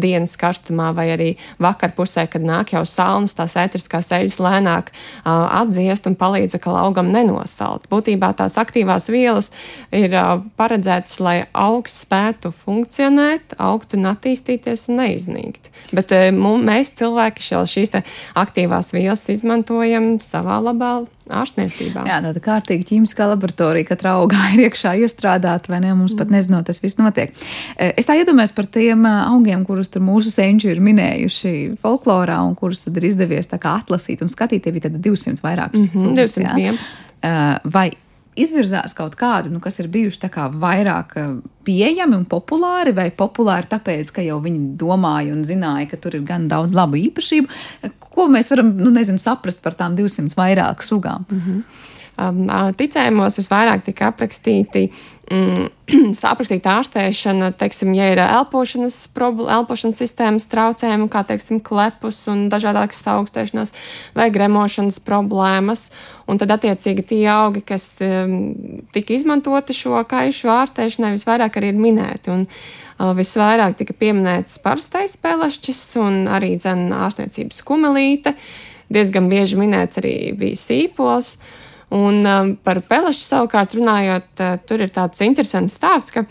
dienas 0.00 0.36
karstumā 0.40 0.90
vai 0.96 1.08
arī 1.14 1.28
vakar 1.62 1.94
pusē, 1.96 2.26
kad 2.30 2.44
nāk 2.44 2.74
jau 2.74 2.84
salnas, 2.88 3.36
tās 3.38 3.56
ētriskās 3.60 4.10
eļas 4.16 4.38
lēnāk 4.42 4.90
atdziest 5.24 6.10
un 6.10 6.16
palīdz 6.20 6.58
atkal 6.58 6.78
augam 6.80 7.12
nenosalt. 7.14 7.86
Būtībā 7.92 8.32
tās 8.38 8.56
aktīvās 8.60 9.10
vielas 9.12 9.52
ir 9.94 10.16
paredzētas, 10.60 11.20
lai 11.22 11.36
augs 11.52 12.00
spētu 12.04 12.52
funkcionēt, 12.64 13.56
augt 13.58 13.94
un 13.98 14.10
attīstīties 14.10 14.88
un 14.90 15.02
neiznīgt. 15.04 15.70
Bet 15.96 16.12
mēs 16.36 16.94
cilvēki 16.98 17.46
šīs 17.66 17.94
aktīvās 18.38 18.92
vielas 18.94 19.24
izmantojam 19.32 20.12
savā 20.22 20.60
labā 20.62 20.92
ārstniecībā. 21.36 22.04
Jā, 22.08 22.18
tāda 22.24 22.42
kārtīga 22.44 22.86
ķīmiskā 22.90 23.28
laboratorija 23.30 23.88
katrā 23.92 24.16
augā 24.20 24.48
ir 24.54 24.66
iekšā 24.66 24.96
iestrādāta, 25.04 25.72
vai 25.72 25.82
ne? 25.84 25.94
Mums 25.94 26.14
mm. 26.14 26.20
pat 26.22 26.34
nezinot, 26.34 26.66
tas 26.68 26.82
viss 26.82 27.00
notiek. 27.00 27.34
E, 27.76 27.92
es 28.00 28.08
tā 28.08 28.18
iedomājos 28.20 28.54
par 28.56 28.68
tiem 28.72 29.06
e, 29.08 29.14
augiem, 29.30 29.64
kurus 29.68 29.92
mūsu 30.00 30.32
senči 30.34 30.70
ir 30.72 30.82
minējuši 30.84 31.54
folklorā 31.82 32.40
un 32.46 32.54
kurus 32.58 32.84
tad 32.86 33.00
ir 33.00 33.10
izdevies 33.10 33.50
atlasīt 33.60 34.22
un 34.24 34.30
skatīt. 34.32 34.64
Tie 34.64 34.74
bija 34.74 34.88
tad 34.88 35.00
200 35.02 35.44
vairākas. 35.44 35.90
Mm 35.94 36.06
-hmm, 36.06 36.14
211. 36.16 37.68
Vai 37.72 37.90
izvirzās 38.38 38.94
kaut 38.96 39.16
kādi, 39.18 39.50
nu, 39.50 39.60
kas 39.60 39.80
ir 39.82 39.88
bijuši 39.92 40.30
vairāk 40.60 41.16
eh, 41.16 41.30
pieejami 41.66 42.16
un 42.16 42.26
populāri, 42.30 42.94
vai 42.94 43.10
populāri 43.10 43.66
tāpēc, 43.70 44.12
ka 44.14 44.22
jau 44.22 44.40
viņi 44.40 44.76
domāja 44.80 45.34
un 45.34 45.44
zināja, 45.44 45.90
ka 45.90 45.96
tur 45.96 46.14
ir 46.14 46.22
gan 46.26 46.48
daudz 46.48 46.74
labu 46.74 46.96
īpašību, 46.96 47.48
ko 48.10 48.28
mēs 48.28 48.50
varam, 48.50 48.74
nu, 48.76 48.90
nezinu, 48.90 49.18
saprast 49.18 49.62
par 49.62 49.74
tām 49.78 49.96
200 49.98 50.36
vairāku 50.38 50.86
sugām. 50.86 51.26
Mm 51.30 51.40
-hmm. 51.40 51.62
Um, 52.20 52.42
ticējumos 52.76 53.38
visvairāk 53.40 53.86
tika 53.86 54.10
aprakstīti 54.10 54.84
mm, 55.30 55.70
aprakstīta 56.32 56.76
ārstēšana, 56.78 57.52
teiksim, 57.60 57.94
ja 57.96 58.10
ir 58.12 58.20
elpošanas, 58.24 58.98
elpošanas 59.16 60.02
sistēmas 60.02 60.48
traucējumi, 60.52 61.08
kā 61.12 61.24
teiksim, 61.28 61.62
klepus 61.64 62.20
un 62.30 62.48
dažādākas 62.52 63.00
augstēšanās 63.14 63.74
vai 64.18 64.28
gremošanas 64.34 65.00
problēmas. 65.06 65.88
Un 66.30 66.38
tad, 66.38 66.52
attiecīgi, 66.54 67.08
tie 67.14 67.24
augi, 67.32 67.64
kas 67.66 67.96
um, 68.06 68.84
tika 68.94 69.16
izmantoti 69.16 69.74
šo 69.74 70.04
kaišu 70.06 70.52
ārstēšanai, 70.52 71.16
visvairāk 71.16 71.58
arī 71.58 71.72
ir 71.72 71.82
minēti. 71.88 72.30
Un, 72.36 72.46
uh, 72.46 72.78
visvairāk 73.16 73.78
tika 73.80 73.94
pieminēts 73.96 74.60
parastais 74.62 75.16
pelešķis 75.20 75.80
un 76.00 76.26
arī 76.30 76.54
dzen 76.60 76.90
ārstniecības 76.94 77.62
kumelīte. 77.66 78.34
Diezgan 78.90 79.30
bieži 79.30 79.58
minēts 79.60 80.00
arī 80.02 80.14
bija 80.36 80.58
sīpols. 80.58 81.38
Un 81.90 82.22
um, 82.22 82.54
par 82.62 82.82
pelešu 82.86 83.24
savukārt 83.24 83.74
runājot, 83.74 84.30
uh, 84.38 84.56
tur 84.66 84.84
ir 84.84 84.94
tāds 84.94 85.22
interesants 85.26 85.74
stāsts, 85.80 86.14
ka 86.14 86.26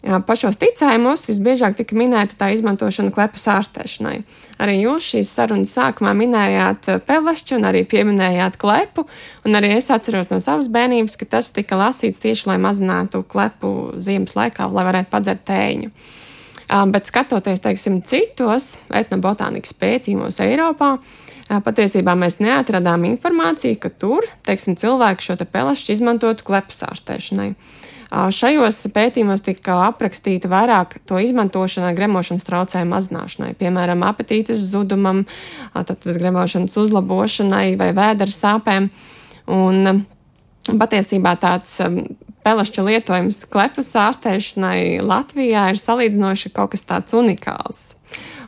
Pašos 0.00 0.56
ticējumos 0.56 1.26
visbiežāk 1.28 1.74
tika 1.76 1.96
minēta 1.98 2.38
tā 2.40 2.46
izmantošana 2.54 3.12
klepas 3.12 3.42
ārstēšanai. 3.52 4.22
Arī 4.64 4.78
jūs 4.78 5.10
šīs 5.12 5.32
sarunas 5.36 5.74
sākumā 5.76 6.14
minējāt 6.16 6.88
pelašķu 7.04 7.58
un 7.58 7.66
arī 7.68 7.82
pieminējāt 7.88 8.56
klepu, 8.60 9.04
un 9.44 9.58
arī 9.60 9.74
es 9.76 9.90
atceros 9.92 10.32
no 10.32 10.38
savas 10.40 10.70
bērnības, 10.72 11.18
ka 11.20 11.28
tas 11.36 11.52
tika 11.52 11.76
lasīts 11.76 12.22
tieši, 12.22 12.48
lai 12.48 12.56
mazinātu 12.64 13.20
klepu 13.28 13.74
ziemas 14.00 14.32
laikā, 14.38 14.70
lai 14.72 14.86
varētu 14.88 15.12
padzert 15.12 15.44
tēņu. 15.50 15.92
Bet 16.94 17.12
skatoties, 17.12 17.60
teiksim, 17.60 18.00
citos 18.08 18.78
etnobotānikas 18.88 19.76
pētījumos 19.76 20.40
Eiropā, 20.46 20.94
patiesībā 21.50 22.14
mēs 22.18 22.38
neatradām 22.38 23.04
informāciju, 23.08 23.78
ka 23.82 23.90
tur, 23.90 24.26
teiksim, 24.46 24.76
cilvēki 24.78 25.26
šo 25.26 25.38
te 25.40 25.46
pelašķu 25.50 25.96
izmantotu 25.96 26.46
klepas 26.46 26.84
ārstēšanai. 26.86 27.52
Šajos 28.10 28.80
pētījumos 28.90 29.44
tika 29.46 29.76
aprakstīta 29.86 30.50
vairāk 30.50 30.96
to 31.06 31.20
izmantošana 31.22 31.92
gremošanas 31.94 32.46
traucējumu 32.46 32.90
mazināšanai, 32.96 33.52
piemēram, 33.58 34.02
apetītes 34.06 34.64
zudumam, 34.72 35.22
tad 35.74 36.06
gremošanas 36.06 36.74
uzlabošanai 36.82 37.76
vai 37.78 37.92
vēdera 37.94 38.34
sāpēm. 38.34 38.90
Un 39.50 40.02
patiesībā 40.66 41.36
tāds 41.38 41.78
pelašķa 42.46 42.86
lietojums 42.88 43.44
klepus 43.52 43.92
ārstēšanai 43.98 44.98
Latvijā 45.06 45.68
ir 45.70 45.78
salīdzinoši 45.78 46.50
kaut 46.56 46.74
kas 46.74 46.86
tāds 46.90 47.14
unikāls. 47.14 47.99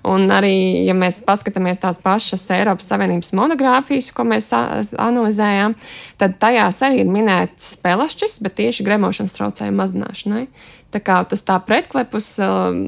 Un 0.08 0.26
arī, 0.34 0.82
ja 0.82 0.94
mēs 0.98 1.20
paskatāmies 1.22 1.78
tās 1.82 2.00
pašas 2.02 2.48
Eiropas 2.56 2.88
Savienības 2.90 3.30
monogrāfijas, 3.38 4.10
ko 4.14 4.26
mēs 4.26 4.50
analizējām, 4.52 5.76
tad 6.18 6.38
tajās 6.42 6.80
arī 6.82 7.04
ir 7.04 7.10
minēts 7.10 7.76
spēlašķis, 7.76 8.40
bet 8.42 8.58
tieši 8.58 8.86
gremošanas 8.88 9.36
traucējumu 9.36 9.78
mazināšanai. 9.78 10.46
Tā 10.92 11.00
kā 11.00 11.22
tas 11.24 11.40
tā 11.46 11.54
pretklepus, 11.64 12.26
um, 12.44 12.82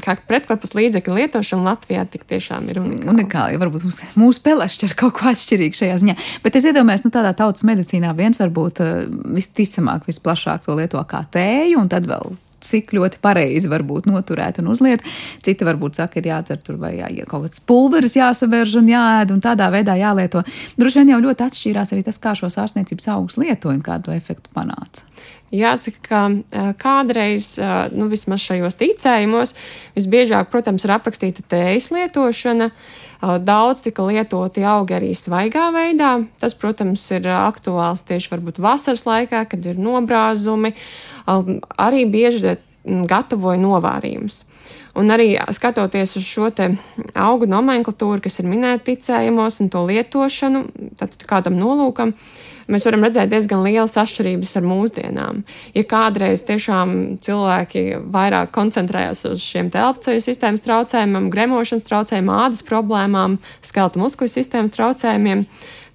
kā 0.00 0.14
pretklepus 0.28 0.72
līdzekļu 0.78 1.18
lietošana 1.18 1.66
Latvijā 1.66 2.06
tik 2.08 2.24
tiešām 2.30 2.70
ir 2.72 2.80
unikāla. 2.80 3.12
Unikāli, 3.12 3.60
varbūt 3.60 3.84
mums, 3.84 4.00
mūsu 4.16 4.40
pelašķi 4.46 4.88
ir 4.88 4.96
kaut 4.96 5.18
ko 5.18 5.28
atšķirīgi 5.34 5.82
šajā 5.82 5.98
ziņā. 6.00 6.16
Bet 6.46 6.56
es 6.56 6.70
iedomājos, 6.70 7.04
nu 7.04 7.12
tādā 7.12 7.34
tautas 7.36 7.66
medicīnā 7.68 8.14
viens 8.16 8.40
varbūt 8.40 8.80
uh, 8.86 8.96
visticamāk, 9.36 10.08
visplašāk 10.08 10.64
to 10.64 10.78
lieto 10.80 11.02
kā 11.10 11.26
tēju, 11.36 11.82
un 11.82 11.92
tad 11.92 12.08
vēl 12.08 12.38
cik 12.64 12.94
ļoti 12.96 13.20
pareizi 13.22 13.70
var 13.70 13.84
būt 13.86 14.08
noturēt 14.10 14.60
un 14.62 14.70
uzliet. 14.72 15.04
Citi 15.44 15.66
varbūt 15.66 16.00
saka, 16.00 16.20
ir 16.20 16.30
jādzer 16.32 16.62
tur 16.64 16.80
vai 16.80 16.96
jā, 16.98 17.10
kaut 17.28 17.46
kāds 17.46 17.62
pulveris 17.66 18.16
jāsavērž 18.16 18.78
un 18.80 18.92
jāēd 18.92 19.34
un 19.34 19.42
tādā 19.44 19.70
veidā 19.74 19.98
jālieto. 20.00 20.44
Droši 20.80 21.02
vien 21.02 21.14
jau 21.14 21.22
ļoti 21.28 21.46
atšķīrās 21.46 21.92
arī 21.94 22.06
tas, 22.06 22.20
kā 22.22 22.36
šos 22.38 22.58
ārstniecības 22.64 23.10
augus 23.14 23.40
lietoja 23.40 23.76
un 23.76 23.84
kādu 23.84 24.14
efektu 24.16 24.52
panāca. 24.56 25.04
Jāsaka, 25.54 26.00
ka 26.02 26.72
kādreiz, 26.80 27.52
nu, 27.94 28.08
vismaz 28.10 28.42
šajos 28.42 28.76
ticējumos, 28.80 29.54
visbiežāk, 29.94 30.50
protams, 30.50 30.82
ir 30.84 30.96
aprakstīta 30.96 31.44
tējas 31.46 31.92
lietošana. 31.94 32.72
Daudz 33.46 33.84
tika 33.86 34.04
lietoti 34.04 34.64
augi 34.66 34.96
arī 34.98 35.12
svaigā 35.16 35.68
veidā. 35.72 36.10
Tas, 36.42 36.52
protams, 36.58 37.06
ir 37.14 37.30
aktuāls 37.32 38.02
tieši 38.10 38.32
varbūt 38.34 38.58
vasaras 38.60 39.06
laikā, 39.06 39.46
kad 39.48 39.70
ir 39.70 39.78
nobrāzumi. 39.80 40.74
Arī 41.26 42.04
bieži 42.10 42.56
gatavoja 42.86 43.58
novārījumus. 43.60 44.44
Un 44.96 45.12
arī 45.12 45.34
skatoties 45.52 46.14
uz 46.16 46.24
šo 46.24 46.48
augu 47.20 47.48
nomenklatūru, 47.50 48.22
kas 48.24 48.38
ir 48.40 48.48
minēta 48.48 48.86
ticējumos 48.86 49.60
un 49.60 49.68
to 49.72 49.82
lietošanu, 49.90 50.62
tad 50.96 51.18
kādam 51.28 51.58
nolūkam, 51.60 52.14
mēs 52.72 52.86
varam 52.88 53.04
redzēt 53.04 53.28
diezgan 53.28 53.60
lielas 53.66 53.98
atšķirības 54.00 54.54
ar 54.56 54.64
mūsdienām. 54.64 55.42
Ja 55.76 55.84
kādreiz 55.90 56.46
tiešām 56.48 57.18
cilvēki 57.26 57.84
vairāk 58.14 58.54
koncentrējās 58.56 59.26
uz 59.28 59.44
šiem 59.44 59.68
telpceļu 59.74 60.24
sistēmas 60.24 60.64
traucējumiem, 60.64 61.28
gremošanas 61.34 61.84
traucējumiem, 61.90 62.32
ādas 62.46 62.64
problēmām, 62.64 63.36
skelta 63.66 64.00
muskuļu 64.00 64.32
sistēmas 64.32 64.72
traucējumiem, 64.78 65.44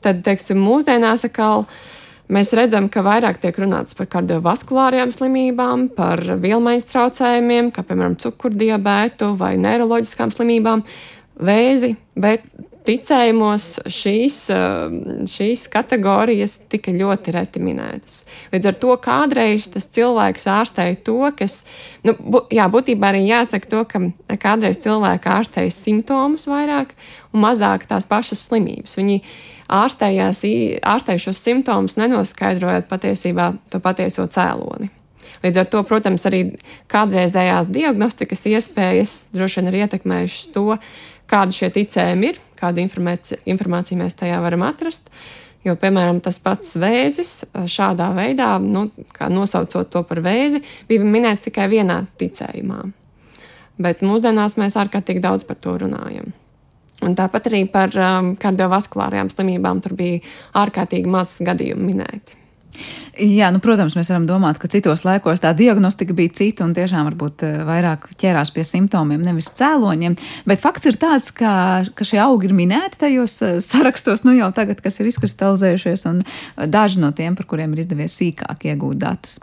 tad, 0.05 0.21
teiksim, 0.27 0.61
mūsdienās 0.61 1.25
atkal. 1.25 1.65
Mēs 2.31 2.53
redzam, 2.55 2.87
ka 2.87 3.03
vairāk 3.03 3.41
tiek 3.43 3.57
runāts 3.59 3.95
par 3.97 4.07
kardiovaskulārajām 4.13 5.11
slimībām, 5.11 5.89
par 5.97 6.21
vielmaiņas 6.39 6.87
traucējumiem, 6.87 7.73
kā 7.75 7.83
piemēram 7.83 8.15
cukurdiabētu 8.23 9.33
vai 9.39 9.57
neiroloģiskām 9.59 10.31
slimībām, 10.31 10.85
vēzi, 11.43 11.97
bet 12.15 12.45
ticējumos 12.87 13.67
šīs, 13.91 14.37
šīs 15.29 15.65
kategorijas 15.71 16.57
tika 16.71 16.93
ļoti 16.95 17.33
reti 17.35 17.61
minētas. 17.63 18.23
Līdz 18.53 18.71
ar 18.71 18.77
to 18.81 18.95
kādreiz 19.03 19.67
tas 19.73 19.87
cilvēks 19.93 20.47
ārstēja 20.49 20.99
to, 21.05 21.19
kas, 21.37 21.61
nu, 22.07 22.15
bu, 22.19 22.43
jā, 22.53 22.67
būtībā 22.71 23.11
arī 23.11 23.25
jāsaka 23.27 23.71
to, 23.71 23.83
ka 23.89 24.37
kādreiz 24.41 24.81
cilvēki 24.83 25.33
ārstēja 25.35 25.73
simptomus 25.75 26.47
vairāk 26.49 26.95
un 27.31 27.45
mazāk 27.45 27.85
tās 27.89 28.09
pašas 28.09 28.47
slimības. 28.49 28.97
Viņi 28.99 29.19
ārstējās, 29.71 30.41
ārstēja 30.93 31.27
šos 31.27 31.43
simptomus, 31.45 31.99
nenoskaidrojot 32.01 32.89
patiesībā 32.91 33.53
to 33.71 33.83
patieso 33.83 34.27
cēloni. 34.31 34.91
Līdz 35.41 35.57
ar 35.57 35.69
to, 35.73 35.79
protams, 35.87 36.25
arī 36.29 36.41
kādreizējās 36.91 37.71
diagnostikas 37.73 38.43
iespējas 38.51 39.13
droši 39.33 39.61
vien 39.61 39.71
ir 39.71 39.77
ietekmējušas 39.85 40.51
to, 40.53 40.77
kādi 41.31 41.55
šie 41.57 41.71
ticējumi 41.73 42.31
ir, 42.31 42.41
kādu 42.59 42.83
informāciju 42.83 43.99
mēs 44.01 44.19
tajā 44.19 44.41
varam 44.43 44.65
atrast. 44.67 45.09
Jo, 45.61 45.75
piemēram, 45.77 46.23
tas 46.25 46.39
pats 46.41 46.73
vēzis 46.81 47.43
šādā 47.69 48.07
veidā, 48.17 48.55
nu, 48.61 48.87
nosaucot 49.29 49.91
to 49.93 50.01
par 50.09 50.23
vēzi, 50.25 50.63
bija 50.89 51.05
minēts 51.05 51.45
tikai 51.45 51.67
vienā 51.69 51.99
ticējumā. 52.17 52.81
Bet 53.81 54.01
mūsdienās 54.05 54.57
mēs 54.57 54.77
ārkārtīgi 54.81 55.21
daudz 55.21 55.45
par 55.45 55.61
to 55.61 55.77
runājam. 55.83 56.33
Un 57.01 57.15
tāpat 57.17 57.49
arī 57.49 57.63
par 57.69 57.93
um, 57.97 58.33
kardiovaskulārajām 58.41 59.29
slimībām 59.33 59.81
tur 59.81 59.95
bija 59.97 60.21
ārkārtīgi 60.61 61.09
maz 61.09 61.37
gadījumu 61.41 61.87
minēti. 61.87 62.40
Jā, 63.21 63.49
nu, 63.51 63.59
protams, 63.63 63.95
mēs 63.97 64.09
varam 64.13 64.25
domāt, 64.29 64.59
ka 64.61 64.69
citos 64.71 65.03
laikos 65.03 65.43
tā 65.43 65.51
diagnostika 65.57 66.15
bija 66.15 66.33
cita 66.39 66.63
un 66.65 66.73
tiešām 66.77 67.09
varbūt 67.09 67.45
eh, 67.47 67.59
vairāk 67.67 68.07
ķērās 68.21 68.53
pie 68.55 68.65
simptomiem, 68.67 69.21
nevis 69.25 69.51
cēloņiem. 69.59 70.15
Bet 70.47 70.63
fakts 70.63 70.89
ir 70.89 70.99
tāds, 71.01 71.33
ka, 71.35 71.53
ka 71.95 72.07
šie 72.07 72.21
augi 72.23 72.49
ir 72.49 72.55
minēti 72.57 73.03
tajos 73.03 73.37
eh, 73.45 73.59
sarakstos, 73.63 74.25
nu 74.27 74.37
jau 74.37 74.49
tagad, 74.55 74.81
kas 74.83 75.01
ir 75.01 75.11
izkristalizējušies, 75.11 76.07
un 76.11 76.23
daži 76.71 77.03
no 77.03 77.11
tiem, 77.15 77.37
par 77.37 77.49
kuriem 77.51 77.75
ir 77.75 77.83
izdevies 77.85 78.17
sīkāk 78.21 78.69
iegūt 78.71 79.01
datus 79.01 79.41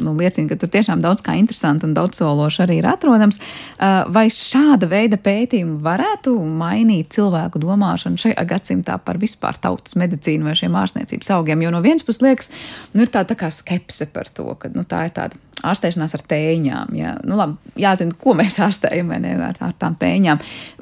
nu, 0.00 0.14
liecina, 0.18 0.48
ka 0.50 0.58
tur 0.60 0.72
tiešām 0.72 1.02
daudz 1.04 1.24
kā 1.24 1.36
interesanti 1.38 1.88
un 1.88 1.94
daudz 1.96 2.20
sološi 2.20 2.64
arī 2.64 2.78
ir 2.80 2.88
atrodams. 2.90 3.40
Uh, 3.40 4.02
vai 4.14 4.26
šāda 4.32 4.88
veida 4.90 5.18
pētījumi 5.20 5.80
varētu 5.84 6.34
mainīt 6.62 7.12
cilvēku 7.16 7.62
domāšanu 7.62 8.20
šajā 8.20 8.46
gadsimtā 8.50 8.98
par 9.04 9.20
vispār 9.22 9.58
tautas 9.62 9.98
medicīnu 10.00 10.48
vai 10.48 10.56
šiem 10.58 10.76
ārstniecības 10.80 11.32
augiem? 11.38 11.64
Jo 11.64 11.74
no 11.74 11.82
vienas 11.84 12.06
puses 12.06 12.24
liekas, 12.24 12.52
nu, 12.94 13.04
ir 13.06 13.12
tā, 13.14 13.24
tā 13.28 13.38
kā 13.38 13.50
skepse 13.54 14.10
par 14.14 14.30
to, 14.30 14.50
ka 14.58 14.72
nu, 14.74 14.86
tā 14.88 15.06
ir 15.08 15.16
tāda 15.16 15.40
ārstēšanās 15.64 16.14
ar 16.16 16.22
tēņām. 16.28 16.92
Jā, 16.98 17.12
nu, 17.26 17.36
labi, 17.38 17.72
jāzina, 17.80 18.14
ko 18.20 18.34
mēs 18.38 18.58
ārstējam 18.64 19.12
ne, 19.22 19.34
ar, 19.48 19.58
ar 19.64 19.74
tām 19.80 19.96
tēņām. 20.00 20.40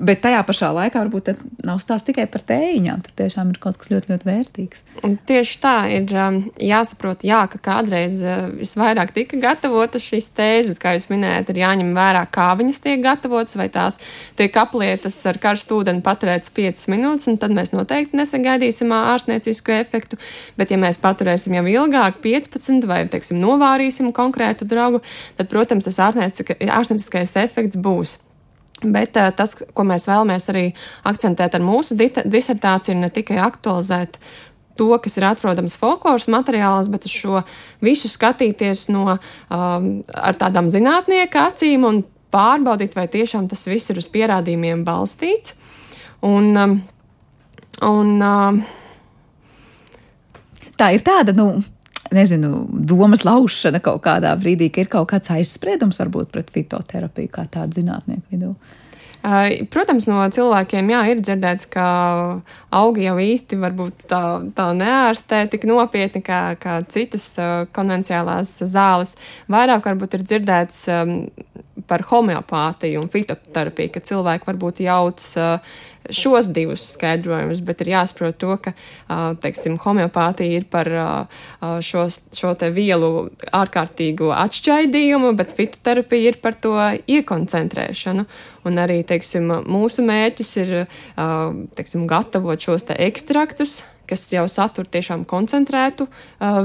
Bet 0.09 0.23
tajā 0.25 0.43
pašā 0.49 0.73
laikā 0.77 1.03
varbūt 1.03 1.33
nav 1.67 1.83
stāsts 1.83 2.09
tikai 2.09 2.27
par 2.33 2.45
tēņām. 2.49 3.05
Tur 3.07 3.17
tiešām 3.23 3.53
ir 3.53 3.61
kaut 3.63 3.79
kas 3.81 3.93
ļoti, 3.93 4.13
ļoti 4.13 4.29
vērtīgs. 4.29 4.85
Un 5.07 5.19
tieši 5.29 5.59
tā 5.63 5.77
ir 5.93 6.13
um, 6.17 6.41
jāsaprot, 6.63 7.27
jā, 7.27 7.43
ka 7.53 7.61
kādreiz 7.63 8.21
uh, 8.25 8.49
visvairāk 9.03 9.13
tika 9.15 9.39
gatavotas 9.41 10.03
šīs 10.03 10.31
tēzes, 10.37 10.71
bet, 10.73 10.79
kā 10.81 10.95
jūs 10.95 11.09
minējāt, 11.11 11.51
ir 11.51 11.61
jāņem 11.63 11.95
vērā, 11.95 12.27
kā 12.31 12.55
viņas 12.57 12.83
tiek 12.83 13.03
gatavotas, 13.03 13.57
vai 13.57 13.69
tās 13.69 13.99
tiek 14.37 14.55
aplietas 14.57 15.17
ar 15.27 15.39
karstu 15.39 15.81
ūdeni 15.81 16.03
paturētas 16.03 16.51
5 16.55 16.89
minūtes, 16.89 17.29
un 17.29 17.39
tad 17.39 17.53
mēs 17.53 17.73
noteikti 17.73 18.17
nesagaidīsim 18.17 18.93
ārstniecisku 18.93 19.73
efektu. 19.73 20.19
Bet, 20.57 20.71
ja 20.71 20.79
mēs 20.79 21.01
paturēsim 21.03 21.55
jau 21.55 21.65
ilgāk, 21.67 22.21
15 22.23 22.87
vai, 22.87 23.07
teiksim, 23.09 23.41
novārīsim 23.43 24.13
konkrētu 24.13 24.67
draugu, 24.67 25.03
tad, 25.37 25.49
protams, 25.49 25.85
tas 25.85 25.99
ārstnieciskais 26.03 27.37
efekts 27.43 27.77
būs. 27.77 28.19
Bet 28.83 29.15
uh, 29.15 29.29
tas, 29.31 29.55
ko 29.55 29.85
mēs 29.87 30.09
vēlamies 30.11 30.49
arī 30.51 30.65
akcentēt 31.07 31.55
ar 31.55 31.63
mūsu 31.63 31.95
disertāciju, 31.95 32.97
ir 32.97 33.05
ne 33.05 33.11
tikai 33.15 33.39
aktualizēt 33.39 34.19
to, 34.79 34.91
kas 35.03 35.19
ir 35.19 35.29
atrodams 35.29 35.77
folkloras 35.81 36.29
materiālos, 36.33 36.91
bet 36.93 37.07
uz 37.09 37.15
šo 37.15 37.43
visu 37.85 38.11
skatīties 38.11 38.89
no, 38.93 39.19
um, 39.53 39.89
tādām 40.41 40.71
zinātnieka 40.73 41.49
acīm 41.53 41.89
un 41.89 42.03
pārbaudīt, 42.33 42.97
vai 42.97 43.09
tiešām 43.13 43.49
tas 43.51 43.67
viss 43.69 43.93
ir 43.93 44.01
uz 44.01 44.09
pierādījumiem 44.13 44.87
balstīts. 44.87 45.59
Un, 46.23 46.55
um, 46.57 46.79
un, 47.89 48.15
um, 48.23 48.63
Tā 50.83 50.89
ir 50.97 51.03
tāda, 51.07 51.31
nu, 51.37 51.61
nezinu, 52.11 52.65
domas 52.91 53.23
laušana 53.27 53.79
kaut 53.85 54.01
kādā 54.03 54.33
brīdī, 54.41 54.67
ka 54.73 54.83
ir 54.83 54.89
kaut 54.91 55.11
kāds 55.13 55.31
aizspriedums 55.31 56.01
varbūt 56.01 56.33
pret 56.35 56.49
fitoterapiju 56.51 57.31
kā 57.31 57.45
tādu 57.53 57.79
zinātnieku 57.79 58.33
vidū? 58.33 58.55
Protams, 59.23 60.09
no 60.11 60.19
cilvēkiem 60.35 60.89
jā, 60.91 61.01
ir 61.13 61.21
dzirdēts, 61.23 61.69
ka 61.71 61.85
augi 62.75 63.05
jau 63.07 63.15
īsti 63.23 63.59
varbūt 63.63 64.09
tā, 64.11 64.23
tā 64.57 64.67
neārstē 64.75 65.45
tik 65.53 65.67
nopietni 65.71 66.25
kā, 66.27 66.41
kā 66.59 66.81
citas 66.91 67.29
konvencionālās 67.77 68.57
zāles. 68.67 69.15
Vairāk 69.53 69.87
varbūt 69.87 70.19
ir 70.19 70.27
dzirdēts 70.27 70.83
par 71.87 72.03
homeopātiju 72.11 73.05
un 73.05 73.09
fitoterapiju, 73.13 73.95
ka 73.95 74.03
cilvēki 74.11 74.49
varbūt 74.51 74.83
jauc 74.89 75.23
šos 76.11 76.49
divus 76.55 76.85
skaidrojumus, 76.97 77.61
bet 77.65 77.83
ir 77.85 77.93
jāsaprot 77.93 78.39
to, 78.41 78.57
ka 78.63 78.73
teiksim, 79.43 79.77
homeopātija 79.83 80.59
ir 80.59 80.67
par 80.71 80.91
šo, 81.85 82.07
šo 82.11 82.55
vielu 82.75 83.11
ārkārtīgu 83.55 84.33
atšķaidījumu, 84.35 85.33
bet 85.39 85.55
fitoterapija 85.57 86.33
ir 86.33 86.41
par 86.43 86.59
to 86.59 86.75
iekoncentrēšanu. 87.07 88.27
Un 88.67 88.79
arī 88.79 89.01
teiksim, 89.07 89.49
mūsu 89.67 90.05
mērķis 90.07 90.53
ir 90.63 90.75
teiksim, 91.79 92.07
gatavot 92.11 92.63
šos 92.63 92.89
te 92.91 92.99
ekstraktus, 93.07 93.83
kas 94.11 94.27
jau 94.35 94.45
satur 94.51 94.87
tiešām 94.91 95.25
koncentrētu 95.29 96.09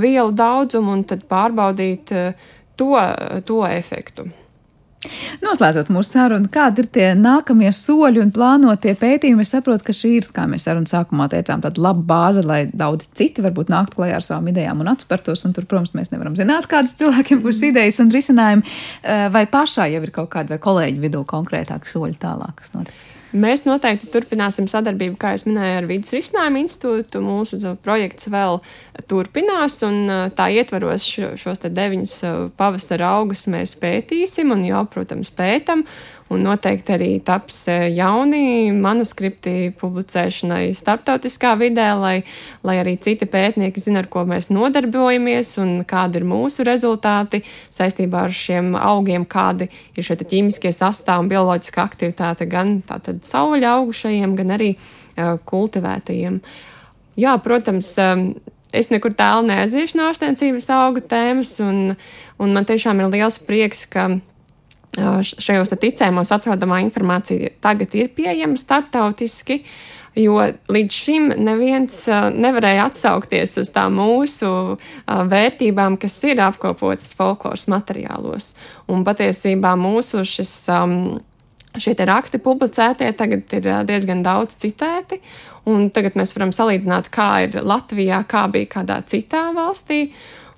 vielu 0.01 0.33
daudzumu, 0.35 0.97
un 0.97 1.05
tad 1.07 1.23
pārbaudīt 1.29 2.13
to, 2.77 2.91
to 3.45 3.63
efektu. 3.69 4.27
Noslēdzot 5.43 5.91
mūsu 5.93 6.15
sarunu, 6.15 6.49
kādi 6.51 6.83
ir 6.83 6.89
tie 6.93 7.07
nākamie 7.17 7.69
soļi 7.75 8.21
un 8.23 8.31
plānotie 8.35 8.93
pētījumi? 8.99 9.45
Es 9.45 9.53
saprotu, 9.55 9.85
ka 9.87 9.95
šī 9.95 10.13
ir, 10.19 10.29
kā 10.35 10.47
mēs 10.49 10.67
sarunu 10.67 10.89
sākumā 10.89 11.29
teicām, 11.33 11.63
tāda 11.65 11.83
laba 11.83 12.03
bāze, 12.11 12.45
lai 12.47 12.61
daudz 12.71 13.09
citi 13.17 13.45
varbūt 13.45 13.71
nāktu 13.73 13.99
klajā 13.99 14.19
ar 14.19 14.25
savām 14.25 14.49
idejām 14.53 14.83
un 14.83 14.91
atspartos. 14.93 15.45
Un 15.47 15.57
tur, 15.57 15.67
protams, 15.69 15.93
mēs 15.97 16.13
nevaram 16.13 16.37
zināt, 16.39 16.69
kādas 16.71 16.97
cilvēkiem 16.99 17.43
būs 17.45 17.63
idejas 17.69 18.01
un 18.03 18.13
risinājumi. 18.13 18.65
Eh, 19.03 19.27
vai 19.33 19.45
pašā 19.51 19.89
jau 19.93 20.01
ir 20.03 20.15
kaut 20.15 20.31
kādi 20.33 20.55
vai 20.55 20.61
kolēģi 20.63 21.05
vidū 21.07 21.23
konkrētāki 21.27 21.93
soļi 21.93 22.19
tālāk, 22.21 22.59
kas 22.61 22.75
notiks? 22.77 23.16
Mēs 23.37 23.65
noteikti 23.67 24.09
turpināsim 24.11 24.67
sadarbību, 24.71 25.17
kā 25.19 25.33
jau 25.35 25.51
minēju, 25.51 25.77
ar 25.79 25.87
Vides 25.89 26.13
risinājumu 26.15 26.61
institūtu. 26.63 27.21
Mūsu 27.23 27.59
projekts 27.83 28.29
vēl 28.33 28.59
turpinās, 29.09 29.79
un 29.85 30.11
tā 30.37 30.49
ietvaros 30.55 31.05
šo, 31.05 31.33
šos 31.39 31.61
deviņus 31.65 32.15
pavasara 32.57 33.11
augus 33.19 33.45
mēs 33.51 33.75
pētīsim, 33.81 34.53
un 34.55 34.65
jau, 34.67 34.83
protams, 34.91 35.33
pētam. 35.35 35.85
Un 36.27 36.41
noteikti 36.43 36.91
arī 36.91 37.09
taps 37.23 37.61
e, 37.71 37.75
jauni 37.95 38.67
manuskripti 38.75 39.69
publicēšanai 39.79 40.73
starptautiskā 40.75 41.53
vidē, 41.59 41.85
lai, 41.95 42.15
lai 42.67 42.75
arī 42.81 42.97
citi 42.99 43.29
pētnieki 43.31 43.79
zina, 43.79 44.03
ar 44.03 44.09
ko 44.11 44.25
mēs 44.27 44.49
nodarbojamies 44.51 45.53
un 45.63 45.71
kādi 45.87 46.19
ir 46.19 46.27
mūsu 46.27 46.67
rezultāti 46.67 47.45
saistībā 47.71 48.25
ar 48.27 48.35
šiem 48.35 48.75
augiem, 48.75 49.23
kādi 49.23 49.69
ir 49.95 50.03
šie 50.03 50.19
ķīmiskie 50.19 50.73
sastāvi 50.75 51.23
un 51.23 51.31
bioloģiska 51.31 51.85
aktivitāte 51.87 52.49
gan 52.51 52.81
sauļu 52.83 53.71
augušajiem, 53.71 54.35
gan 54.35 54.55
arī 54.59 54.73
uh, 54.75 55.37
kultivētajiem. 55.47 56.41
Jā, 57.17 57.39
protams, 57.41 57.93
um, 58.03 58.29
es 58.75 58.91
nekur 58.91 59.15
tālu 59.15 59.47
neaiziešu 59.47 59.95
no 59.97 60.11
ārstniecības 60.11 60.67
auga 60.75 61.07
tēmas, 61.15 61.55
un, 61.63 61.95
un 62.35 62.57
man 62.57 62.67
tiešām 62.67 62.99
ir 62.99 63.15
liels 63.15 63.39
prieks, 63.47 63.87
ka 63.87 64.11
šajos 64.97 65.73
ticējumos 65.77 66.33
atrodamā 66.35 66.81
informācija 66.85 67.53
tagad 67.63 67.95
ir 67.97 68.09
pieejama 68.15 68.57
starptautiski. 68.59 69.61
Jo 70.17 70.39
līdz 70.73 70.95
šim 70.97 71.27
neviens 71.45 71.99
nevarēja 72.33 72.87
atsaukties 72.89 73.51
uz 73.61 73.69
tām 73.69 73.99
mūsu 73.99 74.49
vērtībām, 75.05 75.99
kas 76.01 76.15
ir 76.25 76.41
apkopotas 76.41 77.13
folkloras 77.17 77.67
materiālos. 77.69 78.55
Un 78.89 79.05
patiesībā 79.05 79.75
mūsu 79.77 80.23
šis, 80.25 80.55
šie 81.77 81.93
raksti 82.09 82.41
publicētie 82.41 83.11
tagad 83.19 83.53
ir 83.59 83.69
diezgan 83.85 84.25
daudz 84.25 84.57
citēti. 84.57 85.21
Un 85.69 85.91
tagad 85.93 86.17
mēs 86.17 86.33
varam 86.33 86.55
salīdzināt, 86.55 87.11
kā 87.13 87.29
ir 87.45 87.61
Latvijā, 87.61 88.23
kā 88.25 88.47
bija 88.49 88.71
kādā 88.79 89.01
citā 89.05 89.51
valstī. 89.53 90.07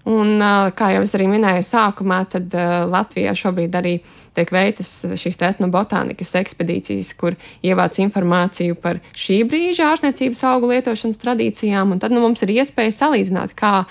Un, 0.10 0.42
kā 0.74 0.94
jau 0.96 1.04
es 1.06 1.14
arī 1.14 1.28
minēju 1.30 1.66
sākumā, 1.68 2.24
tad 2.34 2.54
Latvijā 2.90 3.36
šobrīd 3.38 3.76
arī 3.78 4.00
tiek 4.38 4.52
veiktas 4.54 4.92
šīs 5.20 5.38
etnobotānikas 5.52 6.34
ekspedīcijas, 6.40 7.12
kur 7.20 7.38
ievāc 7.66 8.00
informāciju 8.02 8.78
par 8.82 9.04
šī 9.14 9.44
brīža 9.50 9.92
ārstniecības 9.92 10.46
augu 10.50 10.72
lietošanas 10.74 11.22
tradīcijām, 11.22 11.94
un 11.94 12.02
tad 12.02 12.16
nu, 12.16 12.24
mums 12.26 12.42
ir 12.46 12.56
iespēja 12.58 12.96
salīdzināt, 12.96 13.54
kā, 13.60 13.86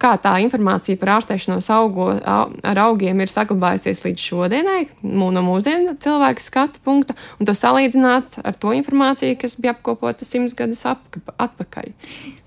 kā 0.00 0.14
tā 0.22 0.36
informācija 0.42 0.98
par 0.98 1.14
ārstēšanos 1.20 1.70
augo, 1.76 2.10
ar 2.18 2.84
augiem 2.88 3.22
ir 3.22 3.30
saglabājusies 3.30 4.02
līdz 4.06 4.26
šodienai, 4.26 4.84
no 5.06 5.30
mūsdienu 5.46 5.98
cilvēku 6.02 6.42
skatu 6.50 6.82
punkta, 6.86 7.14
un 7.38 7.46
to 7.46 7.54
salīdzināt 7.54 8.40
ar 8.42 8.58
to 8.58 8.74
informāciju, 8.74 9.38
kas 9.38 9.60
bija 9.60 9.76
apkopota 9.76 10.26
simts 10.26 10.58
gadus 10.58 10.82
atpakaļ. 10.88 11.92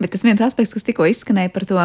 Bet 0.02 0.18
tas 0.18 0.26
viens 0.28 0.44
aspekts, 0.44 0.76
kas 0.76 0.92
tikko 0.92 1.08
izskanēja 1.14 1.54
par 1.56 1.70
to 1.70 1.80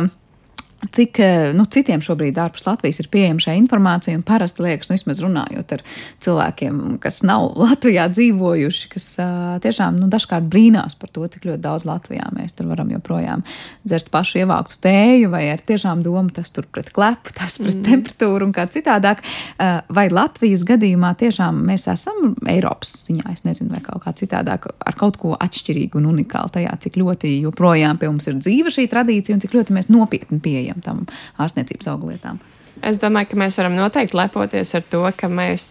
Cik 0.79 1.19
eh, 1.19 1.51
nu, 1.59 1.65
citiem 1.67 1.99
šobrīd 2.05 2.37
ārpus 2.39 2.63
Latvijas 2.63 3.01
ir 3.03 3.09
pieejama 3.11 3.43
šī 3.43 3.57
informācija, 3.59 4.15
un 4.15 4.23
parasti 4.23 4.63
liekas, 4.63 4.87
nu, 4.87 4.95
vismaz 4.95 5.19
runājot 5.25 5.73
ar 5.75 5.81
cilvēkiem, 6.23 6.77
kas 7.03 7.19
nav 7.27 7.49
Latvijā 7.65 8.05
dzīvojuši, 8.13 8.91
kas 8.93 9.09
uh, 9.19 9.57
tiešām 9.65 9.99
nu, 9.99 10.07
dažkārt 10.13 10.47
brīnās 10.47 10.95
par 10.99 11.11
to, 11.11 11.27
cik 11.27 11.49
ļoti 11.49 11.63
daudz 11.65 11.87
Latvijā 11.89 12.29
mēs 12.37 12.55
tur 12.55 12.71
varam 12.71 12.93
joprojām 12.95 13.43
dzert 13.83 14.13
pašu 14.15 14.39
ievāktu 14.45 14.79
tēju, 14.87 15.33
vai 15.33 15.49
ar 15.51 15.65
tiešām 15.67 16.05
domu 16.07 16.31
tas 16.37 16.55
tur 16.55 16.69
pret 16.71 16.93
klepu, 16.95 17.35
tas 17.35 17.59
pret 17.59 17.75
mm. 17.75 17.85
temperatūru 17.91 18.47
un 18.47 18.55
kā 18.55 18.69
citādāk. 18.71 19.27
Uh, 19.59 19.81
vai 19.91 20.07
Latvijas 20.15 20.63
gadījumā 20.69 21.11
tiešām 21.19 21.59
mēs 21.73 21.89
esam 21.91 22.37
Eiropas 22.47 22.95
ziņā, 23.09 23.27
es 23.35 23.43
nezinu, 23.49 23.75
vai 23.75 23.83
kaut 23.83 24.07
kā 24.07 24.15
citādāk, 24.23 24.71
ar 24.79 25.01
kaut 25.01 25.19
ko 25.19 25.35
atšķirīgu 25.35 25.99
un 25.99 26.09
unikālu 26.15 26.55
tajā, 26.55 26.79
cik 26.87 27.03
ļoti 27.03 27.35
joprojām 27.49 27.99
pie 27.99 28.15
mums 28.15 28.31
ir 28.31 28.39
dzīva 28.39 28.71
šī 28.79 28.87
tradīcija 28.95 29.35
un 29.35 29.43
cik 29.43 29.59
ļoti 29.59 29.75
mēs 29.75 29.91
nopietni 29.91 30.39
pieejam 30.45 30.68
pieejam 30.69 30.85
tam 30.85 31.05
ārstniecības 31.41 31.93
auglietām. 31.95 32.41
Es 32.79 33.01
domāju, 33.03 33.33
ka 33.33 33.39
mēs 33.41 33.57
varam 33.59 33.75
noteikti 33.75 34.15
lepoties 34.15 34.71
ar 34.79 34.85
to, 34.87 35.01
ka 35.19 35.27
mēs 35.27 35.65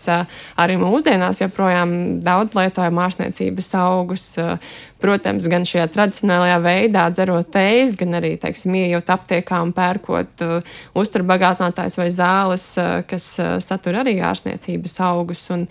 arī 0.60 0.76
mūsdienās 0.82 1.40
joprojām 1.40 2.20
daudz 2.20 2.52
lietojam 2.58 3.00
ārstniecības 3.00 3.70
augus. 3.80 4.26
Protams, 5.00 5.48
gan 5.48 5.64
šajā 5.64 5.86
tradicionālajā 5.94 6.58
veidā, 6.66 7.06
dzerot 7.14 7.48
tējas, 7.54 7.96
gan 7.96 8.18
arī, 8.20 8.34
teiksim, 8.42 8.76
ieejot 8.76 9.08
aptiekā 9.14 9.62
un 9.64 9.72
pērkot 9.78 10.44
uzturbagātinātājs 11.00 11.96
vai 12.02 12.10
zāles, 12.12 12.68
kas 13.08 13.30
satur 13.64 14.02
arī 14.04 14.18
ārstniecības 14.20 15.00
augus. 15.08 15.48
Un, 15.56 15.64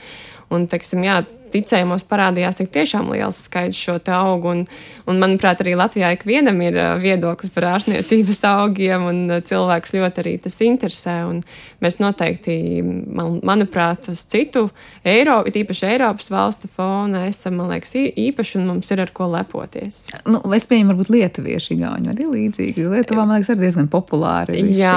un 0.57 0.65
teiksim, 0.73 1.05
jā, 1.05 1.21
ticējumos 1.57 2.07
parādījās 2.07 2.61
tik 2.61 2.71
tiešām 2.75 3.11
liels 3.15 3.43
skaits 3.49 3.79
šo 3.81 3.97
augu. 4.15 4.53
Un, 4.53 4.63
un 5.11 5.21
manuprāt, 5.23 5.63
arī 5.65 5.75
Latvijā 5.79 6.13
ikvienam 6.15 6.61
ir 6.63 6.79
viedoklis 7.03 7.53
par 7.55 7.69
ārstniecības 7.73 8.43
augiem, 8.55 9.09
un 9.11 9.41
cilvēks 9.49 9.97
ļoti 9.97 10.23
arī 10.23 10.37
tas 10.45 10.61
interesē. 10.65 11.17
Un 11.31 11.43
mēs 11.85 11.99
noteikti, 12.03 12.59
man, 12.85 13.41
manuprāt, 13.47 14.11
uz 14.13 14.23
citu 14.31 14.69
Eiropu, 15.07 15.55
tīpaši 15.55 15.91
Eiropas 15.95 16.31
valstu 16.33 16.71
fona, 16.73 17.27
esam, 17.31 17.59
man 17.61 17.73
liekas, 17.75 17.97
īpaši, 17.97 18.61
un 18.61 18.71
mums 18.75 18.93
ir 18.95 19.03
ar 19.05 19.13
ko 19.17 19.31
lepoties. 19.33 20.05
Nu, 20.29 20.43
es 20.57 20.69
pieņemu, 20.69 20.93
varbūt 20.93 21.13
lietuvieši 21.17 21.77
igauņi 21.77 22.15
arī 22.15 22.31
līdzīgi. 22.31 22.89
Lietuvā, 22.97 23.25
man 23.27 23.39
liekas, 23.41 23.55
arī 23.55 23.67
diezgan 23.67 23.93
populāri. 23.93 24.63
Jā. 24.77 24.97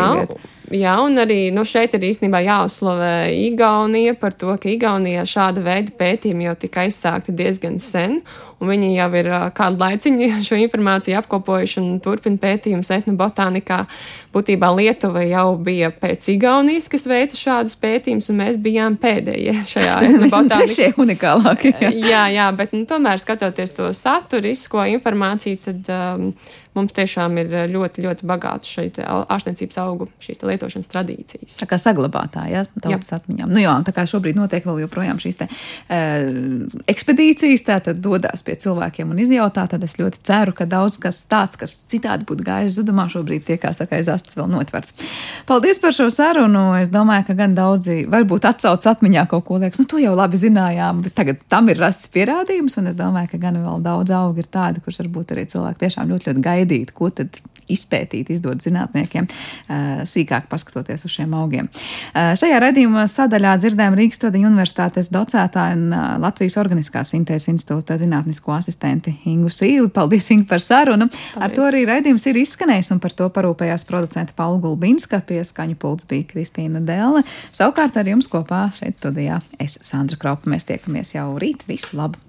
Jā, 0.70 0.94
un 1.02 1.18
arī 1.18 1.50
nu, 1.54 1.64
šeit 1.66 1.96
ir 1.98 2.04
īstenībā 2.12 2.44
jāuzslavē 2.46 3.32
Igaunija 3.48 4.14
par 4.20 4.36
to, 4.38 4.52
ka 4.62 4.70
Igaunijā 4.70 5.24
šāda 5.26 5.64
veida 5.66 5.94
pētījumi 5.98 6.46
jau 6.46 6.54
tika 6.62 6.84
aizsākti 6.86 7.34
diezgan 7.34 7.80
sen, 7.82 8.20
un 8.62 8.70
viņi 8.70 8.92
jau 8.94 9.08
ir 9.18 9.30
kādu 9.58 9.82
laiciņu 9.82 10.30
šo 10.48 10.60
informāciju 10.62 11.18
apkopojuši 11.24 11.80
un 11.82 11.98
turpina 12.06 12.38
pētījumus 12.44 12.94
etnobotānikā. 13.00 13.82
Būtībā 14.30 14.70
Lietuva 14.78 15.24
jau 15.26 15.48
bija 15.58 15.90
pēc 15.90 16.28
Igaunijas, 16.36 16.90
kas 16.92 17.08
veica 17.10 17.40
šādus 17.40 17.74
pētījumus, 17.82 18.30
un 18.30 18.42
mēs 18.44 18.62
bijām 18.62 19.00
pēdējie 19.02 19.58
šajā 19.74 19.98
etnobotānikā. 20.12 20.94
unikālākie. 21.02 21.74
Jā. 21.82 21.94
jā, 21.98 22.24
jā, 22.38 22.48
bet 22.62 22.78
nu, 22.78 22.86
tomēr 22.90 23.18
skatoties 23.22 23.74
to 23.80 23.90
saturisko 23.98 24.86
informāciju, 24.94 25.64
tad 25.66 25.94
um, 25.96 26.34
mums 26.80 26.96
tiešām 26.98 27.38
ir 27.42 27.54
eh, 27.54 27.68
ļoti, 27.72 28.04
ļoti 28.06 28.30
bagāta 28.30 28.70
šī 28.70 28.88
ārstniecības 29.06 29.80
augu 29.84 30.10
šīs 30.24 30.42
lietošanas 30.44 30.90
tradīcijas. 30.92 31.60
Tā 31.62 31.68
kā 31.70 31.80
saglabātāja, 31.82 32.64
ja, 32.64 32.82
tautas 32.82 33.14
atmiņām. 33.20 33.52
Nu 33.54 33.64
jā, 33.64 33.76
tā 33.86 33.94
kā 33.96 34.06
šobrīd 34.10 34.40
notiek 34.40 34.66
vēl 34.66 34.84
joprojām 34.86 35.20
šīs 35.22 35.40
te, 35.40 35.50
uh, 35.50 36.80
ekspedīcijas, 36.90 37.66
tā 37.68 37.80
tad 37.86 38.02
dodas 38.04 38.44
pie 38.46 38.58
cilvēkiem 38.60 39.14
un 39.14 39.22
izjautā, 39.22 39.66
tad 39.70 39.84
es 39.86 39.98
ļoti 40.00 40.24
ceru, 40.26 40.56
ka 40.58 40.68
daudz 40.70 41.00
kas 41.02 41.22
tāds, 41.30 41.60
kas 41.60 41.76
citādi 41.92 42.28
būtu 42.30 42.46
gājis 42.48 42.80
zudumā, 42.80 43.08
šobrīd 43.12 43.46
tiek, 43.48 43.62
kā 43.62 43.74
saka, 43.76 44.00
aiz 44.00 44.10
astes 44.12 44.38
vēl 44.40 44.50
notverts. 44.52 44.96
Paldies 45.50 45.82
par 45.82 45.96
šo 45.96 46.10
sarunu. 46.14 46.66
Es 46.80 46.92
domāju, 46.94 47.26
ka 47.30 47.36
gan 47.38 47.56
daudzi 47.58 48.04
varbūt 48.10 48.48
atsauc 48.50 48.86
atmiņā 48.92 49.26
kaut 49.32 49.46
ko 49.48 49.60
liekas, 49.62 49.82
nu 49.82 49.88
to 49.90 50.00
jau 50.02 50.16
labi 50.18 50.40
zinājām, 50.40 51.04
bet 51.06 51.16
tagad 51.18 51.42
tam 51.52 51.70
ir 51.72 51.80
rasts 51.82 52.10
pierādījums, 52.14 52.78
un 52.80 52.92
es 52.92 52.98
domāju, 53.00 53.34
ka 53.34 53.42
gan 53.42 53.60
vēl 53.64 53.84
daudz 53.86 54.14
augi 54.16 54.44
ir 54.44 54.50
tādi, 54.52 54.84
kurus 54.84 55.02
varbūt 55.04 55.34
arī 55.36 55.46
cilvēki 55.52 55.84
tiešām 55.84 56.12
ļoti, 56.14 56.30
ļoti 56.30 56.46
gaida 56.46 56.69
gaidīt, 56.70 56.94
ko 56.94 57.10
tad 57.10 57.40
izpētīt, 57.70 58.32
izdot 58.34 58.64
zinātniekiem, 58.66 59.28
sīkāk 60.10 60.48
paskatoties 60.50 61.04
uz 61.06 61.14
šiem 61.14 61.36
augiem. 61.38 61.68
Šajā 62.16 62.58
redzījuma 62.64 63.04
sadaļā 63.06 63.52
dzirdējām 63.62 63.98
Rīgas 64.00 64.22
Tradiņu 64.24 64.50
universitātes 64.50 65.12
docētāju 65.14 65.76
un 65.78 65.94
Latvijas 66.24 66.58
Organiskās 66.58 67.12
Sintēzes 67.14 67.52
institūta 67.54 68.00
zinātnisko 68.02 68.56
asistenti 68.58 69.14
Ingu 69.30 69.52
Sīli. 69.54 69.86
Paldies, 69.94 70.32
Inga, 70.34 70.48
par 70.50 70.66
sarunu. 70.66 71.12
Paldies. 71.14 71.44
Ar 71.46 71.54
to 71.54 71.68
arī 71.68 71.84
redzījums 71.90 72.26
ir 72.32 72.42
izskanējis 72.42 72.90
un 72.96 73.04
par 73.04 73.14
to 73.14 73.30
parūpējās 73.38 73.86
producenta 73.90 74.34
Paula 74.38 74.58
Gulbinska, 74.64 75.22
pie 75.30 75.44
skaņu 75.46 75.78
pults 75.78 76.10
bija 76.10 76.26
Kristīna 76.32 76.82
Dēle. 76.82 77.22
Savukārt 77.54 78.02
ar 78.02 78.10
jums 78.10 78.32
kopā 78.34 78.66
šeit 78.80 78.98
studijā 78.98 79.44
es 79.62 79.78
Sandra 79.86 80.18
Kropa. 80.18 80.50
Mēs 80.50 80.66
tiekamies 80.66 81.14
jau 81.20 81.30
rīt. 81.38 81.70
Visu 81.70 82.02
labu! 82.02 82.29